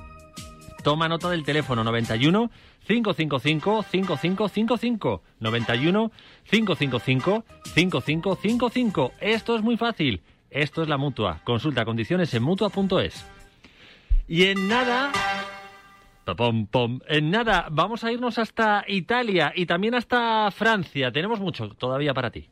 Toma 0.83 1.09
nota 1.09 1.31
del 1.31 1.44
teléfono 1.44 1.85
91 1.85 2.51
555 2.87 3.83
5555 3.83 5.23
91 5.40 6.12
555 6.45 7.45
5555. 7.75 9.12
Esto 9.21 9.57
es 9.57 9.62
muy 9.62 9.77
fácil. 9.77 10.23
Esto 10.51 10.83
es 10.83 10.88
la 10.88 10.99
mutua. 10.99 11.40
Consulta 11.45 11.85
condiciones 11.85 12.33
en 12.35 12.42
mutua.es. 12.42 13.27
Y 14.29 14.45
en 14.45 14.68
nada. 14.68 15.12
Pom, 16.37 16.66
pom. 16.66 17.01
En 17.09 17.31
nada, 17.31 17.66
vamos 17.71 18.05
a 18.05 18.12
irnos 18.12 18.38
hasta 18.38 18.85
Italia 18.87 19.53
y 19.55 19.66
también 19.66 19.95
hasta 19.95 20.51
Francia. 20.51 21.11
Tenemos 21.11 21.40
mucho 21.40 21.71
todavía 21.71 22.14
para 22.14 22.31
ti. 22.31 22.49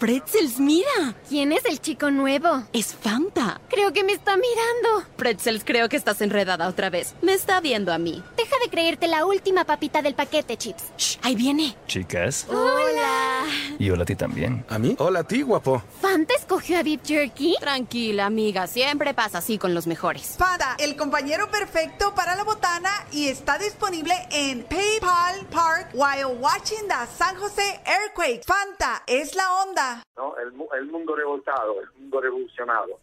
Pretzels, 0.00 0.58
mira. 0.58 1.14
¿Quién 1.28 1.52
es 1.52 1.62
el 1.66 1.78
chico 1.78 2.10
nuevo? 2.10 2.64
Es 2.72 2.94
Fanta. 2.94 3.60
Creo 3.68 3.92
que 3.92 4.02
me 4.02 4.12
está 4.12 4.34
mirando. 4.34 5.06
Pretzels, 5.16 5.62
creo 5.62 5.90
que 5.90 5.98
estás 5.98 6.22
enredada 6.22 6.68
otra 6.68 6.88
vez. 6.88 7.14
Me 7.20 7.34
está 7.34 7.60
viendo 7.60 7.92
a 7.92 7.98
mí. 7.98 8.24
Deja 8.34 8.56
de 8.64 8.70
creerte 8.70 9.08
la 9.08 9.26
última 9.26 9.66
papita 9.66 10.00
del 10.00 10.14
paquete, 10.14 10.56
Chips. 10.56 10.84
Shh, 10.96 11.18
ahí 11.20 11.34
viene. 11.34 11.76
Chicas. 11.86 12.46
Hola. 12.48 13.39
Y 13.78 13.90
hola 13.90 14.02
a 14.02 14.06
ti 14.06 14.16
también. 14.16 14.64
¿A 14.68 14.78
mí? 14.78 14.96
Hola 14.98 15.20
a 15.20 15.24
ti, 15.24 15.42
guapo. 15.42 15.82
¿Fanta 16.00 16.34
escogió 16.34 16.78
a 16.78 16.82
Beef 16.82 17.00
Jerky? 17.04 17.56
Tranquila, 17.60 18.26
amiga. 18.26 18.66
Siempre 18.66 19.14
pasa 19.14 19.38
así 19.38 19.58
con 19.58 19.74
los 19.74 19.86
mejores. 19.86 20.36
Fanta, 20.38 20.76
el 20.78 20.96
compañero 20.96 21.50
perfecto 21.50 22.14
para 22.14 22.36
la 22.36 22.44
botana 22.44 22.90
y 23.12 23.28
está 23.28 23.58
disponible 23.58 24.14
en 24.30 24.62
PayPal 24.64 25.46
Park 25.50 25.90
while 25.94 26.36
watching 26.38 26.86
the 26.88 27.06
San 27.16 27.36
Jose 27.36 27.80
Earthquake. 27.86 28.44
Fanta 28.44 29.02
es 29.06 29.34
la 29.34 29.52
onda. 29.64 30.02
¿no? 30.16 30.36
El, 30.38 30.52
el 30.78 30.86
mundo 30.90 31.14
revoltado, 31.16 31.80
el 31.80 31.90
mundo 32.00 32.20
revolucionado. 32.20 32.98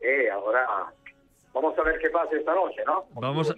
Eh, 0.00 0.30
ahora 0.30 0.66
vamos 1.52 1.78
a 1.78 1.82
ver 1.82 1.98
qué 2.00 2.08
pasa 2.10 2.36
esta 2.36 2.54
noche, 2.54 2.82
¿no? 2.86 3.04
Vamos 3.14 3.48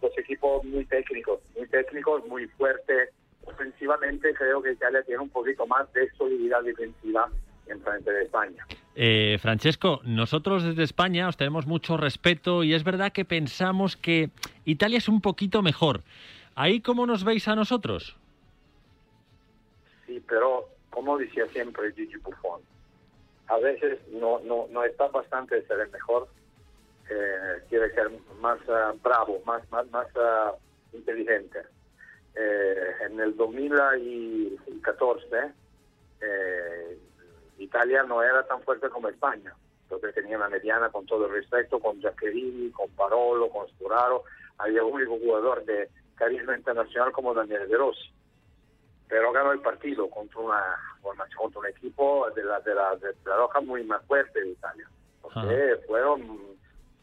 dos 0.00 0.18
equipos 0.18 0.64
muy 0.64 0.84
técnicos, 0.86 1.40
muy 1.56 1.66
técnicos, 1.68 2.26
muy 2.26 2.46
fuertes. 2.48 3.10
Ofensivamente 3.56 4.34
creo 4.34 4.62
que 4.62 4.72
Italia 4.72 5.02
tiene 5.02 5.22
un 5.22 5.30
poquito 5.30 5.66
más 5.66 5.90
de 5.94 6.10
solididad 6.12 6.62
defensiva 6.62 7.30
en 7.66 7.80
frente 7.80 8.12
de 8.12 8.24
España. 8.24 8.66
Eh, 8.94 9.38
Francesco, 9.40 10.00
nosotros 10.04 10.62
desde 10.62 10.82
España 10.82 11.26
os 11.26 11.38
tenemos 11.38 11.66
mucho 11.66 11.96
respeto 11.96 12.64
y 12.64 12.74
es 12.74 12.84
verdad 12.84 13.12
que 13.12 13.24
pensamos 13.24 13.96
que 13.96 14.28
Italia 14.66 14.98
es 14.98 15.08
un 15.08 15.22
poquito 15.22 15.62
mejor. 15.62 16.02
¿Ahí 16.54 16.82
cómo 16.82 17.06
nos 17.06 17.24
veis 17.24 17.48
a 17.48 17.54
nosotros? 17.54 18.16
Sí, 20.06 20.22
pero 20.28 20.68
como 20.90 21.16
decía 21.16 21.46
siempre 21.48 21.92
Gigi 21.92 22.16
Buffon, 22.16 22.60
a 23.48 23.56
veces 23.58 23.98
no, 24.12 24.40
no, 24.40 24.66
no 24.70 24.84
está 24.84 25.08
bastante 25.08 25.66
ser 25.66 25.80
el 25.80 25.90
mejor, 25.90 26.28
eh, 27.08 27.62
quiere 27.70 27.90
ser 27.94 28.10
más 28.40 28.58
ah, 28.68 28.92
bravo, 29.02 29.40
más, 29.46 29.62
más, 29.70 29.90
más 29.90 30.06
ah, 30.16 30.52
inteligente. 30.92 31.60
Eh, 32.36 32.92
en 33.06 33.18
el 33.18 33.34
2014 33.34 35.26
eh, 36.20 36.98
Italia 37.58 38.02
no 38.02 38.22
era 38.22 38.46
tan 38.46 38.60
fuerte 38.62 38.90
como 38.90 39.08
España, 39.08 39.54
porque 39.88 40.12
tenía 40.12 40.36
una 40.36 40.50
mediana 40.50 40.90
con 40.90 41.06
todo 41.06 41.26
el 41.26 41.32
respeto, 41.32 41.80
con 41.80 41.98
Giaccherini, 41.98 42.70
con 42.72 42.90
Parolo, 42.90 43.48
con 43.48 43.66
Sturaro, 43.68 44.24
había 44.58 44.84
un 44.84 44.92
único 44.94 45.18
jugador 45.18 45.64
de 45.64 45.88
carisma 46.14 46.54
internacional 46.56 47.12
como 47.12 47.32
Daniele 47.32 47.66
De 47.66 47.76
Rossi. 47.76 48.10
Pero 49.08 49.32
ganó 49.32 49.52
el 49.52 49.60
partido 49.60 50.10
contra 50.10 50.40
una 50.40 50.76
contra 51.36 51.60
un 51.60 51.66
equipo 51.66 52.28
de 52.34 52.44
la 52.44 52.60
de 52.60 52.74
la, 52.74 52.96
de 52.96 53.14
la 53.24 53.36
roja 53.36 53.60
muy 53.60 53.84
más 53.84 54.04
fuerte 54.06 54.40
de 54.40 54.50
Italia. 54.50 54.90
Porque 55.22 55.78
fueron 55.86 56.40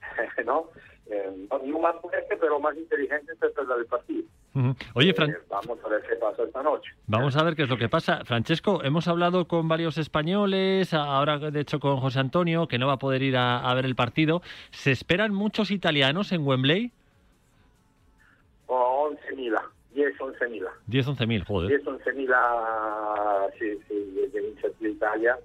no 0.46 0.70
Eh, 1.06 1.48
no 1.50 1.80
más 1.80 2.00
fuerte 2.00 2.38
pero 2.38 2.60
más 2.60 2.78
inteligentes 2.78 3.38
para 3.38 3.76
el 3.76 3.86
partido 3.88 4.26
Ujú. 4.56 4.76
Oye, 4.94 5.14
Fran- 5.14 5.32
Eh, 5.32 5.38
vamos 5.50 5.80
a 5.84 5.88
ver 5.90 6.02
qué 6.08 6.16
pasa 6.16 6.44
esta 6.44 6.62
noche 6.62 6.92
vamos 7.08 7.36
a 7.36 7.44
ver 7.44 7.56
qué 7.56 7.64
es 7.64 7.70
lo 7.70 7.78
que 7.78 7.90
pasa. 7.90 8.24
Francesco, 8.24 8.84
hemos 8.84 9.08
hablado 9.08 9.48
con 9.48 9.68
varios 9.68 9.98
españoles, 9.98 10.94
ahora 10.94 11.38
de 11.40 11.60
hecho 11.60 11.80
con 11.80 11.98
José 11.98 12.20
Antonio, 12.20 12.68
que 12.68 12.78
no 12.78 12.88
va 12.88 12.94
a 12.94 12.98
poder 13.00 13.24
ir 13.24 13.36
a, 13.36 13.60
a 13.68 13.74
ver 13.74 13.86
el 13.86 13.96
partido. 13.96 14.42
¿Se 14.72 14.92
esperan 14.92 15.34
muchos 15.34 15.72
italianos 15.72 16.32
en 16.32 16.46
Wembley? 16.46 16.92
o 18.68 19.10
11.000 19.12 19.54
10 19.94 20.18
11.000 20.20 20.66
10, 20.88 21.08
11 21.08 21.26
mil, 21.28 21.44
joder. 21.44 21.70
10 21.70 21.84
11.000 21.86 22.34
sí, 23.60 23.80
sí, 23.88 24.30
de 24.80 24.90
Italia 24.90 25.38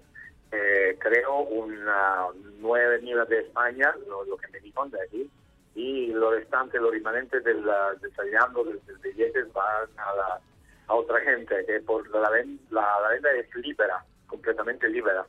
eh, 0.53 0.97
creo 0.99 1.41
una 1.41 2.27
9.000 2.61 3.27
de 3.27 3.41
España 3.41 3.93
lo, 4.09 4.25
lo 4.25 4.37
que 4.39 4.49
me 4.49 4.61
dijeron 4.61 4.91
de 4.91 5.03
aquí 5.03 5.29
y 5.79 6.07
lo 6.09 6.33
restante, 6.33 6.79
los 6.79 6.91
remanentes 6.91 7.43
del, 7.45 7.63
del, 7.63 8.11
del 8.13 8.99
billetes 9.03 9.53
van 9.53 9.87
a, 9.97 10.15
la, 10.15 10.41
a 10.89 10.95
otra 10.95 11.21
gente 11.21 11.55
que 11.67 11.81
por 11.81 12.09
la, 12.11 12.29
ven- 12.31 12.59
la, 12.71 12.83
la 13.03 13.09
venta 13.11 13.31
es 13.33 13.55
libera, 13.57 14.03
completamente 14.27 14.89
libera. 14.89 15.25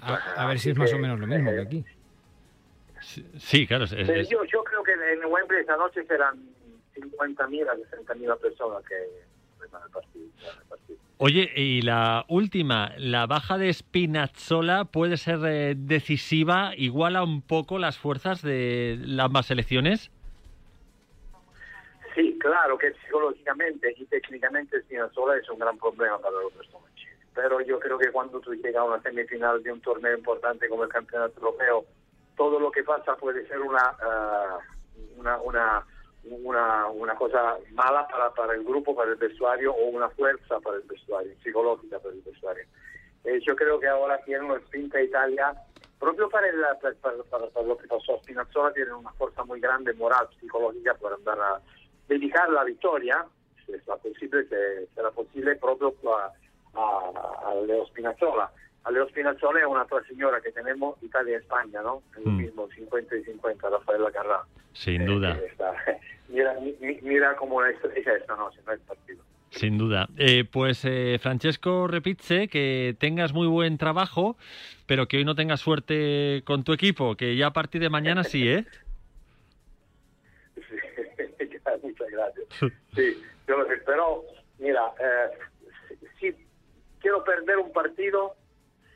A, 0.00 0.14
a 0.36 0.46
ver 0.48 0.58
si 0.58 0.70
es 0.70 0.76
más 0.78 0.92
o 0.92 0.98
menos 0.98 1.18
lo 1.20 1.26
mismo 1.26 1.50
que 1.52 1.60
aquí. 1.60 1.84
Sí, 3.38 3.66
claro. 3.66 3.84
es- 3.84 3.92
es- 3.92 4.08
Eh, 4.08 4.24
yo, 4.28 4.44
yo 4.44 4.64
creo 4.64 4.82
que 4.82 4.92
en 4.92 5.24
Wembley 5.24 5.60
esta 5.60 5.76
noche 5.76 6.04
serán 6.04 6.36
50.000 6.96 7.68
a 7.68 7.74
60.000 7.76 8.38
personas 8.40 8.82
que 8.84 8.96
van 9.70 9.82
al 9.82 9.90
partido. 9.90 10.26
partido. 10.68 10.98
Oye, 11.18 11.50
y 11.56 11.82
la 11.82 12.24
última, 12.28 12.92
la 12.96 13.26
baja 13.26 13.58
de 13.58 13.72
Spinazzola 13.72 14.84
puede 14.84 15.16
ser 15.16 15.40
eh, 15.44 15.74
decisiva, 15.76 16.72
iguala 16.76 17.24
un 17.24 17.42
poco 17.42 17.78
las 17.78 17.98
fuerzas 17.98 18.42
de 18.42 18.98
las 19.00 19.26
ambas 19.26 19.46
selecciones. 19.46 20.10
Sí, 22.14 22.38
claro 22.38 22.78
que 22.78 22.92
psicológicamente 23.04 23.94
y 23.96 24.04
técnicamente 24.06 24.80
Spinazzola 24.82 25.36
es 25.36 25.48
un 25.50 25.58
gran 25.58 25.76
problema 25.78 26.18
para 26.18 26.36
los 26.40 26.52
personajes. 26.52 26.88
Pero 27.34 27.60
yo 27.60 27.78
creo 27.78 27.98
que 27.98 28.10
cuando 28.10 28.40
tú 28.40 28.54
llegas 28.54 28.76
a 28.76 28.84
una 28.84 29.02
semifinal 29.02 29.62
de 29.62 29.72
un 29.72 29.80
torneo 29.80 30.16
importante 30.16 30.68
como 30.68 30.84
el 30.84 30.88
Campeonato 30.88 31.34
Europeo, 31.40 31.84
todo 32.36 32.58
lo 32.58 32.70
que 32.70 32.82
pasa 32.82 33.16
puede 33.16 33.46
ser 33.46 33.60
una 33.60 33.94
ah, 34.02 34.58
una, 35.16 35.40
una, 35.40 35.86
una, 36.24 36.86
una 36.88 37.14
cosa 37.14 37.56
mala 37.72 38.06
para, 38.08 38.30
para 38.34 38.54
el 38.54 38.64
grupo, 38.64 38.94
para 38.94 39.10
el 39.10 39.16
vestuario, 39.16 39.72
o 39.72 39.86
una 39.88 40.08
fuerza 40.10 40.60
para 40.60 40.76
el 40.76 40.82
vestuario, 40.82 41.32
psicológica 41.42 41.98
para 41.98 42.14
el 42.14 42.22
vestuario. 42.22 42.64
Eh, 43.24 43.40
yo 43.46 43.56
creo 43.56 43.78
que 43.80 43.88
ahora 43.88 44.18
tiene 44.24 44.44
una 44.44 44.60
spinta 44.60 45.00
Italia, 45.00 45.54
proprio 45.98 46.28
para, 46.28 46.48
el, 46.48 46.60
para, 46.80 46.94
para- 47.22 47.46
para- 47.50 47.66
lo 47.66 47.76
que 47.76 47.86
pasó 47.88 48.18
Spinazzola, 48.18 48.72
tiene 48.72 48.92
una 48.92 49.10
fuerza 49.12 49.44
muy 49.44 49.60
grande, 49.60 49.92
moral, 49.94 50.28
psicológica, 50.40 50.94
para 50.94 51.16
andar 51.16 51.40
a 51.40 51.60
dedicar 52.08 52.48
la 52.50 52.64
victoria, 52.64 53.26
si 53.66 53.72
es 53.72 53.82
posible, 53.82 54.46
se- 54.48 54.86
será 54.94 55.10
posible, 55.10 55.56
proprio 55.56 55.94
a, 56.14 56.32
a, 56.74 57.50
a 57.50 57.54
Leo 57.66 57.86
Spinazzola. 57.86 58.50
A 58.84 58.90
Leo 58.90 59.06
Spinazzola 59.08 59.60
es 59.60 59.66
una 59.66 59.82
otra 59.82 60.02
señora 60.04 60.40
que 60.40 60.50
tenemos, 60.52 60.96
Italia 61.02 61.32
y 61.34 61.36
España, 61.36 61.82
¿no? 61.82 62.02
Es 62.16 62.24
lo 62.24 62.30
Mm. 62.30 62.36
mismo, 62.38 62.68
50 62.70 63.16
y 63.16 63.24
50, 63.24 63.68
Rafaela 63.68 64.10
Carrà. 64.10 64.42
Sin 64.72 65.04
duda, 65.04 65.36
Eh, 65.36 65.46
está- 65.50 65.74
mira, 66.28 66.54
mi- 66.60 66.98
mira 67.02 67.36
cómo 67.36 67.60
la 67.60 67.70
estrella 67.70 68.14
esta 68.16 68.36
noche, 68.36 68.60
no 68.66 68.72
el 68.72 68.80
partido. 68.80 69.22
sin 69.50 69.76
duda. 69.78 70.08
Eh, 70.16 70.44
pues 70.50 70.84
eh, 70.84 71.18
Francesco 71.20 71.86
Repizze, 71.88 72.48
que 72.48 72.94
tengas 72.98 73.32
muy 73.32 73.46
buen 73.46 73.76
trabajo, 73.78 74.36
pero 74.86 75.08
que 75.08 75.16
hoy 75.18 75.24
no 75.24 75.34
tengas 75.34 75.60
suerte 75.60 76.42
con 76.44 76.64
tu 76.64 76.72
equipo, 76.72 77.16
que 77.16 77.34
ya 77.36 77.48
a 77.48 77.52
partir 77.52 77.80
de 77.80 77.88
mañana 77.90 78.24
sí, 78.24 78.48
¿eh? 78.48 78.64
Muchas 81.82 82.08
gracias. 82.10 82.46
Sí, 82.94 83.22
yo 83.46 83.56
lo 83.58 83.66
sé, 83.66 83.76
pero 83.86 84.24
mira, 84.58 84.80
eh, 85.00 85.98
si 86.18 86.34
quiero 87.00 87.22
perder 87.24 87.58
un 87.58 87.72
partido, 87.72 88.34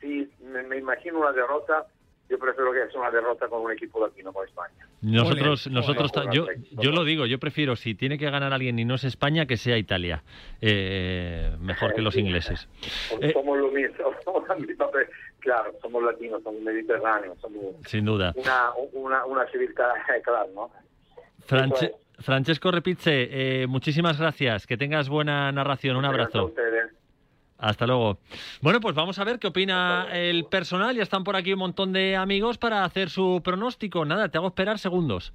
si 0.03 0.29
me, 0.45 0.61
me 0.63 0.77
imagino 0.77 1.19
una 1.19 1.31
derrota, 1.31 1.85
yo 2.29 2.37
prefiero 2.37 2.71
que 2.71 2.91
sea 2.91 2.99
una 3.01 3.09
derrota 3.11 3.47
con 3.47 3.61
un 3.61 3.71
equipo 3.71 4.05
latino 4.05 4.31
como 4.31 4.45
España. 4.45 4.87
Nosotros, 5.01 5.67
Ole, 5.67 5.75
nosotros, 5.75 6.11
yo, 6.31 6.47
yo 6.71 6.91
lo 6.91 7.03
digo, 7.03 7.25
yo 7.25 7.37
prefiero, 7.39 7.75
si 7.75 7.95
tiene 7.95 8.17
que 8.17 8.29
ganar 8.29 8.53
alguien 8.53 8.77
y 8.79 8.85
no 8.85 8.95
es 8.95 9.03
España, 9.03 9.45
que 9.45 9.57
sea 9.57 9.77
Italia, 9.77 10.23
Eh, 10.61 11.55
mejor 11.59 11.93
que 11.93 12.01
los 12.01 12.15
ingleses. 12.17 12.67
Porque 13.09 13.27
Eh, 13.27 13.33
somos 13.33 13.57
lo 13.57 13.69
mismo, 13.71 13.95
claro, 15.39 15.73
somos 15.81 16.03
latinos, 16.03 16.41
somos 16.43 16.61
mediterráneos, 16.61 17.37
somos 17.41 17.75
sin 17.85 18.05
duda. 18.05 18.33
una, 18.35 18.71
una, 18.93 19.25
una 19.25 19.45
civilidad, 19.51 19.91
claro, 20.23 20.49
¿no? 20.55 20.71
France- 21.45 21.93
Francesco 22.19 22.71
Repizze, 22.71 23.63
eh, 23.63 23.67
muchísimas 23.67 24.17
gracias. 24.19 24.65
Que 24.67 24.77
tengas 24.77 25.09
buena 25.09 25.51
narración. 25.51 25.97
Un 25.97 26.03
Gracias 26.03 26.35
a 26.35 26.39
abrazo. 26.39 26.45
ustedes. 26.45 26.91
Hasta 27.63 27.87
luego. 27.87 28.19
Bueno, 28.61 28.81
pues 28.81 28.93
vamos 28.93 29.17
a 29.19 29.23
ver 29.23 29.39
qué 29.39 29.47
opina 29.47 30.07
el 30.11 30.43
personal. 30.43 30.93
Ya 30.97 31.03
están 31.03 31.23
por 31.23 31.37
aquí 31.37 31.53
un 31.53 31.59
montón 31.59 31.93
de 31.93 32.17
amigos 32.17 32.57
para 32.57 32.83
hacer 32.83 33.09
su 33.09 33.39
pronóstico. 33.41 34.03
Nada, 34.03 34.27
te 34.27 34.37
hago 34.37 34.47
esperar 34.47 34.79
segundos. 34.79 35.31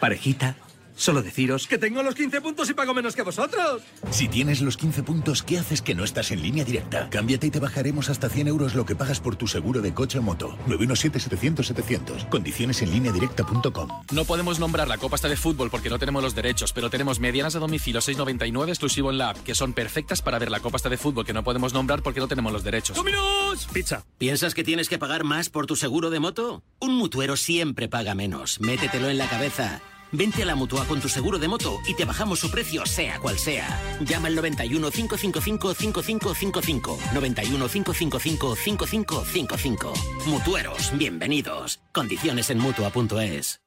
Parejita, 0.00 0.56
Solo 0.96 1.22
deciros 1.22 1.66
que 1.66 1.78
tengo 1.78 2.02
los 2.02 2.14
15 2.14 2.40
puntos 2.40 2.70
y 2.70 2.74
pago 2.74 2.94
menos 2.94 3.16
que 3.16 3.22
vosotros. 3.22 3.82
Si 4.10 4.28
tienes 4.28 4.60
los 4.60 4.76
15 4.76 5.02
puntos, 5.02 5.42
¿qué 5.42 5.58
haces 5.58 5.82
que 5.82 5.94
no 5.94 6.04
estás 6.04 6.30
en 6.30 6.42
línea 6.42 6.64
directa? 6.64 7.10
Cámbiate 7.10 7.48
y 7.48 7.50
te 7.50 7.58
bajaremos 7.58 8.10
hasta 8.10 8.28
100 8.28 8.48
euros 8.48 8.74
lo 8.74 8.86
que 8.86 8.94
pagas 8.94 9.20
por 9.20 9.36
tu 9.36 9.46
seguro 9.46 9.80
de 9.82 9.92
coche 9.92 10.18
o 10.18 10.22
moto. 10.22 10.56
917-700-700. 10.68 12.28
Condiciones 12.28 12.82
en 12.82 12.92
línea 12.92 13.12
directa.com. 13.12 13.88
No 14.12 14.24
podemos 14.24 14.58
nombrar 14.58 14.88
la 14.88 14.98
Copa 14.98 15.16
esta 15.16 15.28
de 15.28 15.36
fútbol 15.36 15.70
porque 15.70 15.90
no 15.90 15.98
tenemos 15.98 16.22
los 16.22 16.34
derechos, 16.34 16.72
pero 16.72 16.90
tenemos 16.90 17.18
medianas 17.18 17.56
a 17.56 17.58
domicilio 17.58 18.00
6.99 18.00 18.68
exclusivo 18.68 19.10
en 19.10 19.18
la 19.18 19.30
app, 19.30 19.38
que 19.38 19.54
son 19.54 19.72
perfectas 19.72 20.22
para 20.22 20.38
ver 20.38 20.50
la 20.50 20.60
Copa 20.60 20.76
esta 20.76 20.88
de 20.88 20.96
fútbol 20.96 21.26
que 21.26 21.32
no 21.32 21.44
podemos 21.44 21.72
nombrar 21.72 22.02
porque 22.02 22.20
no 22.20 22.28
tenemos 22.28 22.52
los 22.52 22.64
derechos. 22.64 22.96
¡Dominos! 22.96 23.68
Pizza. 23.72 24.04
¿Piensas 24.18 24.54
que 24.54 24.64
tienes 24.64 24.88
que 24.88 24.98
pagar 24.98 25.24
más 25.24 25.50
por 25.50 25.66
tu 25.66 25.76
seguro 25.76 26.10
de 26.10 26.20
moto? 26.20 26.62
Un 26.80 26.94
mutuero 26.94 27.36
siempre 27.36 27.88
paga 27.88 28.14
menos. 28.14 28.60
Métetelo 28.60 29.08
en 29.08 29.18
la 29.18 29.28
cabeza. 29.28 29.80
Vente 30.16 30.42
a 30.42 30.46
la 30.46 30.54
mutua 30.54 30.84
con 30.86 31.00
tu 31.00 31.08
seguro 31.08 31.38
de 31.38 31.48
moto 31.48 31.80
y 31.86 31.94
te 31.94 32.04
bajamos 32.04 32.38
su 32.38 32.50
precio, 32.50 32.86
sea 32.86 33.18
cual 33.18 33.36
sea. 33.36 33.80
Llama 34.00 34.28
al 34.28 34.36
91 34.36 34.90
555 34.90 35.74
5555. 35.74 36.98
91 37.12 37.68
555 37.68 38.56
5555. 38.56 39.92
Mutueros, 40.26 40.96
bienvenidos. 40.96 41.80
Condiciones 41.92 42.50
en 42.50 42.58
mutua.es. 42.58 43.60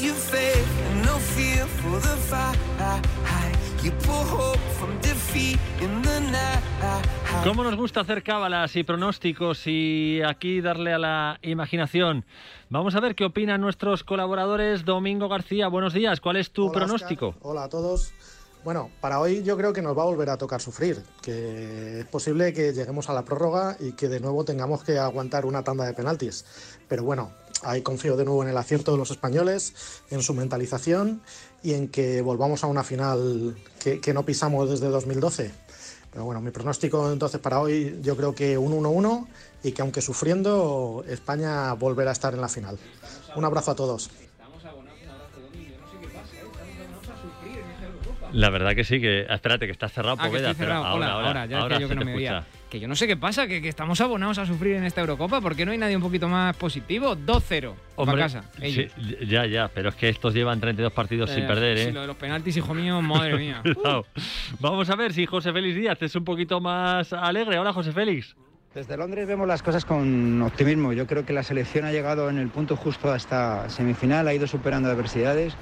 You 0.00 0.14
¿Cómo 7.44 7.62
nos 7.62 7.76
gusta 7.76 8.00
hacer 8.00 8.24
cábalas 8.24 8.74
y 8.74 8.82
pronósticos 8.82 9.62
y 9.66 10.20
aquí 10.26 10.60
darle 10.60 10.92
a 10.92 10.98
la 10.98 11.38
imaginación? 11.42 12.24
Vamos 12.70 12.96
a 12.96 13.00
ver 13.00 13.14
qué 13.14 13.24
opinan 13.24 13.60
nuestros 13.60 14.02
colaboradores. 14.02 14.84
Domingo 14.84 15.28
García, 15.28 15.68
buenos 15.68 15.92
días. 15.92 16.20
¿Cuál 16.20 16.38
es 16.38 16.50
tu 16.50 16.64
Hola, 16.64 16.72
pronóstico? 16.72 17.28
Oscar. 17.28 17.42
Hola 17.44 17.64
a 17.64 17.68
todos. 17.68 18.12
Bueno, 18.64 18.90
para 19.00 19.20
hoy 19.20 19.44
yo 19.44 19.56
creo 19.56 19.72
que 19.72 19.80
nos 19.80 19.96
va 19.96 20.02
a 20.02 20.06
volver 20.06 20.28
a 20.28 20.38
tocar 20.38 20.60
sufrir, 20.60 21.00
que 21.22 22.00
es 22.00 22.06
posible 22.06 22.52
que 22.52 22.72
lleguemos 22.72 23.08
a 23.08 23.14
la 23.14 23.24
prórroga 23.24 23.76
y 23.78 23.92
que 23.92 24.08
de 24.08 24.18
nuevo 24.18 24.44
tengamos 24.44 24.82
que 24.82 24.98
aguantar 24.98 25.46
una 25.46 25.62
tanda 25.62 25.84
de 25.84 25.92
penaltis. 25.92 26.44
Pero 26.88 27.04
bueno, 27.04 27.30
ahí 27.62 27.82
confío 27.82 28.16
de 28.16 28.24
nuevo 28.24 28.42
en 28.42 28.48
el 28.48 28.56
acierto 28.56 28.90
de 28.90 28.98
los 28.98 29.12
españoles, 29.12 30.02
en 30.10 30.20
su 30.20 30.34
mentalización 30.34 31.22
y 31.62 31.74
en 31.74 31.86
que 31.86 32.22
volvamos 32.22 32.64
a 32.64 32.66
una 32.66 32.82
final 32.82 33.56
que, 33.78 34.00
que 34.00 34.12
no 34.12 34.24
pisamos 34.24 34.68
desde 34.68 34.88
2012. 34.88 35.65
Pero 36.16 36.24
bueno, 36.24 36.40
mi 36.40 36.50
pronóstico 36.50 37.12
entonces 37.12 37.38
para 37.42 37.60
hoy 37.60 37.98
yo 38.00 38.16
creo 38.16 38.34
que 38.34 38.56
un 38.56 38.72
1-1 38.72 39.26
y 39.64 39.72
que 39.72 39.82
aunque 39.82 40.00
sufriendo, 40.00 41.04
España 41.06 41.74
volverá 41.74 42.08
a 42.08 42.12
estar 42.14 42.32
en 42.32 42.40
la 42.40 42.48
final. 42.48 42.78
Un 43.34 43.44
abrazo 43.44 43.72
a 43.72 43.74
todos. 43.74 44.08
La 48.32 48.48
verdad 48.48 48.74
que 48.74 48.84
sí, 48.84 48.98
que 48.98 49.26
espérate, 49.28 49.66
que 49.66 49.72
está 49.72 49.90
cerrado 49.90 50.16
Ah, 50.18 50.26
Poveda, 50.26 50.54
pero 50.54 50.72
ahora, 50.72 50.94
Hola, 50.94 51.12
ahora, 51.12 51.26
ahora, 51.26 51.46
ya 51.46 51.58
ahora 51.58 51.76
que 51.76 51.82
yo 51.82 51.88
se 51.88 51.92
que 51.92 51.94
no 51.96 52.00
te 52.00 52.04
me 52.06 52.14
veía. 52.14 52.46
Que 52.70 52.80
yo 52.80 52.88
no 52.88 52.96
sé 52.96 53.06
qué 53.06 53.16
pasa, 53.16 53.46
que, 53.46 53.62
que 53.62 53.68
estamos 53.68 54.00
abonados 54.00 54.38
a 54.38 54.46
sufrir 54.46 54.74
en 54.74 54.84
esta 54.84 55.00
Eurocopa. 55.00 55.40
¿Por 55.40 55.54
qué 55.54 55.64
no 55.64 55.70
hay 55.70 55.78
nadie 55.78 55.94
un 55.94 56.02
poquito 56.02 56.28
más 56.28 56.56
positivo? 56.56 57.14
2-0. 57.16 57.72
Hombre, 57.94 58.16
para 58.16 58.18
casa. 58.26 58.44
sí, 58.60 58.88
ya, 59.26 59.46
ya, 59.46 59.68
pero 59.72 59.90
es 59.90 59.94
que 59.94 60.08
estos 60.08 60.34
llevan 60.34 60.58
32 60.60 60.92
partidos 60.92 61.30
sin 61.30 61.44
Eh, 61.44 61.46
perder, 61.46 61.78
sí, 61.78 61.84
¿eh? 61.84 61.92
lo 61.92 62.00
de 62.00 62.06
los 62.08 62.16
penaltis, 62.16 62.56
hijo 62.56 62.74
mío, 62.74 63.00
madre 63.02 63.36
mía. 63.38 63.62
Cuidado. 63.62 64.04
Vamos 64.58 64.90
a 64.90 64.96
ver 64.96 65.12
si 65.12 65.26
José 65.26 65.52
Félix 65.52 65.76
Díaz 65.76 66.02
es 66.02 66.16
un 66.16 66.24
poquito 66.24 66.60
más 66.60 67.12
alegre. 67.12 67.56
Hola, 67.58 67.72
José 67.72 67.92
Félix. 67.92 68.34
Desde 68.74 68.96
Londres 68.96 69.26
vemos 69.28 69.46
las 69.46 69.62
cosas 69.62 69.84
con 69.84 70.42
optimismo. 70.42 70.92
Yo 70.92 71.06
creo 71.06 71.24
que 71.24 71.32
la 71.32 71.44
selección 71.44 71.84
ha 71.84 71.92
llegado 71.92 72.28
en 72.28 72.38
el 72.38 72.48
punto 72.48 72.76
justo 72.76 73.10
hasta 73.12 73.70
semifinal, 73.70 74.26
ha 74.28 74.34
ido 74.34 74.46
superando 74.48 74.90
adversidades. 74.90 75.54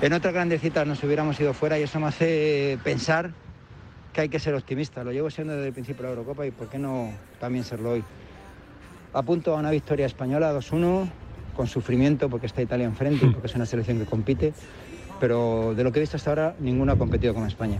En 0.00 0.12
otras 0.12 0.32
grandes 0.32 0.60
citas 0.60 0.86
nos 0.86 1.02
hubiéramos 1.02 1.38
ido 1.40 1.52
fuera 1.52 1.78
y 1.78 1.82
eso 1.82 2.00
me 2.00 2.06
hace 2.06 2.78
pensar 2.84 3.32
que 4.12 4.20
hay 4.20 4.28
que 4.28 4.38
ser 4.38 4.54
optimista. 4.54 5.02
Lo 5.04 5.12
llevo 5.12 5.30
siendo 5.30 5.54
desde 5.54 5.68
el 5.68 5.72
principio 5.72 6.02
de 6.02 6.08
la 6.08 6.18
Eurocopa 6.18 6.46
y 6.46 6.50
por 6.50 6.68
qué 6.68 6.78
no 6.78 7.10
también 7.40 7.64
serlo 7.64 7.92
hoy. 7.92 8.04
Apunto 9.14 9.54
a 9.54 9.58
una 9.58 9.70
victoria 9.70 10.06
española 10.06 10.52
2-1, 10.54 11.08
con 11.56 11.66
sufrimiento 11.66 12.28
porque 12.30 12.46
está 12.46 12.62
Italia 12.62 12.86
enfrente 12.86 13.26
y 13.26 13.30
porque 13.30 13.46
es 13.46 13.54
una 13.54 13.66
selección 13.66 13.98
que 13.98 14.06
compite. 14.06 14.54
Pero 15.20 15.74
de 15.74 15.84
lo 15.84 15.92
que 15.92 15.98
he 15.98 16.02
visto 16.02 16.16
hasta 16.16 16.30
ahora, 16.30 16.56
ninguno 16.58 16.92
ha 16.92 16.96
competido 16.96 17.32
con 17.32 17.46
España. 17.46 17.78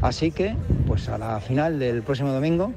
Así 0.00 0.30
que, 0.30 0.54
pues 0.86 1.08
a 1.08 1.18
la 1.18 1.40
final 1.40 1.78
del 1.78 2.02
próximo 2.02 2.32
domingo, 2.32 2.72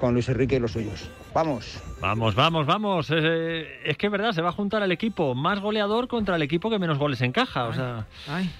con 0.00 0.14
Luis 0.14 0.28
Enrique 0.28 0.56
y 0.56 0.58
los 0.58 0.72
suyos. 0.72 1.08
¡Vamos! 1.32 1.80
Vamos, 2.00 2.34
vamos, 2.34 2.66
vamos. 2.66 3.08
Eh, 3.14 3.66
es 3.84 3.96
que 3.96 4.06
es 4.06 4.12
verdad, 4.12 4.32
se 4.32 4.42
va 4.42 4.48
a 4.48 4.52
juntar 4.52 4.82
el 4.82 4.90
equipo 4.90 5.36
más 5.36 5.60
goleador 5.60 6.08
contra 6.08 6.34
el 6.34 6.42
equipo 6.42 6.70
que 6.70 6.80
menos 6.80 6.98
goles 6.98 7.20
encaja. 7.20 7.66
O 7.66 7.72
sea, 7.72 8.06
Ay, 8.26 8.50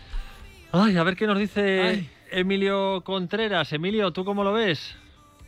ay, 0.71 0.97
a 0.97 1.03
ver 1.03 1.17
qué 1.17 1.27
nos 1.27 1.39
dice 1.39 1.81
Ay. 1.83 2.11
Emilio 2.33 3.03
Contreras. 3.05 3.73
Emilio, 3.75 4.11
¿tú 4.13 4.25
cómo 4.25 4.43
lo 4.43 4.55
ves? 4.55 4.97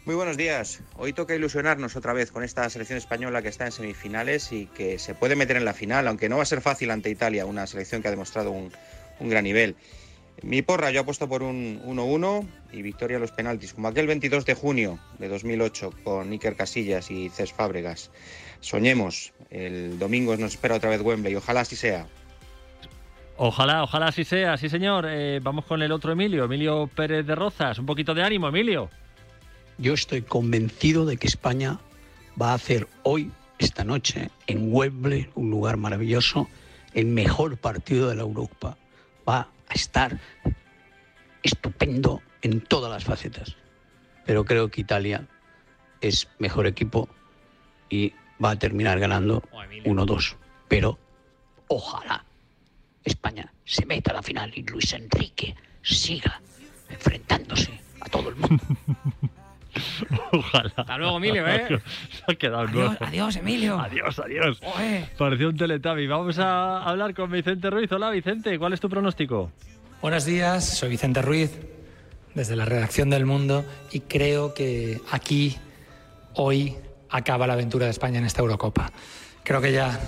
Muy 0.05 0.15
buenos 0.15 0.37
días. 0.37 0.83
Hoy 0.99 1.15
toca 1.15 1.35
ilusionarnos 1.35 1.97
otra 1.97 2.13
vez 2.13 2.31
con 2.31 2.45
esta 2.45 2.69
selección 2.69 2.99
española 2.99 3.41
que 3.41 3.49
está 3.49 3.65
en 3.65 3.73
semifinales 3.73 4.53
y 4.53 4.67
que 4.67 4.99
se 4.99 5.15
puede 5.15 5.35
meter 5.35 5.57
en 5.57 5.65
la 5.65 5.73
final, 5.73 6.07
aunque 6.07 6.29
no 6.29 6.37
va 6.37 6.43
a 6.43 6.47
ser 6.47 6.61
fácil 6.61 6.91
ante 6.91 7.09
Italia, 7.09 7.47
una 7.47 7.67
selección 7.67 8.03
que 8.03 8.09
ha 8.09 8.11
demostrado 8.11 8.51
un, 8.51 8.71
gran 9.19 9.45
nivel. 9.45 9.77
Mi 10.43 10.61
porra, 10.61 10.91
yo 10.91 11.01
apuesto 11.01 11.27
por 11.27 11.43
un 11.43 11.81
1-1 11.87 12.47
y 12.73 12.83
victoria 12.83 13.17
a 13.17 13.21
los 13.21 13.33
penaltis, 13.33 13.73
como 13.73 13.89
aquel 13.89 14.07
22 14.07 14.45
de 14.45 14.53
junio 14.53 14.99
de 15.19 15.29
2008 15.29 15.91
con 16.05 16.31
Iker 16.33 16.55
Casillas 16.55 17.11
y 17.11 17.31
Cés 17.31 17.55
Fábregas. 17.55 18.11
Soñemos, 18.61 19.33
el 19.49 19.99
domingo 19.99 20.37
nos 20.37 20.53
espera 20.53 20.75
otra 20.75 20.91
vez 20.91 21.01
Wembley, 21.01 21.35
ojalá 21.35 21.61
así 21.61 21.77
sea. 21.77 22.07
Ojalá, 23.37 23.83
ojalá 23.83 24.07
así 24.07 24.25
sea, 24.25 24.57
sí 24.57 24.69
señor. 24.69 25.07
Eh, 25.09 25.41
vamos 25.43 25.65
con 25.65 25.83
el 25.83 25.91
otro 25.91 26.13
Emilio, 26.13 26.45
Emilio 26.45 26.87
Pérez 26.87 27.27
de 27.27 27.35
Rozas. 27.35 27.79
Un 27.79 27.87
poquito 27.87 28.15
de 28.15 28.23
ánimo, 28.23 28.49
Emilio. 28.49 28.91
Yo 29.77 29.95
estoy 29.95 30.23
convencido 30.23 31.05
de 31.05 31.17
que 31.17 31.27
España 31.27 31.81
va 32.41 32.53
a 32.53 32.55
hacer 32.55 32.87
hoy, 33.03 33.33
esta 33.59 33.83
noche, 33.83 34.31
en 34.47 34.73
Wembley, 34.73 35.29
un 35.35 35.51
lugar 35.51 35.77
maravilloso, 35.77 36.49
el 36.93 37.07
mejor 37.07 37.57
partido 37.57 38.09
de 38.09 38.15
la 38.15 38.23
Europa. 38.23 38.77
Va 39.29 39.49
a 39.69 39.75
estar 39.75 40.21
estupendo 41.43 42.23
en 42.43 42.61
todas 42.61 42.91
las 42.91 43.03
facetas. 43.03 43.57
Pero 44.25 44.45
creo 44.45 44.71
que 44.71 44.81
Italia 44.81 45.27
es 46.01 46.29
mejor 46.39 46.69
equipo 46.69 47.09
y 47.91 48.13
va 48.43 48.53
a 48.53 48.59
terminar 48.59 49.01
ganando 49.01 49.43
1-2. 49.85 50.37
Pero 50.69 50.99
ojalá 51.67 52.25
España 53.05 53.53
se 53.65 53.85
meta 53.87 54.11
a 54.13 54.15
la 54.15 54.23
final 54.23 54.51
y 54.55 54.63
Luis 54.63 54.93
Enrique 54.93 55.55
siga 55.83 56.41
enfrentándose 56.89 57.79
a 58.01 58.09
todo 58.09 58.31
el 58.31 58.37
mundo. 58.37 58.63
Ojalá. 60.33 60.73
Hasta 60.77 60.99
luego, 60.99 61.17
Emilio, 61.17 61.49
¿eh? 61.49 61.67
Se 62.11 62.33
ha 62.33 62.35
quedado 62.37 62.63
Adiós, 62.69 62.91
nuevo. 62.91 63.05
adiós, 63.05 63.37
Emilio. 63.37 63.79
Adiós, 63.81 64.19
adiós. 64.21 64.61
Pareció 65.19 65.49
un 65.49 65.57
teletabi. 65.57 66.07
Vamos 66.07 66.39
a 66.39 66.83
hablar 66.85 67.13
con 67.15 67.31
Vicente 67.31 67.71
Ruiz. 67.71 67.91
Hola, 67.91 68.11
Vicente. 68.11 68.57
¿Cuál 68.59 68.73
es 68.73 68.81
tu 68.81 68.89
pronóstico? 68.89 69.51
Buenos 70.01 70.25
días, 70.27 70.65
soy 70.79 70.91
Vicente 70.91 71.23
Ruiz, 71.23 71.51
desde 72.35 72.57
la 72.57 72.67
redacción 72.67 73.11
del 73.11 73.25
Mundo, 73.27 73.65
y 73.91 74.01
creo 74.01 74.53
que 74.55 75.01
aquí, 75.11 75.57
hoy, 76.35 76.77
acaba 77.09 77.47
la 77.47 77.55
aventura 77.55 77.87
de 77.87 77.91
España 77.93 78.19
en 78.19 78.27
esta 78.27 78.43
Eurocopa. 78.43 78.93
Creo 79.45 79.61
que 79.63 79.73
ya 79.73 79.99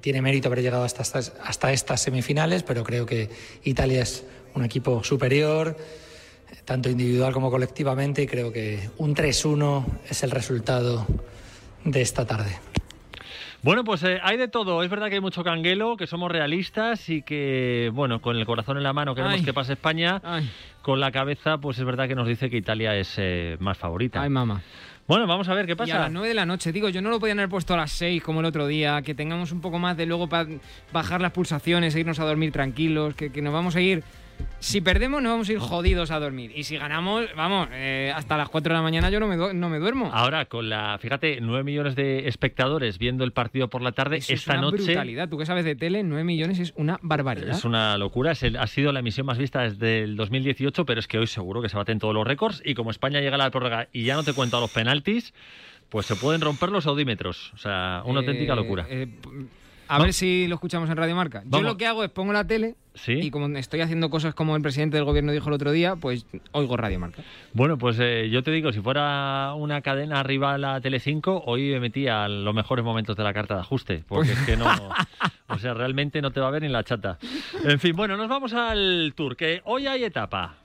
tiene 0.00 0.22
mérito 0.22 0.48
haber 0.48 0.62
llegado 0.62 0.84
hasta 0.84 1.02
estas, 1.02 1.34
hasta 1.42 1.72
estas 1.72 2.00
semifinales, 2.00 2.62
pero 2.62 2.84
creo 2.84 3.06
que 3.06 3.30
Italia 3.64 4.02
es 4.02 4.24
un 4.54 4.64
equipo 4.64 5.04
superior, 5.04 5.76
eh, 6.50 6.56
tanto 6.64 6.88
individual 6.88 7.32
como 7.32 7.50
colectivamente, 7.50 8.22
y 8.22 8.26
creo 8.26 8.52
que 8.52 8.90
un 8.98 9.14
3-1 9.14 9.84
es 10.08 10.22
el 10.22 10.30
resultado 10.30 11.06
de 11.84 12.02
esta 12.02 12.26
tarde. 12.26 12.58
Bueno, 13.62 13.82
pues 13.82 14.02
eh, 14.04 14.20
hay 14.22 14.36
de 14.36 14.46
todo. 14.46 14.82
Es 14.84 14.90
verdad 14.90 15.08
que 15.08 15.16
hay 15.16 15.20
mucho 15.20 15.42
canguelo, 15.42 15.96
que 15.96 16.06
somos 16.06 16.30
realistas 16.30 17.08
y 17.08 17.22
que, 17.22 17.90
bueno, 17.92 18.20
con 18.20 18.36
el 18.36 18.46
corazón 18.46 18.76
en 18.76 18.84
la 18.84 18.92
mano 18.92 19.14
queremos 19.14 19.38
Ay. 19.38 19.44
que 19.44 19.52
pase 19.52 19.72
España. 19.72 20.20
Ay. 20.22 20.48
Con 20.82 21.00
la 21.00 21.10
cabeza, 21.10 21.58
pues 21.58 21.76
es 21.78 21.84
verdad 21.84 22.06
que 22.06 22.14
nos 22.14 22.28
dice 22.28 22.48
que 22.48 22.58
Italia 22.58 22.94
es 22.94 23.14
eh, 23.16 23.56
más 23.58 23.76
favorita. 23.76 24.22
Ay, 24.22 24.30
mamá. 24.30 24.62
Bueno, 25.06 25.26
vamos 25.26 25.48
a 25.48 25.54
ver 25.54 25.66
qué 25.66 25.72
Y 25.72 25.74
a 25.74 25.76
pasa. 25.76 25.98
las 26.00 26.12
9 26.12 26.28
de 26.28 26.34
la 26.34 26.46
noche, 26.46 26.72
digo, 26.72 26.88
yo 26.88 27.00
no 27.00 27.10
lo 27.10 27.20
podían 27.20 27.38
haber 27.38 27.48
puesto 27.48 27.74
a 27.74 27.76
las 27.76 27.92
6 27.92 28.22
como 28.22 28.40
el 28.40 28.46
otro 28.46 28.66
día, 28.66 29.02
que 29.02 29.14
tengamos 29.14 29.52
un 29.52 29.60
poco 29.60 29.78
más 29.78 29.96
de 29.96 30.06
luego 30.06 30.28
para 30.28 30.48
bajar 30.92 31.20
las 31.20 31.32
pulsaciones 31.32 31.94
e 31.94 32.00
irnos 32.00 32.18
a 32.18 32.24
dormir 32.24 32.50
tranquilos, 32.52 33.14
que, 33.14 33.30
que 33.30 33.42
nos 33.42 33.52
vamos 33.52 33.76
a 33.76 33.80
ir... 33.80 34.02
Si 34.58 34.80
perdemos, 34.80 35.22
nos 35.22 35.30
vamos 35.32 35.48
a 35.48 35.52
ir 35.52 35.58
jodidos 35.58 36.10
a 36.10 36.18
dormir. 36.18 36.50
Y 36.56 36.64
si 36.64 36.76
ganamos, 36.76 37.26
vamos, 37.36 37.68
eh, 37.72 38.12
hasta 38.14 38.36
las 38.36 38.48
4 38.48 38.70
de 38.72 38.74
la 38.76 38.82
mañana 38.82 39.10
yo 39.10 39.20
no 39.20 39.28
me, 39.28 39.36
no 39.36 39.68
me 39.68 39.78
duermo. 39.78 40.10
Ahora, 40.12 40.46
con 40.46 40.68
la, 40.68 40.98
fíjate, 41.00 41.38
9 41.40 41.62
millones 41.62 41.94
de 41.94 42.26
espectadores 42.26 42.98
viendo 42.98 43.22
el 43.22 43.32
partido 43.32 43.68
por 43.68 43.82
la 43.82 43.92
tarde, 43.92 44.16
Eso 44.16 44.32
es 44.32 44.40
esta 44.40 44.52
una 44.54 44.62
noche 44.62 44.82
brutalidad. 44.84 45.28
Tú 45.28 45.38
que 45.38 45.46
sabes 45.46 45.64
de 45.64 45.76
tele, 45.76 46.02
9 46.02 46.24
millones 46.24 46.58
es 46.58 46.72
una 46.76 46.98
barbaridad. 47.02 47.50
es 47.56 47.64
una 47.64 47.96
locura. 47.98 48.32
Es 48.32 48.42
el- 48.42 48.56
ha 48.56 48.66
sido 48.66 48.92
la 48.92 49.00
emisión 49.00 49.26
más 49.26 49.38
vista 49.38 49.60
desde 49.62 50.02
el 50.02 50.16
2018, 50.16 50.84
pero 50.84 50.98
es 51.00 51.06
que 51.06 51.18
hoy 51.18 51.26
seguro 51.28 51.62
que 51.62 51.68
se 51.68 51.76
baten 51.76 51.98
todos 51.98 52.14
los 52.14 52.26
récords. 52.26 52.60
Y 52.64 52.74
como 52.74 52.90
España 52.90 53.20
llega 53.20 53.36
a 53.36 53.38
la 53.38 53.50
prórroga 53.50 53.88
y 53.92 54.04
ya 54.04 54.14
no 54.16 54.24
te 54.24 54.32
cuento 54.32 54.56
a 54.56 54.60
los 54.60 54.70
penaltis, 54.72 55.32
pues 55.90 56.06
se 56.06 56.16
pueden 56.16 56.40
romper 56.40 56.70
los 56.70 56.86
audímetros. 56.86 57.52
O 57.54 57.58
sea, 57.58 58.02
una 58.04 58.20
Eh, 58.20 58.22
auténtica 58.24 58.56
locura. 58.56 58.86
eh, 58.90 59.06
A 59.88 60.00
ver 60.00 60.12
si 60.12 60.48
lo 60.48 60.56
escuchamos 60.56 60.90
en 60.90 60.96
Radio 60.96 61.14
Marca. 61.14 61.44
Yo 61.46 61.62
lo 61.62 61.76
que 61.76 61.86
hago 61.86 62.02
es 62.02 62.10
pongo 62.10 62.32
la 62.32 62.44
tele 62.44 62.74
Sí. 62.96 63.12
y 63.12 63.30
como 63.30 63.46
estoy 63.58 63.80
haciendo 63.82 64.10
cosas 64.10 64.34
como 64.34 64.56
el 64.56 64.62
presidente 64.62 64.96
del 64.96 65.04
gobierno 65.04 65.32
dijo 65.32 65.48
el 65.48 65.54
otro 65.54 65.70
día, 65.70 65.96
pues 65.96 66.26
oigo 66.52 66.76
Radio 66.76 66.98
Marca. 66.98 67.22
Bueno, 67.52 67.78
pues 67.78 67.98
eh, 68.00 68.28
yo 68.30 68.42
te 68.42 68.50
digo, 68.50 68.72
si 68.72 68.80
fuera 68.80 69.52
una 69.54 69.80
cadena 69.82 70.18
arriba 70.20 70.54
a 70.54 70.58
la 70.58 70.80
Telecinco, 70.80 71.42
hoy 71.46 71.70
me 71.70 71.80
metía 71.80 72.24
a 72.24 72.28
los 72.28 72.54
mejores 72.54 72.84
momentos 72.84 73.16
de 73.16 73.24
la 73.24 73.34
carta 73.34 73.54
de 73.54 73.60
ajuste, 73.60 74.04
porque 74.08 74.32
es 74.32 74.38
que 74.40 74.56
no, 74.56 74.66
o 75.48 75.58
sea, 75.58 75.74
realmente 75.74 76.20
no 76.22 76.30
te 76.30 76.40
va 76.40 76.48
a 76.48 76.50
ver 76.50 76.62
ni 76.62 76.68
la 76.68 76.84
chata. 76.84 77.18
En 77.64 77.78
fin, 77.78 77.94
bueno, 77.94 78.16
nos 78.16 78.28
vamos 78.28 78.52
al 78.54 79.12
tour, 79.14 79.36
que 79.36 79.60
hoy 79.64 79.86
hay 79.86 80.04
etapa. 80.04 80.56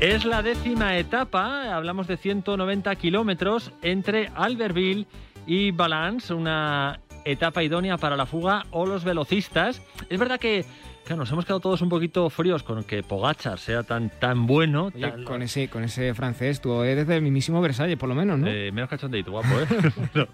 Es 0.00 0.24
la 0.24 0.42
décima 0.42 0.96
etapa, 0.96 1.74
hablamos 1.74 2.06
de 2.06 2.16
190 2.16 2.94
kilómetros 2.94 3.72
entre 3.82 4.30
Albertville 4.36 5.06
y 5.27 5.27
Valence, 5.72 6.32
una 6.34 7.00
etapa 7.24 7.62
idónea 7.62 7.96
para 7.96 8.16
la 8.16 8.26
fuga 8.26 8.64
o 8.70 8.86
los 8.86 9.04
velocistas. 9.04 9.82
Es 10.08 10.18
verdad 10.18 10.38
que 10.38 10.64
claro, 11.04 11.20
nos 11.20 11.32
hemos 11.32 11.44
quedado 11.46 11.60
todos 11.60 11.80
un 11.80 11.88
poquito 11.88 12.28
fríos 12.28 12.62
con 12.62 12.84
que 12.84 13.02
Pogachar 13.02 13.58
sea 13.58 13.82
tan, 13.82 14.10
tan 14.10 14.46
bueno. 14.46 14.90
Oye, 14.94 15.00
tan- 15.10 15.24
con 15.24 15.42
ese, 15.42 15.68
con 15.68 15.82
ese 15.84 16.12
francés, 16.14 16.60
tú 16.60 16.82
eres 16.82 17.06
del 17.06 17.22
mismísimo 17.22 17.60
Versalles, 17.62 17.96
por 17.96 18.08
lo 18.10 18.14
menos, 18.14 18.38
¿no? 18.38 18.46
Eh, 18.46 18.70
menos 18.72 18.90
cachondeito, 18.90 19.30
guapo, 19.30 19.48
¿eh? 19.58 19.66
No. 20.14 20.26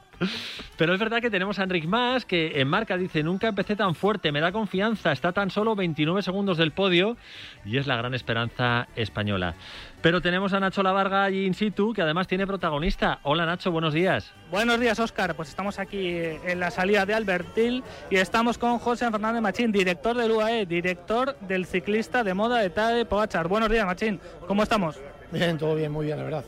Pero 0.77 0.95
es 0.95 1.01
verdad 1.01 1.21
que 1.21 1.31
tenemos 1.31 1.59
a 1.59 1.65
Enric 1.65 1.87
Mas, 1.87 2.25
que 2.25 2.61
en 2.61 2.69
marca 2.69 2.97
dice, 2.97 3.23
nunca 3.23 3.49
empecé 3.49 3.77
tan 3.77 3.95
fuerte, 3.95 4.33
me 4.33 4.41
da 4.41 4.53
confianza, 4.53 5.13
está 5.13 5.33
tan 5.33 5.51
solo 5.51 5.75
29 5.77 6.23
segundos 6.23 6.59
del 6.59 6.73
podio 6.73 7.17
y 7.65 7.79
es 7.79 7.87
la 7.87 7.97
gran 7.97 8.15
esperanza 8.15 8.89
española. 8.97 9.55
Pero 10.01 10.21
tenemos 10.21 10.53
a 10.53 10.61
Nacho 10.61 10.83
Lavarga 10.83 11.25
allí 11.25 11.47
in 11.47 11.55
situ, 11.55 11.93
que 11.95 12.03
además 12.03 12.27
tiene 12.27 12.47
protagonista. 12.47 13.21
Hola 13.23 13.47
Nacho, 13.47 13.71
buenos 13.71 13.95
días. 13.95 14.33
Buenos 14.51 14.79
días, 14.79 14.99
Óscar. 14.99 15.35
Pues 15.35 15.49
estamos 15.49 15.79
aquí 15.79 16.09
eh, 16.09 16.41
en 16.47 16.61
la 16.61 16.71
salida 16.71 17.07
de 17.07 17.15
Albertil 17.15 17.83
y 18.11 18.17
estamos 18.17 18.59
con 18.59 18.79
José 18.79 19.11
Fernández 19.11 19.41
Machín, 19.43 19.73
director 19.73 20.17
del 20.17 20.33
UAE, 20.33 20.67
director 20.67 21.39
del 21.41 21.67
ciclista 21.67 22.23
de 22.23 22.35
moda 22.35 22.59
de 22.59 22.71
Tade 22.71 23.05
Pogachar. 23.05 23.49
Buenos 23.49 23.71
días, 23.71 23.87
Machín. 23.87 24.21
¿Cómo 24.47 24.63
estamos? 24.63 24.99
Bien, 25.33 25.57
todo 25.57 25.75
bien, 25.75 25.91
muy 25.91 26.07
bien, 26.07 26.19
la 26.19 26.25
verdad. 26.25 26.45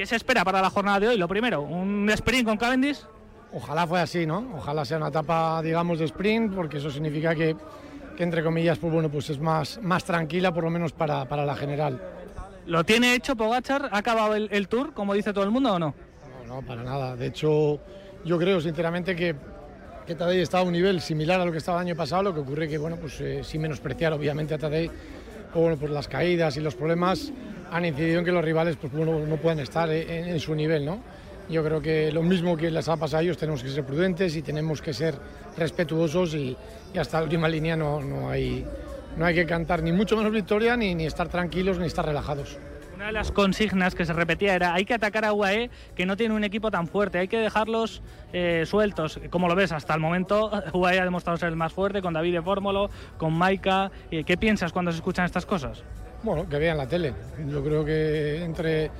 ¿Qué 0.00 0.06
se 0.06 0.16
espera 0.16 0.44
para 0.44 0.62
la 0.62 0.70
jornada 0.70 0.98
de 0.98 1.08
hoy? 1.08 1.18
Lo 1.18 1.28
primero, 1.28 1.60
¿un 1.60 2.08
sprint 2.08 2.48
con 2.48 2.56
Cavendish? 2.56 3.00
Ojalá 3.52 3.86
fue 3.86 4.00
así, 4.00 4.24
¿no? 4.24 4.50
Ojalá 4.56 4.82
sea 4.86 4.96
una 4.96 5.08
etapa, 5.08 5.60
digamos, 5.60 5.98
de 5.98 6.06
sprint, 6.06 6.54
porque 6.54 6.78
eso 6.78 6.90
significa 6.90 7.34
que, 7.34 7.54
que, 8.16 8.22
entre 8.22 8.42
comillas, 8.42 8.78
pues 8.78 8.90
bueno, 8.94 9.10
pues 9.10 9.28
es 9.28 9.38
más, 9.38 9.78
más 9.82 10.02
tranquila, 10.02 10.54
por 10.54 10.64
lo 10.64 10.70
menos 10.70 10.92
para, 10.92 11.28
para 11.28 11.44
la 11.44 11.54
general. 11.54 12.00
¿Lo 12.64 12.82
tiene 12.82 13.14
hecho 13.14 13.36
Pogachar? 13.36 13.90
¿Ha 13.92 13.98
acabado 13.98 14.34
el, 14.34 14.48
el 14.52 14.68
tour, 14.68 14.94
como 14.94 15.12
dice 15.12 15.34
todo 15.34 15.44
el 15.44 15.50
mundo, 15.50 15.74
o 15.74 15.78
no? 15.78 15.94
No, 16.46 16.54
no, 16.54 16.66
para 16.66 16.82
nada. 16.82 17.14
De 17.14 17.26
hecho, 17.26 17.78
yo 18.24 18.38
creo 18.38 18.58
sinceramente 18.62 19.14
que, 19.14 19.36
que 20.06 20.14
Tadej 20.14 20.40
está 20.40 20.60
a 20.60 20.62
un 20.62 20.72
nivel 20.72 21.02
similar 21.02 21.42
a 21.42 21.44
lo 21.44 21.52
que 21.52 21.58
estaba 21.58 21.82
el 21.82 21.88
año 21.88 21.94
pasado, 21.94 22.22
lo 22.22 22.32
que 22.32 22.40
ocurre 22.40 22.70
que, 22.70 22.78
bueno, 22.78 22.96
pues 22.96 23.20
eh, 23.20 23.44
sin 23.44 23.60
menospreciar 23.60 24.14
obviamente 24.14 24.54
a 24.54 24.58
Tadej, 24.58 24.90
pues, 25.52 25.62
bueno, 25.62 25.76
pues 25.76 25.90
las 25.90 26.08
caídas 26.08 26.56
y 26.56 26.60
los 26.60 26.74
problemas 26.74 27.30
han 27.70 27.84
incidido 27.84 28.18
en 28.20 28.24
que 28.24 28.32
los 28.32 28.44
rivales 28.44 28.76
pues 28.76 28.92
bueno, 28.92 29.18
no 29.18 29.36
puedan 29.36 29.60
estar 29.60 29.90
en, 29.90 30.28
en 30.28 30.40
su 30.40 30.54
nivel, 30.54 30.84
¿no? 30.84 31.00
Yo 31.50 31.64
creo 31.64 31.80
que 31.82 32.12
lo 32.12 32.22
mismo 32.22 32.56
que 32.56 32.70
les 32.70 32.88
ha 32.88 32.96
pasado 32.96 33.18
a 33.18 33.22
ellos, 33.22 33.36
tenemos 33.36 33.62
que 33.62 33.70
ser 33.70 33.84
prudentes 33.84 34.36
y 34.36 34.42
tenemos 34.42 34.80
que 34.80 34.94
ser 34.94 35.16
respetuosos 35.56 36.34
y, 36.34 36.56
hasta 36.96 37.18
la 37.18 37.24
última 37.24 37.48
línea 37.48 37.76
no, 37.76 38.00
no, 38.00 38.30
hay, 38.30 38.64
no 39.16 39.24
hay 39.24 39.34
que 39.34 39.46
cantar 39.46 39.82
ni 39.82 39.90
mucho 39.90 40.16
menos 40.16 40.32
victoria, 40.32 40.76
ni, 40.76 40.94
ni 40.94 41.06
estar 41.06 41.28
tranquilos, 41.28 41.78
ni 41.80 41.86
estar 41.86 42.06
relajados. 42.06 42.56
Una 42.94 43.06
de 43.06 43.12
las 43.12 43.32
consignas 43.32 43.94
que 43.94 44.04
se 44.04 44.12
repetía 44.12 44.54
era 44.54 44.74
hay 44.74 44.84
que 44.84 44.94
atacar 44.94 45.24
a 45.24 45.32
UAE 45.32 45.70
que 45.96 46.06
no 46.06 46.16
tiene 46.16 46.34
un 46.34 46.44
equipo 46.44 46.70
tan 46.70 46.86
fuerte, 46.86 47.18
hay 47.18 47.28
que 47.28 47.38
dejarlos 47.38 48.02
eh, 48.32 48.64
sueltos. 48.66 49.18
Como 49.30 49.48
lo 49.48 49.56
ves, 49.56 49.72
hasta 49.72 49.94
el 49.94 50.00
momento 50.00 50.50
UAE 50.72 51.00
ha 51.00 51.04
demostrado 51.04 51.36
ser 51.36 51.48
el 51.48 51.56
más 51.56 51.72
fuerte 51.72 52.00
con 52.00 52.12
David 52.12 52.34
de 52.34 52.42
Fórmulo, 52.42 52.90
con 53.16 53.32
Maika. 53.32 53.90
Eh, 54.10 54.22
¿Qué 54.22 54.36
piensas 54.36 54.72
cuando 54.72 54.92
se 54.92 54.98
escuchan 54.98 55.24
estas 55.24 55.46
cosas? 55.46 55.82
Bueno, 56.22 56.48
que 56.48 56.58
vean 56.58 56.76
la 56.76 56.86
tele. 56.86 57.14
Yo 57.48 57.62
creo 57.64 57.84
que 57.84 58.44
entre, 58.44 58.90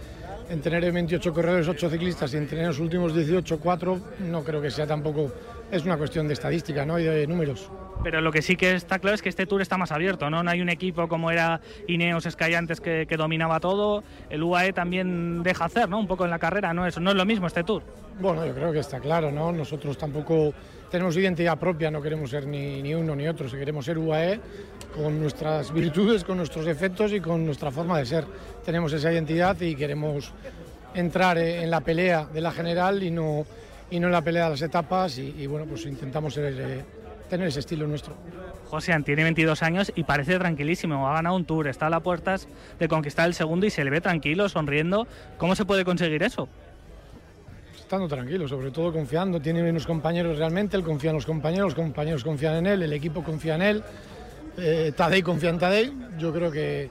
en 0.48 0.60
tener 0.60 0.90
28 0.90 1.32
corredores, 1.34 1.68
8 1.68 1.90
ciclistas 1.90 2.32
y 2.32 2.38
en 2.38 2.46
tener 2.46 2.68
los 2.68 2.78
últimos 2.78 3.14
18, 3.14 3.60
4, 3.60 4.00
no 4.30 4.42
creo 4.42 4.62
que 4.62 4.70
sea 4.70 4.86
tampoco... 4.86 5.30
Es 5.70 5.84
una 5.84 5.96
cuestión 5.96 6.26
de 6.26 6.34
estadística 6.34 6.84
¿no? 6.84 6.98
y 6.98 7.04
de 7.04 7.26
números. 7.26 7.70
Pero 8.02 8.20
lo 8.20 8.32
que 8.32 8.42
sí 8.42 8.56
que 8.56 8.74
está 8.74 8.98
claro 8.98 9.14
es 9.14 9.22
que 9.22 9.28
este 9.28 9.46
tour 9.46 9.60
está 9.60 9.76
más 9.76 9.92
abierto, 9.92 10.30
¿no? 10.30 10.42
No 10.42 10.50
hay 10.50 10.60
un 10.60 10.68
equipo 10.68 11.06
como 11.06 11.30
era 11.30 11.60
Ineos 11.86 12.24
Sky 12.24 12.54
antes 12.54 12.80
que, 12.80 13.06
que 13.06 13.16
dominaba 13.16 13.60
todo. 13.60 14.02
El 14.30 14.42
UAE 14.42 14.72
también 14.72 15.42
deja 15.42 15.66
hacer, 15.66 15.88
¿no? 15.88 15.98
Un 15.98 16.06
poco 16.06 16.24
en 16.24 16.30
la 16.30 16.38
carrera, 16.38 16.72
¿no? 16.72 16.86
Eso 16.86 16.98
no 16.98 17.10
es 17.10 17.16
lo 17.16 17.26
mismo 17.26 17.46
este 17.46 17.62
tour. 17.62 17.82
Bueno, 18.18 18.44
yo 18.46 18.54
creo 18.54 18.72
que 18.72 18.78
está 18.80 19.00
claro, 19.00 19.30
¿no? 19.30 19.52
Nosotros 19.52 19.96
tampoco 19.98 20.52
tenemos 20.90 21.16
identidad 21.16 21.58
propia, 21.58 21.90
no 21.90 22.02
queremos 22.02 22.30
ser 22.30 22.46
ni, 22.46 22.82
ni 22.82 22.94
uno 22.94 23.14
ni 23.14 23.28
otro, 23.28 23.48
si 23.48 23.56
queremos 23.56 23.84
ser 23.84 23.98
UAE 23.98 24.40
con 24.96 25.20
nuestras 25.20 25.72
virtudes, 25.74 26.24
con 26.24 26.38
nuestros 26.38 26.64
defectos 26.64 27.12
y 27.12 27.20
con 27.20 27.44
nuestra 27.44 27.70
forma 27.70 27.98
de 27.98 28.06
ser. 28.06 28.24
Tenemos 28.64 28.92
esa 28.92 29.12
identidad 29.12 29.60
y 29.60 29.76
queremos 29.76 30.32
entrar 30.94 31.38
en 31.38 31.70
la 31.70 31.80
pelea 31.80 32.24
de 32.24 32.40
la 32.40 32.50
general 32.50 33.02
y 33.02 33.10
no, 33.10 33.46
y 33.90 34.00
no 34.00 34.06
en 34.06 34.12
la 34.12 34.22
pelea 34.22 34.44
de 34.44 34.50
las 34.50 34.62
etapas 34.62 35.18
y, 35.18 35.34
y 35.38 35.46
bueno, 35.46 35.66
pues 35.66 35.84
intentamos 35.86 36.34
ser, 36.34 36.54
eh, 36.58 36.84
tener 37.30 37.48
ese 37.48 37.60
estilo 37.60 37.86
nuestro. 37.86 38.14
José 38.68 38.96
tiene 39.04 39.24
22 39.24 39.62
años 39.62 39.92
y 39.94 40.04
parece 40.04 40.38
tranquilísimo. 40.38 41.08
Ha 41.08 41.14
ganado 41.14 41.34
un 41.36 41.44
tour, 41.44 41.66
está 41.66 41.86
a 41.86 41.90
las 41.90 42.02
puertas 42.02 42.46
de 42.78 42.88
conquistar 42.88 43.26
el 43.26 43.34
segundo 43.34 43.66
y 43.66 43.70
se 43.70 43.82
le 43.82 43.90
ve 43.90 44.00
tranquilo, 44.00 44.48
sonriendo. 44.48 45.06
¿Cómo 45.38 45.56
se 45.56 45.64
puede 45.64 45.84
conseguir 45.84 46.22
eso? 46.22 46.48
Estando 47.76 48.06
tranquilo, 48.06 48.46
sobre 48.46 48.70
todo 48.70 48.92
confiando. 48.92 49.40
Tiene 49.40 49.68
unos 49.68 49.86
compañeros 49.86 50.38
realmente, 50.38 50.76
él 50.76 50.84
confía 50.84 51.10
en 51.10 51.16
los 51.16 51.26
compañeros, 51.26 51.74
los 51.74 51.74
compañeros 51.74 52.22
confían 52.22 52.56
en 52.56 52.66
él, 52.66 52.82
el 52.82 52.92
equipo 52.92 53.24
confía 53.24 53.56
en 53.56 53.62
él. 53.62 53.82
Eh, 54.56 54.92
Tadej 54.94 55.24
confía 55.24 55.50
en 55.50 55.58
Tadej. 55.58 55.92
Yo 56.16 56.32
creo 56.32 56.52
que, 56.52 56.90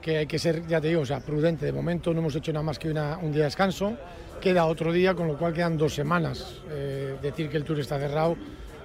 que 0.00 0.18
hay 0.18 0.26
que 0.26 0.38
ser, 0.38 0.64
ya 0.68 0.80
te 0.80 0.88
digo, 0.88 1.00
o 1.00 1.06
sea, 1.06 1.18
prudente. 1.18 1.66
De 1.66 1.72
momento 1.72 2.12
no 2.12 2.20
hemos 2.20 2.36
hecho 2.36 2.52
nada 2.52 2.64
más 2.64 2.78
que 2.78 2.88
una, 2.88 3.18
un 3.18 3.32
día 3.32 3.40
de 3.40 3.46
descanso. 3.46 3.96
Queda 4.40 4.66
otro 4.66 4.92
día, 4.92 5.14
con 5.14 5.26
lo 5.28 5.36
cual 5.36 5.52
quedan 5.52 5.76
dos 5.76 5.94
semanas. 5.94 6.60
Eh, 6.70 7.16
decir 7.22 7.48
que 7.48 7.56
el 7.56 7.64
tour 7.64 7.80
está 7.80 7.98
cerrado 7.98 8.36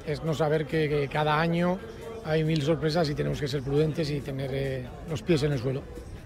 es 0.06 0.24
no 0.24 0.34
saber 0.34 0.66
que, 0.66 1.08
cada 1.12 1.40
año 1.40 1.80
hay 2.26 2.44
mil 2.44 2.62
sorpresas 2.62 3.10
y 3.10 3.16
tenemos 3.16 3.40
que 3.40 3.48
ser 3.48 3.62
prudentes 3.62 4.10
y 4.10 4.22
tener 4.22 4.50
eh, 4.54 4.86
los 5.10 5.22
pies 5.22 5.44
en 5.44 5.52
el 5.52 5.60
suelo. 5.60 5.84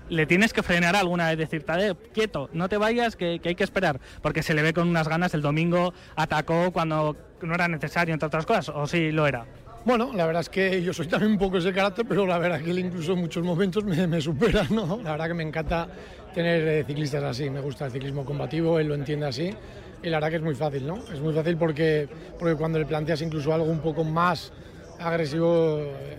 Le 0.07 0.25
tienes 0.27 0.53
que 0.53 0.61
frenar 0.61 0.95
alguna 0.95 1.29
vez, 1.29 1.37
decir, 1.37 1.63
Tadej, 1.63 1.97
quieto, 2.13 2.49
no 2.53 2.69
te 2.69 2.77
vayas, 2.77 3.15
que, 3.15 3.39
que, 3.39 3.49
hay 3.49 3.55
que 3.55 3.63
esperar, 3.63 3.99
porque 4.21 4.43
se 4.43 4.53
le 4.53 4.61
ve 4.61 4.71
con 4.71 4.87
unas 4.87 5.07
ganas. 5.07 5.33
El 5.33 5.41
domingo 5.41 5.93
atacó 6.15 6.71
cuando 6.71 7.17
no 7.41 7.55
era 7.55 7.67
necesario, 7.67 8.13
entre 8.13 8.27
otras 8.27 8.45
cosas, 8.45 8.69
o 8.69 8.85
sí 8.85 9.11
lo 9.11 9.25
era. 9.25 9.45
Bueno, 9.85 10.11
la 10.15 10.25
verdad 10.25 10.41
es 10.41 10.49
que 10.49 10.81
yo 10.81 10.93
soy 10.93 11.05
también 11.05 11.33
un 11.33 11.37
poco 11.37 11.59
ese 11.59 11.71
carácter, 11.71 12.07
pero 12.09 12.25
la 12.25 12.39
verdad 12.39 12.57
es 12.57 12.65
que 12.65 12.71
él 12.71 12.79
incluso 12.79 13.13
en 13.13 13.19
muchos 13.19 13.43
momentos 13.43 13.83
me, 13.83 14.19
supera, 14.19 14.65
¿no? 14.71 14.99
La 15.03 15.11
verdad 15.11 15.27
que 15.27 15.33
me 15.35 15.43
encanta 15.43 15.87
tener 16.33 16.67
eh, 16.67 16.83
ciclistas 16.85 17.23
así, 17.23 17.51
me 17.51 17.61
gusta 17.61 17.85
el 17.85 17.91
ciclismo 17.91 18.25
combativo, 18.25 18.79
él 18.79 18.87
lo 18.87 18.95
entiende 18.95 19.27
así. 19.27 19.53
Y 20.01 20.09
la 20.09 20.17
verdad 20.17 20.29
que 20.31 20.35
es 20.37 20.41
muy 20.41 20.55
fácil, 20.55 20.87
¿no? 20.87 20.95
Es 21.13 21.19
muy 21.19 21.35
fácil 21.35 21.55
porque, 21.55 22.09
porque 22.39 22.55
cuando 22.55 22.79
le 22.79 22.87
planteas 22.87 23.21
incluso 23.21 23.53
algo 23.53 23.67
un 23.67 23.79
poco 23.79 24.03
más 24.03 24.51
agresivo, 24.99 25.77
eh, 25.79 26.17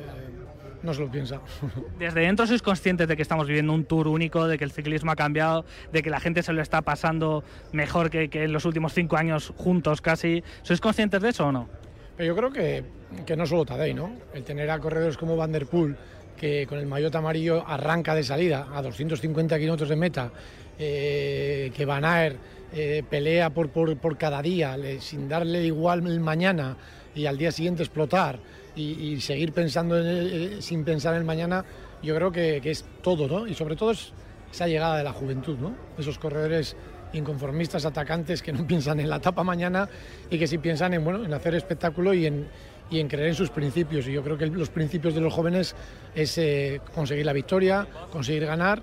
no 0.85 0.95
se 0.95 1.01
lo 1.01 1.11
piensa. 1.11 1.41
Desde 1.99 2.21
dentro 2.21 2.47
sois 2.47 2.62
conscientes 2.62 3.09
de 3.09 3.17
que 3.17 3.23
estamos 3.23 3.49
viviendo 3.49 3.73
un 3.73 3.85
tour 3.85 4.07
único, 4.07 4.47
de 4.47 4.59
que 4.59 4.64
el 4.64 4.71
ciclismo 4.71 5.11
ha 5.11 5.17
cambiado, 5.17 5.64
de 5.93 6.05
que 6.05 6.11
la 6.11 6.21
gente 6.21 6.45
se 6.45 6.53
lo 6.53 6.62
está 6.62 6.83
pasando 6.83 7.43
mejor 7.73 8.11
que, 8.11 8.31
que 8.31 8.45
en 8.45 8.53
los 8.53 8.64
últimos 8.64 8.95
cinco 8.95 9.17
años 9.17 9.53
juntos 9.57 10.01
casi. 10.01 10.45
¿Sois 10.62 10.81
conscientes 10.81 11.21
de 11.21 11.31
eso 11.31 11.49
o 11.49 11.53
no? 11.53 11.69
Pero 12.17 12.27
yo 12.27 12.37
creo 12.37 12.51
que, 12.51 12.85
que 13.25 13.37
no 13.37 13.47
solo 13.47 13.64
Tadej, 13.64 13.95
¿no? 13.95 14.11
El 14.33 14.43
tener 14.45 14.71
a 14.71 14.79
corredores 14.79 15.17
como 15.17 15.37
Van 15.37 15.53
der 15.53 15.67
Poel, 15.67 15.97
que 16.37 16.67
con 16.67 16.79
el 16.79 16.87
maillot 16.87 17.14
amarillo 17.14 17.64
arranca 17.67 18.14
de 18.14 18.23
salida 18.23 18.69
a 18.73 18.83
250 18.83 19.59
kilómetros 19.59 19.89
de 19.89 19.97
meta, 19.97 20.31
eh, 20.79 21.71
que 21.75 21.85
Van 21.85 22.05
Aert 22.05 22.37
eh, 22.73 23.03
pelea 23.09 23.51
por, 23.51 23.71
por, 23.71 24.19
cada 24.19 24.43
día, 24.43 24.77
sin 25.01 25.29
darle 25.29 25.64
igual 25.64 26.07
el 26.07 26.21
mañana 26.21 26.77
y 27.14 27.27
al 27.27 27.39
día 27.39 27.53
siguiente 27.53 27.83
explotar 27.83 28.39
y, 28.75 29.19
seguir 29.21 29.53
pensando 29.53 29.97
eh, 29.99 30.57
sin 30.61 30.85
pensar 30.85 31.14
en 31.14 31.21
el 31.21 31.27
mañana, 31.27 31.64
yo 32.03 32.14
creo 32.14 32.31
que, 32.31 32.61
que, 32.62 32.71
es 32.71 32.85
todo, 33.03 33.27
¿no? 33.27 33.47
Y 33.47 33.55
sobre 33.55 33.77
todo 33.77 33.93
es 33.93 34.12
esa 34.53 34.67
llegada 34.67 34.99
de 34.99 35.05
la 35.05 35.12
juventud, 35.12 35.57
¿no? 35.59 35.75
Esos 35.99 36.19
corredores 36.19 36.77
inconformistas, 37.17 37.85
atacantes 37.85 38.43
que 38.43 38.53
no 38.53 38.67
piensan 38.67 39.01
en 39.01 39.11
la 39.11 39.17
etapa 39.17 39.43
mañana 39.43 39.89
y 40.31 40.39
que 40.39 40.47
sí 40.47 40.59
piensan 40.59 40.95
en, 40.95 41.05
bueno, 41.05 41.25
en 41.25 41.33
hacer 41.33 41.55
espectáculo 41.55 42.14
y 42.14 42.27
en, 42.27 42.47
y 42.91 43.01
en 43.01 43.09
creer 43.09 43.29
en 43.29 43.35
sus 43.35 43.51
principios. 43.51 44.07
Y 44.07 44.12
yo 44.12 44.23
creo 44.23 44.39
que 44.39 44.47
los 44.47 44.71
principios 44.71 45.14
de 45.14 45.21
los 45.21 45.33
jóvenes 45.33 45.75
es 46.14 46.39
eh, 46.39 46.81
conseguir 46.95 47.27
la 47.27 47.33
victoria, 47.33 47.87
conseguir 48.11 48.47
ganar 48.47 48.83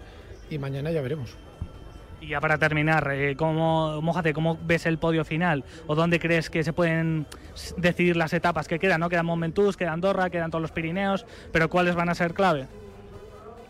y 0.49 0.57
mañana 0.57 0.91
ya 0.91 1.01
veremos. 1.01 1.37
Y 2.21 2.27
ya 2.29 2.39
para 2.39 2.57
terminar, 2.57 3.09
eh, 3.11 3.35
¿cómo, 3.35 4.01
Mójate, 4.01 4.33
¿cómo 4.33 4.57
ves 4.63 4.85
el 4.85 4.97
podio 4.97 5.25
final? 5.25 5.65
¿O 5.87 5.95
dónde 5.95 6.19
crees 6.19 6.49
que 6.49 6.63
se 6.63 6.71
pueden 6.71 7.25
decidir 7.75 8.15
las 8.15 8.31
etapas 8.31 8.67
que 8.67 8.79
quedan? 8.79 9.01
¿no? 9.01 9.09
Quedan 9.09 9.25
Momentús, 9.25 9.75
queda 9.75 9.91
Andorra, 9.91 10.29
quedan 10.29 10.49
todos 10.49 10.61
los 10.61 10.71
Pirineos, 10.71 11.25
pero 11.51 11.69
¿cuáles 11.69 11.95
van 11.95 12.07
a 12.07 12.15
ser 12.15 12.33
clave? 12.33 12.67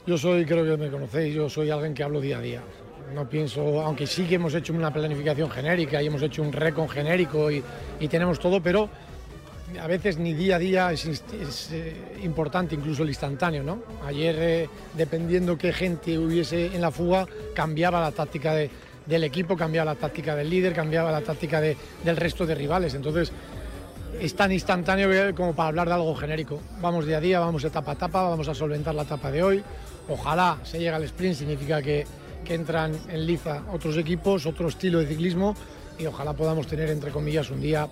Yo 0.05 0.17
soy, 0.17 0.45
creo 0.45 0.65
que 0.65 0.77
me 0.77 0.91
conocéis, 0.91 1.33
yo 1.33 1.49
soy 1.49 1.71
alguien 1.71 1.93
que 1.93 2.03
hablo 2.03 2.21
día 2.21 2.37
a 2.37 2.41
día. 2.41 2.61
No 3.13 3.27
pienso, 3.29 3.81
aunque 3.81 4.07
sí 4.07 4.25
que 4.25 4.35
hemos 4.35 4.53
hecho 4.55 4.73
una 4.73 4.91
planificación 4.91 5.49
genérica 5.49 6.01
y 6.01 6.07
hemos 6.07 6.21
hecho 6.21 6.41
un 6.41 6.51
recon 6.51 6.89
genérico 6.89 7.51
y, 7.51 7.63
y 7.99 8.07
tenemos 8.07 8.39
todo, 8.39 8.61
pero 8.61 8.89
a 9.79 9.87
veces 9.87 10.17
ni 10.17 10.33
día 10.33 10.57
a 10.57 10.59
día 10.59 10.91
es, 10.91 11.05
es 11.05 11.69
eh, 11.71 11.95
importante 12.23 12.75
incluso 12.75 13.03
el 13.03 13.09
instantáneo, 13.09 13.63
¿no? 13.63 13.83
Ayer, 14.05 14.35
eh, 14.39 14.69
dependiendo 14.95 15.57
qué 15.57 15.73
gente 15.73 16.17
hubiese 16.17 16.67
en 16.67 16.81
la 16.81 16.91
fuga, 16.91 17.27
cambiaba 17.53 17.99
la 17.99 18.11
táctica 18.11 18.53
de, 18.53 18.69
del 19.05 19.23
equipo, 19.23 19.55
cambiaba 19.55 19.93
la 19.93 19.99
táctica 19.99 20.35
del 20.35 20.49
líder, 20.49 20.73
cambiaba 20.73 21.11
la 21.11 21.21
táctica 21.21 21.59
de, 21.61 21.77
del 22.03 22.17
resto 22.17 22.45
de 22.45 22.55
rivales. 22.55 22.93
Entonces, 22.93 23.31
es 24.19 24.35
tan 24.35 24.51
instantáneo 24.51 25.33
como 25.35 25.53
para 25.53 25.69
hablar 25.69 25.87
de 25.87 25.93
algo 25.95 26.15
genérico. 26.15 26.59
Vamos 26.81 27.05
día 27.05 27.17
a 27.17 27.21
día, 27.21 27.39
vamos 27.39 27.63
etapa 27.63 27.91
a 27.91 27.95
etapa, 27.95 28.29
vamos 28.29 28.47
a 28.47 28.55
solventar 28.55 28.93
la 28.93 29.03
etapa 29.03 29.31
de 29.31 29.43
hoy. 29.43 29.63
Ojalá 30.07 30.59
se 30.63 30.77
llegue 30.77 30.91
al 30.91 31.03
sprint, 31.03 31.35
significa 31.35 31.81
que, 31.81 32.05
que 32.43 32.53
entran 32.55 32.93
en 33.09 33.25
liza 33.25 33.63
otros 33.71 33.97
equipos, 33.97 34.45
otro 34.45 34.67
estilo 34.67 34.99
de 34.99 35.07
ciclismo 35.07 35.55
y 35.97 36.05
ojalá 36.05 36.33
podamos 36.33 36.67
tener, 36.67 36.89
entre 36.89 37.11
comillas, 37.11 37.49
un 37.49 37.61
día 37.61 37.87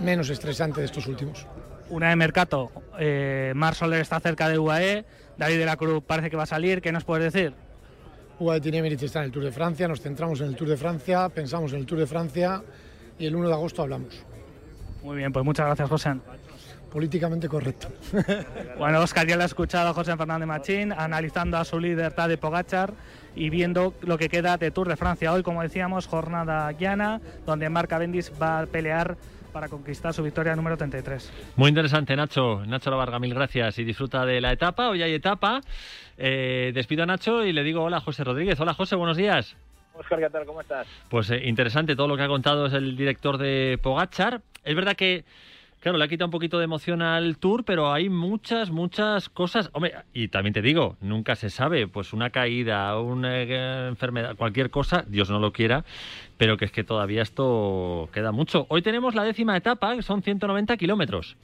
menos 0.00 0.30
estresante 0.30 0.80
de 0.80 0.86
estos 0.86 1.06
últimos. 1.06 1.46
Una 1.90 2.10
de 2.10 2.16
Mercato, 2.16 2.70
eh, 2.98 3.52
Mar 3.54 3.74
Soler 3.74 4.00
está 4.00 4.20
cerca 4.20 4.48
de 4.48 4.58
UAE, 4.58 5.04
David 5.36 5.58
de 5.58 5.66
la 5.66 5.76
Cruz 5.76 6.02
parece 6.06 6.30
que 6.30 6.36
va 6.36 6.44
a 6.44 6.46
salir, 6.46 6.80
¿qué 6.80 6.92
nos 6.92 7.04
puedes 7.04 7.32
decir? 7.32 7.52
UAE 8.38 8.60
tiene 8.60 8.78
Emirates 8.78 9.04
está 9.04 9.18
en 9.20 9.26
el 9.26 9.32
Tour 9.32 9.44
de 9.44 9.52
Francia, 9.52 9.86
nos 9.88 10.00
centramos 10.00 10.40
en 10.40 10.48
el 10.48 10.56
Tour 10.56 10.68
de 10.68 10.76
Francia, 10.76 11.28
pensamos 11.28 11.72
en 11.72 11.80
el 11.80 11.86
Tour 11.86 11.98
de 11.98 12.06
Francia 12.06 12.62
y 13.18 13.26
el 13.26 13.36
1 13.36 13.48
de 13.48 13.54
agosto 13.54 13.82
hablamos. 13.82 14.24
Muy 15.02 15.16
bien, 15.16 15.32
pues 15.32 15.44
muchas 15.44 15.66
gracias, 15.66 15.88
José. 15.88 16.12
Políticamente 16.92 17.48
correcto. 17.48 17.88
Bueno, 18.78 19.00
Oscar 19.00 19.26
ya 19.26 19.36
lo 19.36 19.42
ha 19.42 19.46
escuchado 19.46 19.90
a 19.90 19.94
José 19.94 20.16
Fernández 20.16 20.48
Machín, 20.48 20.92
analizando 20.92 21.58
a 21.58 21.64
su 21.64 21.78
líder 21.78 22.12
Tadej 22.12 22.38
Pogachar 22.38 22.94
y 23.36 23.50
viendo 23.50 23.94
lo 24.02 24.16
que 24.16 24.28
queda 24.28 24.56
de 24.56 24.70
Tour 24.70 24.88
de 24.88 24.96
Francia. 24.96 25.32
Hoy, 25.32 25.42
como 25.42 25.62
decíamos, 25.62 26.06
jornada 26.06 26.72
llana, 26.72 27.20
donde 27.44 27.68
Marca 27.68 27.98
Bendis 27.98 28.32
va 28.40 28.60
a 28.60 28.66
pelear 28.66 29.16
para 29.52 29.68
conquistar 29.68 30.14
su 30.14 30.22
victoria 30.22 30.56
número 30.56 30.76
33. 30.76 31.30
Muy 31.56 31.68
interesante, 31.68 32.16
Nacho. 32.16 32.64
Nacho 32.66 32.90
La 32.90 32.96
Varga, 32.96 33.18
mil 33.18 33.34
gracias 33.34 33.78
y 33.78 33.84
disfruta 33.84 34.24
de 34.24 34.40
la 34.40 34.52
etapa. 34.52 34.88
Hoy 34.88 35.02
hay 35.02 35.12
etapa. 35.12 35.60
Eh, 36.16 36.70
despido 36.74 37.02
a 37.02 37.06
Nacho 37.06 37.44
y 37.44 37.52
le 37.52 37.62
digo 37.62 37.82
hola 37.82 37.98
a 37.98 38.00
José 38.00 38.24
Rodríguez. 38.24 38.58
Hola 38.60 38.74
José, 38.74 38.96
buenos 38.96 39.16
días. 39.16 39.56
Oscar, 39.94 40.18
¿qué 40.18 40.30
tal? 40.30 40.46
¿Cómo 40.46 40.60
estás? 40.60 40.86
Pues 41.08 41.30
eh, 41.30 41.42
interesante 41.44 41.96
todo 41.96 42.08
lo 42.08 42.16
que 42.16 42.22
ha 42.22 42.28
contado 42.28 42.66
es 42.66 42.72
el 42.72 42.96
director 42.96 43.36
de 43.38 43.78
Pogachar. 43.82 44.40
Es 44.64 44.74
verdad 44.74 44.96
que, 44.96 45.24
claro, 45.80 45.98
le 45.98 46.04
ha 46.04 46.08
quitado 46.08 46.26
un 46.26 46.30
poquito 46.30 46.58
de 46.58 46.64
emoción 46.64 47.02
al 47.02 47.38
tour, 47.38 47.64
pero 47.64 47.92
hay 47.92 48.08
muchas, 48.08 48.70
muchas 48.70 49.28
cosas. 49.28 49.70
Hombre, 49.72 49.94
y 50.12 50.28
también 50.28 50.52
te 50.52 50.62
digo, 50.62 50.96
nunca 51.00 51.34
se 51.34 51.50
sabe, 51.50 51.88
pues 51.88 52.12
una 52.12 52.30
caída, 52.30 52.98
una 53.00 53.42
eh, 53.42 53.88
enfermedad, 53.88 54.36
cualquier 54.36 54.70
cosa, 54.70 55.04
Dios 55.08 55.30
no 55.30 55.40
lo 55.40 55.52
quiera, 55.52 55.84
pero 56.36 56.56
que 56.56 56.66
es 56.66 56.72
que 56.72 56.84
todavía 56.84 57.22
esto 57.22 58.08
queda 58.12 58.32
mucho. 58.32 58.66
Hoy 58.68 58.82
tenemos 58.82 59.14
la 59.14 59.24
décima 59.24 59.56
etapa, 59.56 59.96
que 59.96 60.02
son 60.02 60.22
190 60.22 60.76
kilómetros. 60.76 61.36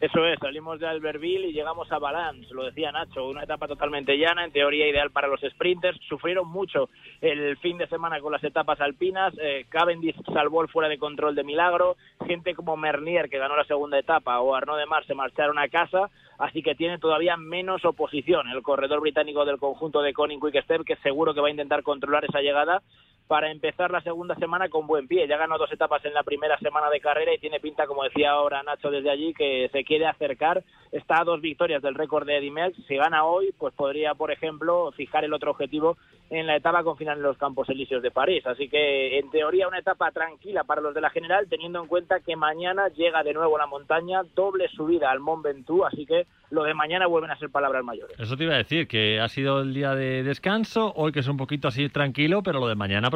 Eso 0.00 0.24
es, 0.24 0.38
salimos 0.38 0.78
de 0.78 0.86
Albertville 0.86 1.48
y 1.48 1.52
llegamos 1.52 1.90
a 1.90 1.98
Valence, 1.98 2.54
lo 2.54 2.64
decía 2.64 2.92
Nacho, 2.92 3.26
una 3.26 3.42
etapa 3.42 3.66
totalmente 3.66 4.16
llana, 4.16 4.44
en 4.44 4.52
teoría 4.52 4.86
ideal 4.86 5.10
para 5.10 5.26
los 5.26 5.40
sprinters. 5.40 5.98
Sufrieron 6.08 6.46
mucho 6.46 6.88
el 7.20 7.56
fin 7.56 7.78
de 7.78 7.88
semana 7.88 8.20
con 8.20 8.30
las 8.30 8.44
etapas 8.44 8.80
alpinas. 8.80 9.34
Eh, 9.42 9.66
Cavendish 9.68 10.14
salvó 10.32 10.62
el 10.62 10.68
fuera 10.68 10.88
de 10.88 10.98
control 10.98 11.34
de 11.34 11.42
milagro. 11.42 11.96
Gente 12.28 12.54
como 12.54 12.76
Mernier, 12.76 13.28
que 13.28 13.38
ganó 13.38 13.56
la 13.56 13.64
segunda 13.64 13.98
etapa, 13.98 14.38
o 14.38 14.54
Arnaud 14.54 14.78
de 14.78 14.86
Mar 14.86 15.04
se 15.04 15.14
marcharon 15.14 15.58
a 15.58 15.68
casa. 15.68 16.08
Así 16.38 16.62
que 16.62 16.76
tiene 16.76 16.98
todavía 16.98 17.36
menos 17.36 17.84
oposición 17.84 18.48
el 18.50 18.62
corredor 18.62 19.00
británico 19.00 19.44
del 19.44 19.58
conjunto 19.58 20.00
de 20.00 20.12
Conning 20.12 20.40
Quick 20.40 20.62
Step, 20.62 20.84
que 20.84 20.94
seguro 20.98 21.34
que 21.34 21.40
va 21.40 21.48
a 21.48 21.50
intentar 21.50 21.82
controlar 21.82 22.24
esa 22.24 22.40
llegada 22.40 22.82
para 23.28 23.50
empezar 23.50 23.90
la 23.90 24.00
segunda 24.00 24.34
semana 24.36 24.68
con 24.68 24.86
buen 24.86 25.06
pie. 25.06 25.28
Ya 25.28 25.36
ganó 25.36 25.58
dos 25.58 25.70
etapas 25.70 26.04
en 26.06 26.14
la 26.14 26.22
primera 26.22 26.58
semana 26.58 26.88
de 26.90 27.00
carrera 27.00 27.34
y 27.34 27.38
tiene 27.38 27.60
pinta, 27.60 27.86
como 27.86 28.02
decía 28.02 28.30
ahora 28.30 28.62
Nacho 28.62 28.90
desde 28.90 29.10
allí, 29.10 29.34
que 29.34 29.68
se 29.70 29.84
quiere 29.84 30.06
acercar. 30.06 30.64
Está 30.90 31.20
a 31.20 31.24
dos 31.24 31.40
victorias 31.42 31.82
del 31.82 31.94
récord 31.94 32.26
de 32.26 32.38
Eddie 32.38 32.50
Merckx. 32.50 32.86
Si 32.86 32.96
gana 32.96 33.24
hoy, 33.24 33.54
pues 33.58 33.74
podría, 33.74 34.14
por 34.14 34.32
ejemplo, 34.32 34.90
fijar 34.96 35.24
el 35.24 35.34
otro 35.34 35.50
objetivo 35.50 35.98
en 36.30 36.46
la 36.46 36.56
etapa 36.56 36.82
con 36.82 36.96
final 36.96 37.18
en 37.18 37.22
los 37.22 37.38
Campos 37.38 37.68
Elíseos 37.68 38.02
de 38.02 38.10
París. 38.10 38.46
Así 38.46 38.68
que, 38.68 39.18
en 39.18 39.30
teoría, 39.30 39.68
una 39.68 39.78
etapa 39.78 40.10
tranquila 40.10 40.64
para 40.64 40.80
los 40.80 40.94
de 40.94 41.00
la 41.00 41.10
general, 41.10 41.46
teniendo 41.48 41.80
en 41.80 41.86
cuenta 41.86 42.20
que 42.20 42.36
mañana 42.36 42.88
llega 42.88 43.22
de 43.22 43.34
nuevo 43.34 43.58
la 43.58 43.66
montaña, 43.66 44.22
doble 44.34 44.68
subida 44.68 45.10
al 45.10 45.20
Mont 45.20 45.44
Ventoux, 45.44 45.84
así 45.86 46.06
que 46.06 46.26
lo 46.50 46.64
de 46.64 46.74
mañana 46.74 47.06
vuelven 47.06 47.30
a 47.30 47.38
ser 47.38 47.50
palabras 47.50 47.84
mayores. 47.84 48.18
Eso 48.18 48.36
te 48.36 48.44
iba 48.44 48.54
a 48.54 48.58
decir, 48.58 48.88
que 48.88 49.20
ha 49.20 49.28
sido 49.28 49.60
el 49.60 49.74
día 49.74 49.94
de 49.94 50.22
descanso, 50.22 50.92
hoy 50.96 51.12
que 51.12 51.20
es 51.20 51.28
un 51.28 51.36
poquito 51.36 51.68
así 51.68 51.88
tranquilo, 51.88 52.42
pero 52.42 52.58
lo 52.58 52.68
de 52.68 52.74
mañana 52.74 53.10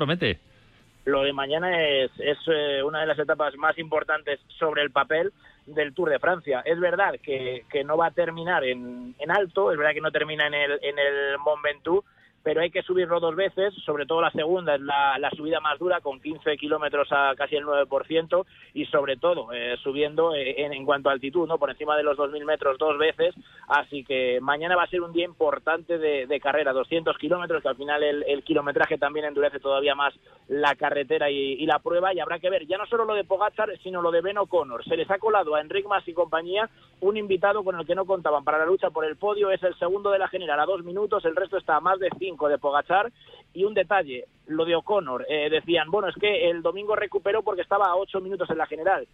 Lo 1.04 1.22
de 1.22 1.32
mañana 1.32 1.82
es, 1.82 2.10
es 2.18 2.38
eh, 2.46 2.82
una 2.82 3.00
de 3.00 3.06
las 3.06 3.18
etapas 3.18 3.56
más 3.56 3.76
importantes 3.78 4.38
sobre 4.58 4.82
el 4.82 4.90
papel 4.90 5.32
del 5.66 5.94
Tour 5.94 6.10
de 6.10 6.18
Francia. 6.18 6.62
Es 6.64 6.78
verdad 6.78 7.14
que, 7.22 7.64
que 7.70 7.84
no 7.84 7.96
va 7.96 8.06
a 8.06 8.10
terminar 8.12 8.64
en, 8.64 9.14
en, 9.18 9.30
alto, 9.30 9.72
es 9.72 9.78
verdad 9.78 9.94
que 9.94 10.00
no 10.00 10.12
termina 10.12 10.46
en 10.46 10.54
el, 10.54 10.78
en 10.82 10.98
el 10.98 11.38
Mont 11.38 11.62
Ventoux, 11.62 12.04
pero 12.42 12.60
hay 12.60 12.70
que 12.70 12.82
subirlo 12.82 13.20
dos 13.20 13.36
veces, 13.36 13.72
sobre 13.84 14.06
todo 14.06 14.20
la 14.20 14.30
segunda 14.30 14.74
es 14.74 14.80
la, 14.80 15.18
la 15.18 15.30
subida 15.30 15.60
más 15.60 15.78
dura, 15.78 16.00
con 16.00 16.20
15 16.20 16.56
kilómetros 16.56 17.08
a 17.10 17.34
casi 17.36 17.56
el 17.56 17.64
9%, 17.64 18.46
y 18.74 18.86
sobre 18.86 19.16
todo 19.16 19.52
eh, 19.52 19.76
subiendo 19.82 20.34
eh, 20.34 20.64
en, 20.64 20.84
cuanto 20.84 21.08
a 21.08 21.12
altitud, 21.12 21.46
¿no? 21.46 21.58
por 21.58 21.70
encima 21.70 21.96
de 21.96 22.02
los 22.02 22.16
2.000 22.16 22.44
metros 22.44 22.78
dos 22.78 22.98
veces, 22.98 23.34
así 23.68 24.04
que 24.04 24.40
mañana 24.40 24.76
va 24.76 24.84
a 24.84 24.88
ser 24.88 25.02
un 25.02 25.12
día 25.12 25.24
importante 25.24 25.98
de, 25.98 26.26
de 26.26 26.40
carrera, 26.40 26.72
200 26.72 27.16
kilómetros, 27.18 27.62
que 27.62 27.68
al 27.68 27.76
final 27.76 28.02
el, 28.02 28.24
el, 28.26 28.42
kilometraje 28.42 28.98
también 28.98 29.26
endurece 29.26 29.60
todavía 29.60 29.94
más 29.94 30.12
la 30.48 30.74
carretera 30.74 31.30
y, 31.30 31.54
y, 31.54 31.66
la 31.66 31.78
prueba, 31.78 32.12
y 32.12 32.20
habrá 32.20 32.38
que 32.38 32.50
ver 32.50 32.66
ya 32.66 32.76
no 32.76 32.86
solo 32.86 33.04
lo 33.04 33.14
de 33.14 33.24
Pogachar, 33.24 33.70
sino 33.82 34.02
lo 34.02 34.10
de 34.10 34.20
Ben 34.20 34.38
O'Connor. 34.38 34.84
Se 34.84 34.96
les 34.96 35.10
ha 35.10 35.18
colado 35.18 35.54
a 35.54 35.60
Enric 35.60 35.86
Mas 35.86 36.06
y 36.08 36.12
compañía 36.12 36.68
un 37.00 37.16
invitado 37.16 37.62
con 37.62 37.78
el 37.78 37.86
que 37.86 37.94
no 37.94 38.04
contaban 38.04 38.44
para 38.44 38.58
la 38.58 38.66
lucha 38.66 38.90
por 38.90 39.04
el 39.04 39.16
podio, 39.16 39.50
es 39.50 39.62
el 39.62 39.78
segundo 39.78 40.10
de 40.10 40.18
la 40.18 40.28
general 40.28 40.58
a 40.60 40.66
dos 40.66 40.82
minutos, 40.82 41.24
el 41.24 41.36
resto 41.36 41.56
está 41.56 41.76
a 41.76 41.80
más 41.80 41.98
de 41.98 42.10
cinco 42.18 42.31
de 42.48 42.58
Pogachar 42.58 43.12
y 43.54 43.64
un 43.64 43.74
detalle, 43.74 44.26
lo 44.46 44.64
de 44.64 44.76
O'Connor, 44.76 45.26
eh, 45.28 45.48
decían, 45.50 45.90
bueno, 45.90 46.08
es 46.08 46.14
que 46.16 46.50
el 46.50 46.62
domingo 46.62 46.96
recuperó 46.96 47.42
porque 47.42 47.62
estaba 47.62 47.86
a 47.86 47.96
ocho 47.96 48.20
minutos 48.20 48.48
en 48.50 48.58
la 48.58 48.66
general. 48.66 49.06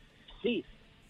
Sí, 0.42 0.64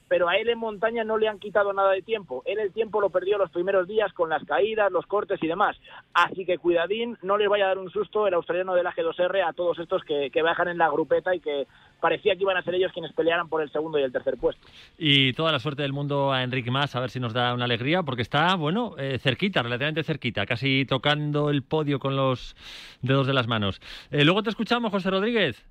pero 0.09 0.29
a 0.29 0.37
él 0.37 0.49
en 0.49 0.59
montaña 0.59 1.05
no 1.05 1.19
le 1.19 1.29
han 1.29 1.39
quitado 1.39 1.73
nada 1.73 1.93
de 1.93 2.03
tiempo. 2.03 2.43
Él 2.47 2.59
el 2.59 2.73
tiempo 2.73 3.01
lo 3.01 3.11
perdió 3.11 3.39
los 3.39 3.51
primeros 3.51 3.87
días 3.87 4.13
con 4.13 4.31
las 4.31 4.45
caídas, 4.45 4.91
los 4.91 5.07
cortes 5.07 5.43
y 5.43 5.47
demás. 5.47 5.77
Así 6.15 6.45
que 6.45 6.59
cuidadín, 6.59 7.17
no 7.23 7.37
les 7.37 7.49
vaya 7.49 7.67
a 7.67 7.69
dar 7.69 7.79
un 7.79 7.91
susto 7.91 8.27
el 8.27 8.35
australiano 8.35 8.75
de 8.75 8.83
la 8.83 8.93
G2R 8.93 9.47
a 9.47 9.53
todos 9.53 9.79
estos 9.79 10.03
que, 10.05 10.31
que 10.31 10.43
bajan 10.43 10.69
en 10.69 10.79
la 10.79 10.91
grupeta 10.91 11.35
y 11.35 11.41
que 11.41 11.67
parecía 12.01 12.37
que 12.37 12.43
iban 12.43 12.57
a 12.57 12.63
ser 12.63 12.75
ellos 12.75 12.93
quienes 12.93 13.13
pelearan 13.13 13.49
por 13.49 13.63
el 13.63 13.71
segundo 13.71 13.99
y 13.99 14.03
el 14.03 14.13
tercer 14.13 14.37
puesto. 14.37 14.67
Y 14.97 15.33
toda 15.33 15.53
la 15.53 15.59
suerte 15.59 15.83
del 15.83 15.93
mundo 15.93 16.33
a 16.33 16.43
Enrique 16.43 16.71
Más, 16.71 16.95
a 16.95 17.01
ver 17.01 17.11
si 17.11 17.21
nos 17.21 17.33
da 17.33 17.55
una 17.55 17.65
alegría, 17.65 18.03
porque 18.03 18.23
está, 18.23 18.55
bueno, 18.55 18.95
eh, 18.99 19.19
cerquita, 19.19 19.63
relativamente 19.63 20.05
cerquita, 20.05 20.47
casi 20.47 20.85
tocando 20.85 21.51
el 21.51 21.63
podio 21.63 21.99
con 21.99 22.17
los 22.17 22.57
dedos 23.03 23.27
de 23.27 23.35
las 23.35 23.47
manos. 23.47 23.81
Eh, 24.11 24.25
luego 24.25 24.43
te 24.43 24.51
escuchamos, 24.51 24.91
José 24.91 25.11
Rodríguez. 25.11 25.65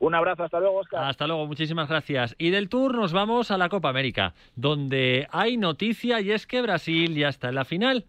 Un 0.00 0.14
abrazo, 0.14 0.44
hasta 0.44 0.58
luego, 0.58 0.78
Oscar. 0.78 1.04
Hasta 1.04 1.26
luego, 1.26 1.46
muchísimas 1.46 1.88
gracias. 1.88 2.34
Y 2.38 2.48
del 2.50 2.70
Tour 2.70 2.94
nos 2.94 3.12
vamos 3.12 3.50
a 3.50 3.58
la 3.58 3.68
Copa 3.68 3.90
América, 3.90 4.32
donde 4.56 5.28
hay 5.30 5.58
noticia 5.58 6.22
y 6.22 6.32
es 6.32 6.46
que 6.46 6.62
Brasil 6.62 7.14
ya 7.14 7.28
está 7.28 7.50
en 7.50 7.54
la 7.54 7.66
final. 7.66 8.06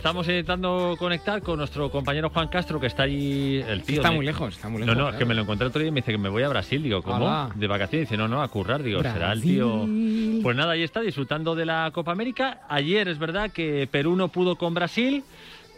Estamos 0.00 0.26
intentando 0.28 0.96
conectar 0.98 1.42
con 1.42 1.58
nuestro 1.58 1.90
compañero 1.90 2.30
Juan 2.30 2.48
Castro, 2.48 2.80
que 2.80 2.86
está 2.86 3.02
allí. 3.02 3.60
El 3.68 3.82
tío. 3.82 3.96
Está 3.96 4.08
de- 4.08 4.16
muy 4.16 4.24
lejos, 4.24 4.54
está 4.56 4.70
muy 4.70 4.80
No, 4.80 4.86
lejos. 4.86 4.96
no, 4.98 5.04
es 5.04 5.10
claro. 5.10 5.18
que 5.18 5.24
me 5.26 5.34
lo 5.34 5.42
encontré 5.42 5.66
otro 5.66 5.78
día 5.80 5.88
y 5.88 5.92
me 5.92 6.00
dice 6.00 6.12
que 6.12 6.16
me 6.18 6.30
voy 6.30 6.42
a 6.42 6.48
Brasil. 6.48 6.82
Digo, 6.82 7.02
¿cómo? 7.02 7.26
Hola. 7.26 7.50
De 7.54 7.66
vacaciones. 7.66 8.08
Dice, 8.08 8.16
no, 8.16 8.26
no, 8.26 8.40
a 8.42 8.48
currar. 8.48 8.82
Digo, 8.82 9.02
será 9.02 9.30
el 9.32 9.42
tío. 9.42 9.86
Pues 10.42 10.56
nada, 10.56 10.72
ahí 10.72 10.82
está, 10.82 11.00
disfrutando 11.02 11.54
de 11.54 11.66
la 11.66 11.90
Copa 11.92 12.12
América. 12.12 12.62
Ayer 12.70 13.08
es 13.08 13.18
verdad 13.18 13.50
que 13.50 13.86
Perú 13.90 14.16
no 14.16 14.28
pudo 14.28 14.56
con 14.56 14.72
Brasil, 14.72 15.22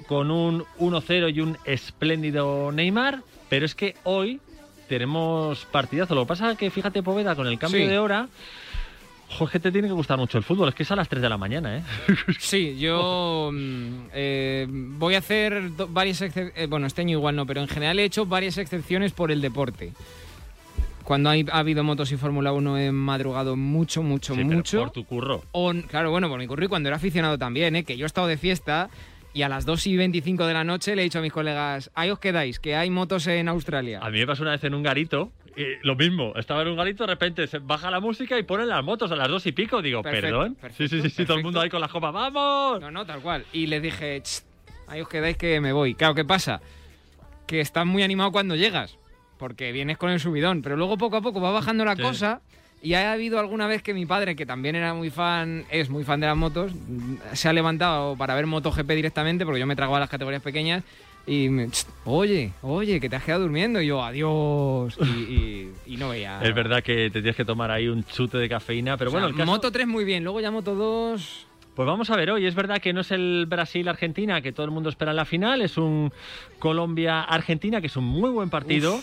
con 0.06 0.30
un 0.30 0.64
1-0 0.78 1.28
y 1.34 1.40
un 1.40 1.58
espléndido 1.64 2.70
Neymar, 2.70 3.22
pero 3.48 3.66
es 3.66 3.74
que 3.74 3.96
hoy 4.04 4.40
tenemos 4.88 5.64
partidazo. 5.66 6.14
Lo 6.14 6.22
que 6.22 6.28
pasa 6.28 6.52
es 6.52 6.58
que, 6.58 6.70
fíjate, 6.70 7.02
Poveda, 7.02 7.34
con 7.34 7.48
el 7.48 7.58
cambio 7.58 7.80
Sí. 7.80 7.86
de 7.88 7.98
hora. 7.98 8.28
Jo, 9.38 9.44
es 9.46 9.50
que 9.50 9.60
te 9.60 9.72
tiene 9.72 9.88
que 9.88 9.94
gustar 9.94 10.18
mucho 10.18 10.36
el 10.38 10.44
fútbol, 10.44 10.68
es 10.68 10.74
que 10.74 10.82
es 10.82 10.90
a 10.90 10.96
las 10.96 11.08
3 11.08 11.22
de 11.22 11.28
la 11.28 11.38
mañana, 11.38 11.78
¿eh? 11.78 11.82
Sí, 12.38 12.76
yo 12.78 13.50
mm, 13.52 13.94
eh, 14.12 14.66
voy 14.68 15.14
a 15.14 15.18
hacer 15.18 15.70
varias 15.88 16.20
excepciones. 16.22 16.68
bueno, 16.68 16.86
este 16.86 17.00
año 17.02 17.18
igual 17.18 17.36
no, 17.36 17.46
pero 17.46 17.60
en 17.60 17.68
general 17.68 17.98
he 17.98 18.04
hecho 18.04 18.26
varias 18.26 18.58
excepciones 18.58 19.12
por 19.12 19.30
el 19.32 19.40
deporte. 19.40 19.92
cuando 21.04 21.30
hay- 21.30 21.44
ha 21.50 21.58
habido 21.58 21.82
motos 21.82 22.12
y 22.12 22.16
Fórmula 22.16 22.52
1 22.52 22.78
he 22.78 22.92
madrugado 22.92 23.56
mucho, 23.56 24.02
mucho, 24.04 24.34
Sí, 24.34 24.40
pero 24.44 24.56
mucho. 24.56 24.78
por 24.78 24.90
tu 24.92 25.04
curro. 25.04 25.42
O- 25.52 25.72
claro, 25.88 26.10
bueno, 26.12 26.28
por 26.28 26.38
mi 26.38 26.46
curro 26.46 26.64
y 26.64 26.68
cuando 26.68 26.88
era 26.88 26.96
aficionado 26.96 27.36
también, 27.38 27.74
¿eh? 27.74 27.82
que 27.84 27.96
yo 27.96 28.04
he 28.04 28.06
estado 28.06 28.28
de 28.28 28.36
fiesta 28.36 28.88
y 29.34 29.42
a 29.42 29.48
las 29.48 29.64
2 29.66 29.86
y 29.88 29.96
25 29.96 30.46
de 30.46 30.54
la 30.54 30.62
noche 30.62 30.94
le 30.94 31.02
he 31.02 31.04
dicho 31.04 31.18
a 31.18 31.22
mis 31.22 31.32
colegas, 31.32 31.90
ahí 31.94 32.10
os 32.10 32.18
quedáis, 32.20 32.60
que 32.60 32.76
hay 32.76 32.88
motos 32.90 33.26
en 33.26 33.48
Australia. 33.48 33.98
A 34.00 34.10
mí 34.10 34.18
me 34.20 34.26
pasó 34.26 34.42
una 34.42 34.52
vez 34.52 34.62
en 34.64 34.74
un 34.74 34.82
garito, 34.84 35.32
lo 35.82 35.96
mismo, 35.96 36.32
estaba 36.36 36.62
en 36.62 36.68
un 36.68 36.76
garito, 36.76 37.04
de 37.04 37.08
repente 37.12 37.46
se 37.46 37.58
baja 37.58 37.90
la 37.90 38.00
música 38.00 38.38
y 38.38 38.42
ponen 38.42 38.68
las 38.68 38.82
motos 38.84 39.10
a 39.12 39.16
las 39.16 39.28
dos 39.28 39.46
y 39.46 39.52
pico. 39.52 39.82
Digo, 39.82 40.02
Perfecto, 40.02 40.26
perdón. 40.26 40.54
perfecto, 40.54 40.88
sí, 40.96 41.02
sí, 41.02 41.08
sí, 41.08 41.14
sí, 41.16 41.24
todo 41.26 41.36
el 41.36 41.42
mundo 41.42 41.60
ahí 41.60 41.68
con 41.68 41.80
la 41.80 41.88
copa, 41.88 42.10
¡vamos! 42.10 42.80
No, 42.80 42.90
no, 42.90 43.04
tal 43.06 43.20
cual. 43.20 43.44
Y 43.52 43.66
les 43.66 43.82
dije, 43.82 44.20
"Ch, 44.22 44.42
ahí 44.88 45.00
os 45.00 45.08
quedáis 45.08 45.36
que 45.36 45.60
me 45.60 45.72
voy. 45.72 45.94
Claro, 45.94 46.14
¿qué 46.14 46.24
pasa? 46.24 46.60
Que 47.46 47.60
estás 47.60 47.84
muy 47.86 48.02
animado 48.02 48.32
cuando 48.32 48.56
llegas, 48.56 48.98
porque 49.38 49.72
vienes 49.72 49.98
con 49.98 50.10
el 50.10 50.20
subidón, 50.20 50.62
pero 50.62 50.76
luego 50.76 50.96
poco 50.96 51.16
a 51.16 51.20
poco 51.22 51.40
va 51.40 51.50
bajando 51.50 51.84
la 51.84 51.96
Sí. 51.96 52.02
cosa. 52.02 52.40
Y 52.84 52.94
ha 52.94 53.12
habido 53.12 53.38
alguna 53.38 53.68
vez 53.68 53.80
que 53.80 53.94
mi 53.94 54.06
padre, 54.06 54.34
que 54.34 54.44
también 54.44 54.74
era 54.74 54.92
muy 54.92 55.08
fan, 55.10 55.64
es 55.70 55.88
muy 55.88 56.02
fan 56.02 56.18
de 56.18 56.26
las 56.26 56.36
motos, 56.36 56.72
se 57.32 57.48
ha 57.48 57.52
levantado 57.52 58.16
para 58.16 58.34
ver 58.34 58.46
MotoGP 58.46 58.90
directamente, 58.96 59.44
porque 59.44 59.60
yo 59.60 59.66
me 59.68 59.76
tragaba 59.76 60.00
las 60.00 60.08
categorías 60.10 60.42
pequeñas, 60.42 60.82
y 61.26 61.48
me, 61.48 61.68
"Ch, 61.70 61.86
oye, 62.04 62.52
oye, 62.62 62.98
que 63.00 63.08
te 63.08 63.16
has 63.16 63.22
quedado 63.24 63.42
durmiendo, 63.42 63.80
y 63.80 63.86
yo, 63.86 64.02
adiós, 64.02 64.96
y, 65.00 65.04
y- 65.08 65.72
y 65.86 65.96
no 65.96 66.08
veía. 66.08 66.40
Es 66.42 66.54
verdad 66.54 66.82
que 66.82 67.10
te 67.10 67.20
tienes 67.20 67.36
que 67.36 67.44
tomar 67.44 67.70
ahí 67.70 67.88
un 67.88 68.04
chute 68.04 68.38
de 68.38 68.48
cafeína, 68.48 68.96
pero 68.96 69.10
O 69.10 69.12
sea, 69.12 69.20
bueno, 69.20 69.28
el 69.34 69.36
caso- 69.38 69.50
Moto 69.52 69.70
3 69.70 69.86
muy 69.86 70.04
bien, 70.04 70.24
luego 70.24 70.40
ya 70.40 70.50
Moto 70.50 70.74
2... 70.74 71.46
Pues 71.74 71.86
vamos 71.86 72.10
a 72.10 72.16
ver 72.16 72.30
hoy. 72.30 72.44
Es 72.44 72.54
verdad 72.54 72.82
que 72.82 72.92
no 72.92 73.00
es 73.00 73.10
el 73.12 73.46
Brasil-Argentina 73.48 74.42
que 74.42 74.52
todo 74.52 74.66
el 74.66 74.72
mundo 74.72 74.90
espera 74.90 75.12
en 75.12 75.16
la 75.16 75.24
final, 75.24 75.62
es 75.62 75.78
un 75.78 76.12
Colombia-Argentina 76.58 77.80
que 77.80 77.86
es 77.86 77.96
un 77.96 78.04
muy 78.04 78.30
buen 78.30 78.50
partido. 78.50 79.00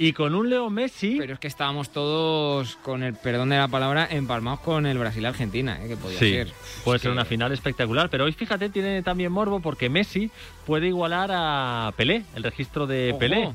Y 0.00 0.12
con 0.12 0.34
un 0.36 0.48
Leo 0.48 0.70
Messi. 0.70 1.16
Pero 1.18 1.34
es 1.34 1.40
que 1.40 1.48
estábamos 1.48 1.90
todos, 1.90 2.76
con 2.76 3.02
el 3.02 3.14
perdón 3.14 3.48
de 3.48 3.56
la 3.58 3.66
palabra, 3.66 4.06
empalmados 4.08 4.60
con 4.60 4.86
el 4.86 4.96
Brasil-Argentina, 4.96 5.82
¿eh? 5.84 5.88
que 5.88 5.96
podía 5.96 6.18
Sí, 6.20 6.30
ser. 6.30 6.52
puede 6.84 7.00
ser 7.00 7.10
una 7.10 7.24
final 7.24 7.50
espectacular, 7.50 8.08
pero 8.08 8.24
hoy 8.24 8.32
fíjate 8.32 8.68
tiene 8.68 9.02
también 9.02 9.32
morbo 9.32 9.58
porque 9.58 9.88
Messi 9.88 10.30
puede 10.66 10.86
igualar 10.86 11.30
a 11.32 11.92
Pelé, 11.96 12.22
el 12.36 12.44
registro 12.44 12.86
de 12.86 13.10
Ojo. 13.10 13.18
Pelé. 13.18 13.50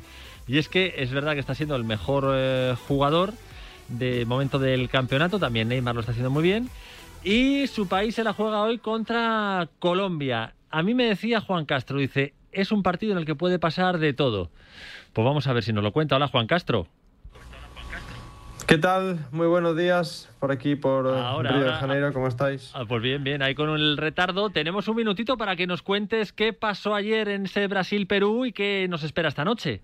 Y 0.45 0.57
es 0.57 0.67
que 0.67 0.95
es 0.97 1.11
verdad 1.11 1.33
que 1.33 1.39
está 1.39 1.55
siendo 1.55 1.77
el 1.77 1.85
mejor 1.85 2.33
eh, 2.35 2.75
jugador 2.89 3.33
de 3.87 4.25
momento 4.25 4.59
del 4.59 4.89
campeonato, 4.89 5.39
también 5.39 5.69
Neymar 5.69 5.95
lo 5.95 6.01
está 6.01 6.11
haciendo 6.11 6.29
muy 6.29 6.43
bien. 6.43 6.69
Y 7.23 7.67
su 7.67 7.87
país 7.87 8.15
se 8.15 8.23
la 8.25 8.33
juega 8.33 8.61
hoy 8.63 8.79
contra 8.79 9.69
Colombia. 9.79 10.55
A 10.69 10.83
mí 10.83 10.93
me 10.93 11.05
decía 11.05 11.39
Juan 11.39 11.63
Castro, 11.65 11.99
dice, 11.99 12.33
es 12.51 12.73
un 12.73 12.83
partido 12.83 13.13
en 13.13 13.19
el 13.19 13.25
que 13.25 13.35
puede 13.35 13.59
pasar 13.59 13.97
de 13.97 14.11
todo. 14.11 14.49
Pues 15.13 15.25
vamos 15.25 15.45
a 15.47 15.53
ver 15.53 15.63
si 15.63 15.71
nos 15.73 15.83
lo 15.83 15.91
cuenta. 15.91 16.15
Hola 16.15 16.27
Juan 16.27 16.47
Castro. 16.47 16.87
¿Qué 18.65 18.77
tal? 18.77 19.19
Muy 19.31 19.45
buenos 19.45 19.77
días 19.77 20.29
por 20.39 20.51
aquí, 20.51 20.75
por 20.75 21.05
Ahora, 21.07 21.51
Río 21.51 21.59
de 21.59 21.65
ahora. 21.67 21.79
Janeiro. 21.79 22.13
¿Cómo 22.13 22.27
estáis? 22.27 22.71
Ah, 22.73 22.85
pues 22.87 23.01
bien, 23.03 23.23
bien, 23.23 23.41
ahí 23.41 23.53
con 23.53 23.69
el 23.69 23.97
retardo. 23.97 24.49
Tenemos 24.49 24.87
un 24.87 24.95
minutito 24.95 25.37
para 25.37 25.55
que 25.55 25.67
nos 25.67 25.81
cuentes 25.81 26.33
qué 26.33 26.53
pasó 26.53 26.95
ayer 26.95 27.27
en 27.29 27.45
ese 27.45 27.67
Brasil-Perú 27.67 28.45
y 28.45 28.53
qué 28.53 28.87
nos 28.89 29.03
espera 29.03 29.29
esta 29.29 29.43
noche. 29.45 29.81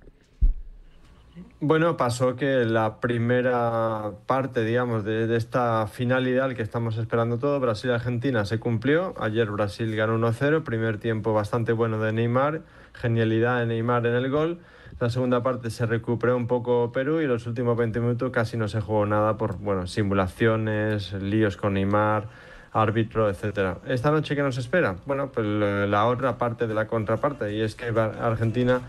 Bueno, 1.60 1.98
pasó 1.98 2.36
que 2.36 2.66
la 2.66 3.00
primera 3.00 4.12
parte, 4.26 4.64
digamos, 4.64 5.04
de, 5.04 5.28
de 5.28 5.38
esta 5.38 5.86
final 5.88 6.28
ideal 6.28 6.56
que 6.56 6.62
estamos 6.64 6.98
esperando 6.98 7.38
todo, 7.38 7.60
Brasil-Argentina, 7.60 8.46
se 8.46 8.60
cumplió. 8.60 9.14
Ayer 9.20 9.52
Brasil 9.52 9.94
ganó 9.96 10.18
1-0, 10.18 10.64
primer 10.64 10.98
tiempo 11.00 11.34
bastante 11.34 11.74
bueno 11.74 12.00
de 12.00 12.14
Neymar, 12.14 12.62
genialidad 12.94 13.60
de 13.60 13.68
Neymar 13.68 14.06
en 14.08 14.16
el 14.16 14.30
gol. 14.30 14.60
La 15.00 15.10
segunda 15.10 15.42
parte 15.42 15.70
se 15.70 15.86
recuperó 15.86 16.36
un 16.36 16.48
poco 16.48 16.92
Perú 16.92 17.22
y 17.22 17.28
los 17.28 17.48
últimos 17.48 17.78
20 17.78 18.02
minutos 18.02 18.32
casi 18.32 18.58
no 18.58 18.68
se 18.68 18.82
jugó 18.82 19.06
nada 19.06 19.38
por, 19.38 19.58
bueno, 19.58 19.88
simulaciones, 19.88 21.14
líos 21.14 21.56
con 21.56 21.76
Neymar, 21.76 22.26
árbitro, 22.74 23.30
etcétera. 23.30 23.78
¿Esta 23.88 24.12
noche 24.12 24.36
qué 24.36 24.42
nos 24.42 24.58
espera? 24.58 24.98
Bueno, 25.06 25.32
pues 25.32 25.48
la 25.48 25.88
la 25.88 26.06
otra 26.06 26.38
parte 26.38 26.68
de 26.68 26.74
la 26.74 26.88
contraparte 26.88 27.54
y 27.54 27.62
es 27.62 27.76
que 27.76 27.86
Argentina 27.88 28.82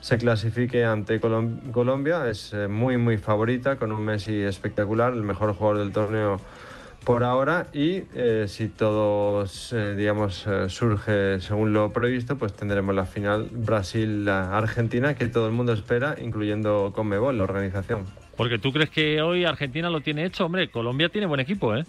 se 0.00 0.16
clasifique 0.16 0.86
ante 0.86 1.20
Colom- 1.20 1.70
Colombia. 1.70 2.26
Es 2.30 2.54
eh, 2.54 2.66
muy, 2.68 2.96
muy 2.96 3.18
favorita, 3.18 3.76
con 3.76 3.92
un 3.92 4.02
Messi 4.04 4.40
espectacular, 4.40 5.12
el 5.12 5.22
mejor 5.22 5.52
jugador 5.54 5.78
del 5.80 5.92
torneo 5.92 6.40
por 7.08 7.24
ahora. 7.24 7.68
Y 7.72 8.02
eh, 8.14 8.44
si 8.48 8.68
todo, 8.68 9.42
eh, 9.72 9.94
digamos, 9.96 10.46
eh, 10.46 10.68
surge 10.68 11.40
según 11.40 11.72
lo 11.72 11.90
previsto, 11.90 12.36
pues 12.36 12.52
tendremos 12.52 12.94
la 12.94 13.06
final 13.06 13.48
Brasil-Argentina, 13.50 15.14
que 15.14 15.26
todo 15.26 15.46
el 15.46 15.52
mundo 15.52 15.72
espera, 15.72 16.16
incluyendo 16.20 16.92
Conmebol, 16.94 17.38
la 17.38 17.44
organización. 17.44 18.04
Porque 18.36 18.58
tú 18.58 18.72
crees 18.72 18.90
que 18.90 19.22
hoy 19.22 19.46
Argentina 19.46 19.88
lo 19.88 20.02
tiene 20.02 20.26
hecho, 20.26 20.44
hombre. 20.44 20.70
Colombia 20.70 21.08
tiene 21.08 21.26
buen 21.26 21.40
equipo, 21.40 21.74
¿eh? 21.74 21.86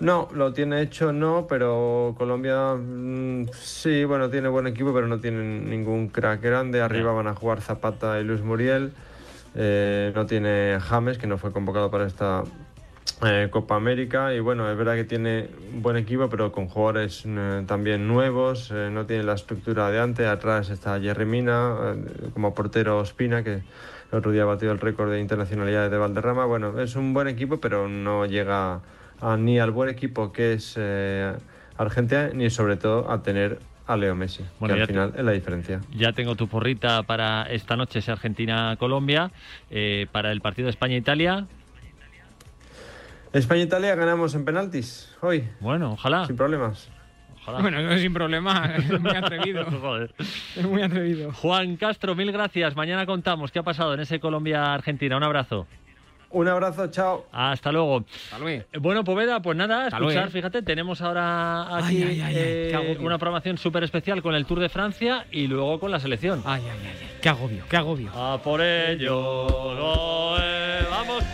No, 0.00 0.28
lo 0.34 0.52
tiene 0.52 0.82
hecho 0.82 1.12
no, 1.12 1.46
pero 1.48 2.16
Colombia 2.18 2.74
mm, 2.74 3.46
sí, 3.52 4.04
bueno, 4.04 4.28
tiene 4.28 4.48
buen 4.48 4.66
equipo, 4.66 4.92
pero 4.92 5.06
no 5.06 5.20
tiene 5.20 5.60
ningún 5.60 6.08
crack 6.08 6.42
grande. 6.42 6.80
Arriba 6.80 7.12
van 7.12 7.28
a 7.28 7.34
jugar 7.34 7.60
Zapata 7.60 8.18
y 8.20 8.24
Luis 8.24 8.40
Muriel. 8.40 8.92
Eh, 9.54 10.12
no 10.16 10.26
tiene 10.26 10.78
James, 10.80 11.16
que 11.16 11.28
no 11.28 11.38
fue 11.38 11.52
convocado 11.52 11.92
para 11.92 12.06
esta 12.06 12.42
eh, 13.24 13.48
Copa 13.50 13.76
América. 13.76 14.34
Y 14.34 14.40
bueno, 14.40 14.70
es 14.70 14.76
verdad 14.76 14.94
que 14.94 15.04
tiene 15.04 15.48
un 15.72 15.82
buen 15.82 15.96
equipo, 15.96 16.28
pero 16.28 16.52
con 16.52 16.68
jugadores 16.68 17.24
eh, 17.26 17.64
también 17.66 18.06
nuevos. 18.08 18.70
eh, 18.70 18.90
no 18.92 19.06
tiene 19.06 19.22
la 19.24 19.34
estructura 19.34 19.90
de 19.90 20.00
antes. 20.00 20.26
Atrás 20.26 20.70
está 20.70 21.00
Jerry 21.00 21.24
Mina, 21.26 21.94
como 22.32 22.54
portero 22.54 23.00
Espina, 23.02 23.42
que 23.42 23.54
el 24.12 24.18
otro 24.18 24.30
día 24.30 24.44
batió 24.44 24.70
el 24.72 24.78
récord 24.80 25.10
de 25.10 25.20
internacionalidades 25.20 25.90
de 25.90 25.98
Valderrama. 25.98 26.44
Bueno, 26.46 26.80
es 26.80 26.96
un 26.96 27.12
buen 27.12 27.28
equipo, 27.28 27.58
pero 27.60 27.88
no 27.88 28.24
llega 28.26 28.80
a- 29.20 29.36
ni 29.36 29.58
al 29.58 29.70
buen 29.70 29.88
equipo 29.90 30.32
que 30.32 30.52
es 30.54 30.78
Argentina, 31.76 32.30
ni 32.32 32.50
sobre 32.50 32.76
todo 32.76 33.10
a 33.10 33.22
tener 33.22 33.58
a 33.86 33.96
Leo 33.96 34.14
Messi, 34.14 34.44
Bueno, 34.60 34.74
que 34.74 34.80
al 34.82 34.86
te- 34.86 34.92
final 34.92 35.12
es 35.16 35.24
la 35.24 35.32
diferencia. 35.32 35.80
Ya 35.96 36.12
tengo 36.12 36.34
tu 36.36 36.46
porrita 36.46 37.02
para 37.04 37.44
esta 37.44 37.74
noche, 37.74 38.00
ese 38.00 38.12
Argentina-Colombia. 38.12 39.30
Para 40.12 40.30
el 40.32 40.40
partido 40.40 40.66
de 40.66 40.70
España-Italia. 40.70 41.46
España-Italia 43.32 43.94
ganamos 43.94 44.34
en 44.34 44.44
penaltis 44.44 45.14
hoy. 45.20 45.48
Bueno, 45.60 45.92
ojalá. 45.92 46.26
Sin 46.26 46.36
problemas. 46.36 46.88
Ojalá. 47.42 47.60
Bueno, 47.60 47.82
no, 47.82 47.96
sin 47.98 48.12
problema, 48.12 48.74
es 48.76 49.00
muy 49.00 49.10
atrevido. 49.14 49.64
Joder. 49.80 50.14
Es 50.18 50.64
muy 50.64 50.82
atrevido. 50.82 51.32
Juan 51.32 51.76
Castro, 51.76 52.14
mil 52.14 52.32
gracias. 52.32 52.76
Mañana 52.76 53.06
contamos 53.06 53.50
qué 53.52 53.58
ha 53.58 53.62
pasado 53.62 53.94
en 53.94 54.00
ese 54.00 54.20
Colombia-Argentina. 54.20 55.16
Un 55.16 55.24
abrazo. 55.24 55.66
Un 56.30 56.46
abrazo, 56.46 56.88
chao. 56.88 57.26
Hasta 57.32 57.72
luego. 57.72 58.04
luego. 58.38 58.46
Eh, 58.70 58.78
Bueno, 58.78 59.02
Poveda, 59.02 59.40
pues 59.40 59.56
nada, 59.56 59.88
escuchar, 59.88 60.28
fíjate, 60.30 60.60
tenemos 60.60 61.00
ahora 61.00 61.74
aquí 61.78 62.02
Ay, 62.02 62.02
ay, 62.02 62.20
ay, 62.20 62.36
ay, 62.36 62.36
eh, 62.36 62.98
una 63.00 63.16
programación 63.16 63.56
súper 63.56 63.84
especial 63.84 64.20
con 64.20 64.34
el 64.34 64.44
Tour 64.44 64.60
de 64.60 64.68
Francia 64.68 65.24
y 65.30 65.46
luego 65.46 65.80
con 65.80 65.90
la 65.90 65.98
selección. 66.00 66.42
Ay, 66.44 66.62
ay, 66.64 66.78
ay, 66.82 66.96
ay. 67.00 67.08
Qué 67.22 67.28
agobio, 67.30 67.64
qué 67.70 67.76
agobio. 67.78 68.10
A 68.12 68.36
por 68.42 68.60
ello, 68.60 69.46
Goe, 69.48 70.82
vamos. 70.90 71.24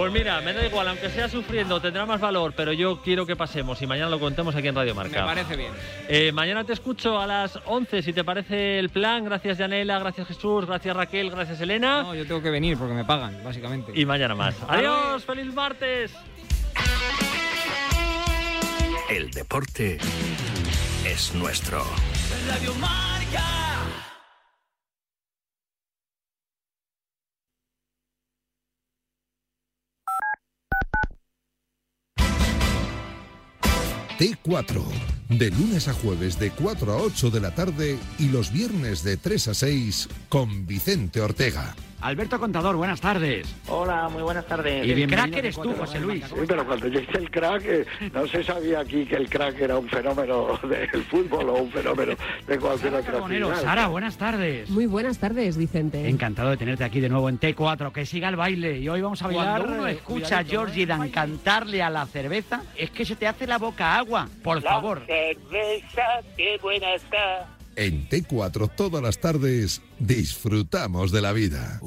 Pues 0.00 0.14
mira, 0.14 0.40
me 0.40 0.54
da 0.54 0.64
igual, 0.64 0.88
aunque 0.88 1.10
sea 1.10 1.28
sufriendo, 1.28 1.78
tendrá 1.78 2.06
más 2.06 2.22
valor, 2.22 2.54
pero 2.56 2.72
yo 2.72 3.02
quiero 3.02 3.26
que 3.26 3.36
pasemos 3.36 3.82
y 3.82 3.86
mañana 3.86 4.08
lo 4.08 4.18
contemos 4.18 4.56
aquí 4.56 4.68
en 4.68 4.74
Radio 4.74 4.94
Me 4.94 5.02
Marca. 5.02 5.26
parece 5.26 5.56
bien. 5.56 5.72
Eh, 6.08 6.32
mañana 6.32 6.64
te 6.64 6.72
escucho 6.72 7.20
a 7.20 7.26
las 7.26 7.58
11, 7.66 8.00
si 8.00 8.14
te 8.14 8.24
parece 8.24 8.78
el 8.78 8.88
plan. 8.88 9.26
Gracias, 9.26 9.58
Yanela, 9.58 9.98
gracias, 9.98 10.26
Jesús, 10.28 10.64
gracias, 10.64 10.96
Raquel, 10.96 11.30
gracias, 11.30 11.60
Elena. 11.60 12.02
No, 12.02 12.14
yo 12.14 12.26
tengo 12.26 12.40
que 12.40 12.48
venir 12.48 12.78
porque 12.78 12.94
me 12.94 13.04
pagan, 13.04 13.44
básicamente. 13.44 13.92
Y 13.94 14.06
mañana 14.06 14.34
más. 14.34 14.56
Adiós, 14.68 15.22
feliz 15.22 15.52
martes. 15.52 16.14
El 19.10 19.30
deporte 19.32 19.98
es 21.04 21.34
nuestro. 21.34 21.84
Radio 22.48 22.72
Marca. 22.76 23.44
T4. 34.20 34.82
De 35.30 35.50
lunes 35.50 35.88
a 35.88 35.94
jueves 35.94 36.38
de 36.38 36.50
4 36.50 36.92
a 36.92 36.96
8 36.96 37.30
de 37.30 37.40
la 37.40 37.54
tarde 37.54 37.98
y 38.18 38.28
los 38.28 38.52
viernes 38.52 39.02
de 39.02 39.16
3 39.16 39.48
a 39.48 39.54
6 39.54 40.08
con 40.28 40.66
Vicente 40.66 41.22
Ortega. 41.22 41.74
Alberto 42.00 42.38
Contador, 42.38 42.76
buenas 42.76 43.00
tardes. 43.00 43.54
Hola, 43.68 44.08
muy 44.08 44.22
buenas 44.22 44.46
tardes. 44.46 44.86
Y 44.86 44.92
el 44.92 45.06
crack 45.06 45.36
eres 45.36 45.56
tú, 45.56 45.74
José 45.74 46.00
Luis. 46.00 46.24
Sí, 46.24 46.34
pero 46.48 46.64
cuando 46.64 46.86
yo 46.88 47.00
hice 47.00 47.18
el 47.18 47.30
crack, 47.30 47.62
eh, 47.66 47.86
no 48.12 48.26
se 48.26 48.42
sabía 48.42 48.80
aquí 48.80 49.04
que 49.04 49.16
el 49.16 49.28
crack 49.28 49.60
era 49.60 49.78
un 49.78 49.88
fenómeno 49.88 50.58
del 50.68 51.04
fútbol 51.04 51.50
o 51.50 51.54
un 51.54 51.70
fenómeno 51.70 52.14
de 52.46 52.58
cualquier 52.58 52.94
otra 52.94 53.12
Carbonero, 53.12 53.48
actividad. 53.48 53.68
Sara, 53.68 53.88
buenas 53.88 54.16
tardes. 54.16 54.70
Muy 54.70 54.86
buenas 54.86 55.18
tardes, 55.18 55.58
Vicente. 55.58 56.08
Encantado 56.08 56.50
de 56.50 56.56
tenerte 56.56 56.84
aquí 56.84 57.00
de 57.00 57.10
nuevo 57.10 57.28
en 57.28 57.38
T4, 57.38 57.92
que 57.92 58.06
siga 58.06 58.28
el 58.28 58.36
baile. 58.36 58.78
Y 58.78 58.88
hoy 58.88 59.02
vamos 59.02 59.20
a 59.22 59.26
bailar. 59.26 59.60
Cuando 59.60 59.78
uno 59.80 59.86
escucha 59.86 60.38
a 60.38 60.44
Georgie 60.44 60.86
Dan 60.86 61.10
cantarle 61.10 61.82
a 61.82 61.90
la 61.90 62.06
cerveza, 62.06 62.62
es 62.76 62.90
que 62.90 63.04
se 63.04 63.14
te 63.16 63.26
hace 63.26 63.46
la 63.46 63.58
boca 63.58 63.96
agua. 63.96 64.26
Por 64.42 64.62
favor. 64.62 65.02
cerveza, 65.06 66.02
qué 66.36 66.58
buena 66.62 66.94
está. 66.94 67.46
En 67.80 68.06
T4 68.10 68.70
todas 68.76 69.02
las 69.02 69.20
tardes 69.20 69.80
disfrutamos 69.98 71.10
de 71.12 71.22
la 71.22 71.32
vida. 71.32 71.80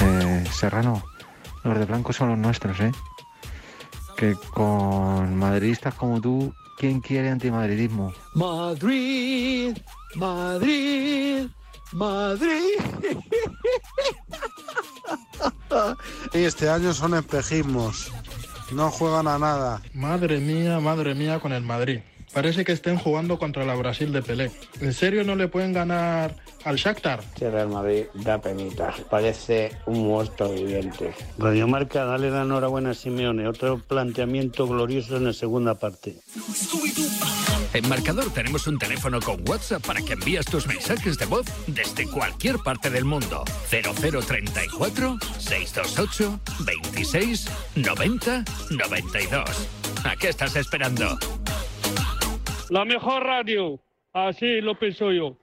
Eh, 0.00 0.44
Serrano, 0.52 1.02
los 1.64 1.78
de 1.80 1.84
blanco 1.84 2.12
son 2.12 2.28
los 2.28 2.38
nuestros, 2.38 2.78
¿eh? 2.78 2.92
Que 4.16 4.36
con 4.54 5.34
madridistas 5.36 5.94
como 5.94 6.20
tú, 6.20 6.54
¿quién 6.78 7.00
quiere 7.00 7.30
antimadridismo? 7.30 8.14
Madrid, 8.36 9.76
Madrid, 10.14 11.48
Madrid. 11.90 12.78
Y 16.32 16.38
este 16.38 16.68
año 16.68 16.92
son 16.92 17.14
espejismos. 17.14 18.12
No 18.72 18.90
juegan 18.90 19.28
a 19.28 19.38
nada. 19.38 19.82
Madre 19.92 20.38
mía, 20.38 20.80
madre 20.80 21.14
mía 21.14 21.38
con 21.40 21.52
el 21.52 21.62
Madrid. 21.62 22.00
Parece 22.32 22.64
que 22.64 22.72
estén 22.72 22.96
jugando 22.96 23.38
contra 23.38 23.64
la 23.64 23.74
Brasil 23.74 24.12
de 24.12 24.22
Pelé. 24.22 24.50
¿En 24.80 24.94
serio 24.94 25.22
no 25.22 25.36
le 25.36 25.48
pueden 25.48 25.72
ganar 25.72 26.34
al 26.64 26.76
Shakhtar? 26.76 27.20
Este 27.20 27.50
Real 27.50 27.68
Madrid 27.68 28.04
da 28.14 28.40
penita. 28.40 28.94
Parece 29.10 29.72
un 29.86 30.06
muerto 30.06 30.50
viviente. 30.50 31.12
Radio 31.38 31.68
Marca, 31.68 32.04
dale 32.04 32.30
la 32.30 32.42
enhorabuena 32.42 32.90
a 32.90 32.94
Simeone. 32.94 33.46
Otro 33.46 33.78
planteamiento 33.78 34.66
glorioso 34.66 35.16
en 35.18 35.24
la 35.24 35.32
segunda 35.34 35.74
parte. 35.74 36.16
En 37.74 37.88
Marcador 37.88 38.32
tenemos 38.32 38.66
un 38.66 38.78
teléfono 38.78 39.20
con 39.20 39.46
WhatsApp 39.48 39.86
para 39.86 40.00
que 40.02 40.14
envíes 40.14 40.46
tus 40.46 40.66
mensajes 40.66 41.18
de 41.18 41.26
voz 41.26 41.46
desde 41.66 42.06
cualquier 42.06 42.58
parte 42.58 42.88
del 42.90 43.04
mundo. 43.04 43.44
0034 43.70 45.18
628 45.38 46.40
26 46.64 47.46
90 47.76 48.44
92. 48.70 49.68
¿A 50.04 50.16
qué 50.16 50.28
estás 50.28 50.56
esperando? 50.56 51.18
La 52.72 52.86
mejor 52.86 53.22
radio. 53.22 53.78
Así 54.14 54.62
lo 54.62 54.78
pienso 54.78 55.12
yo. 55.12 55.36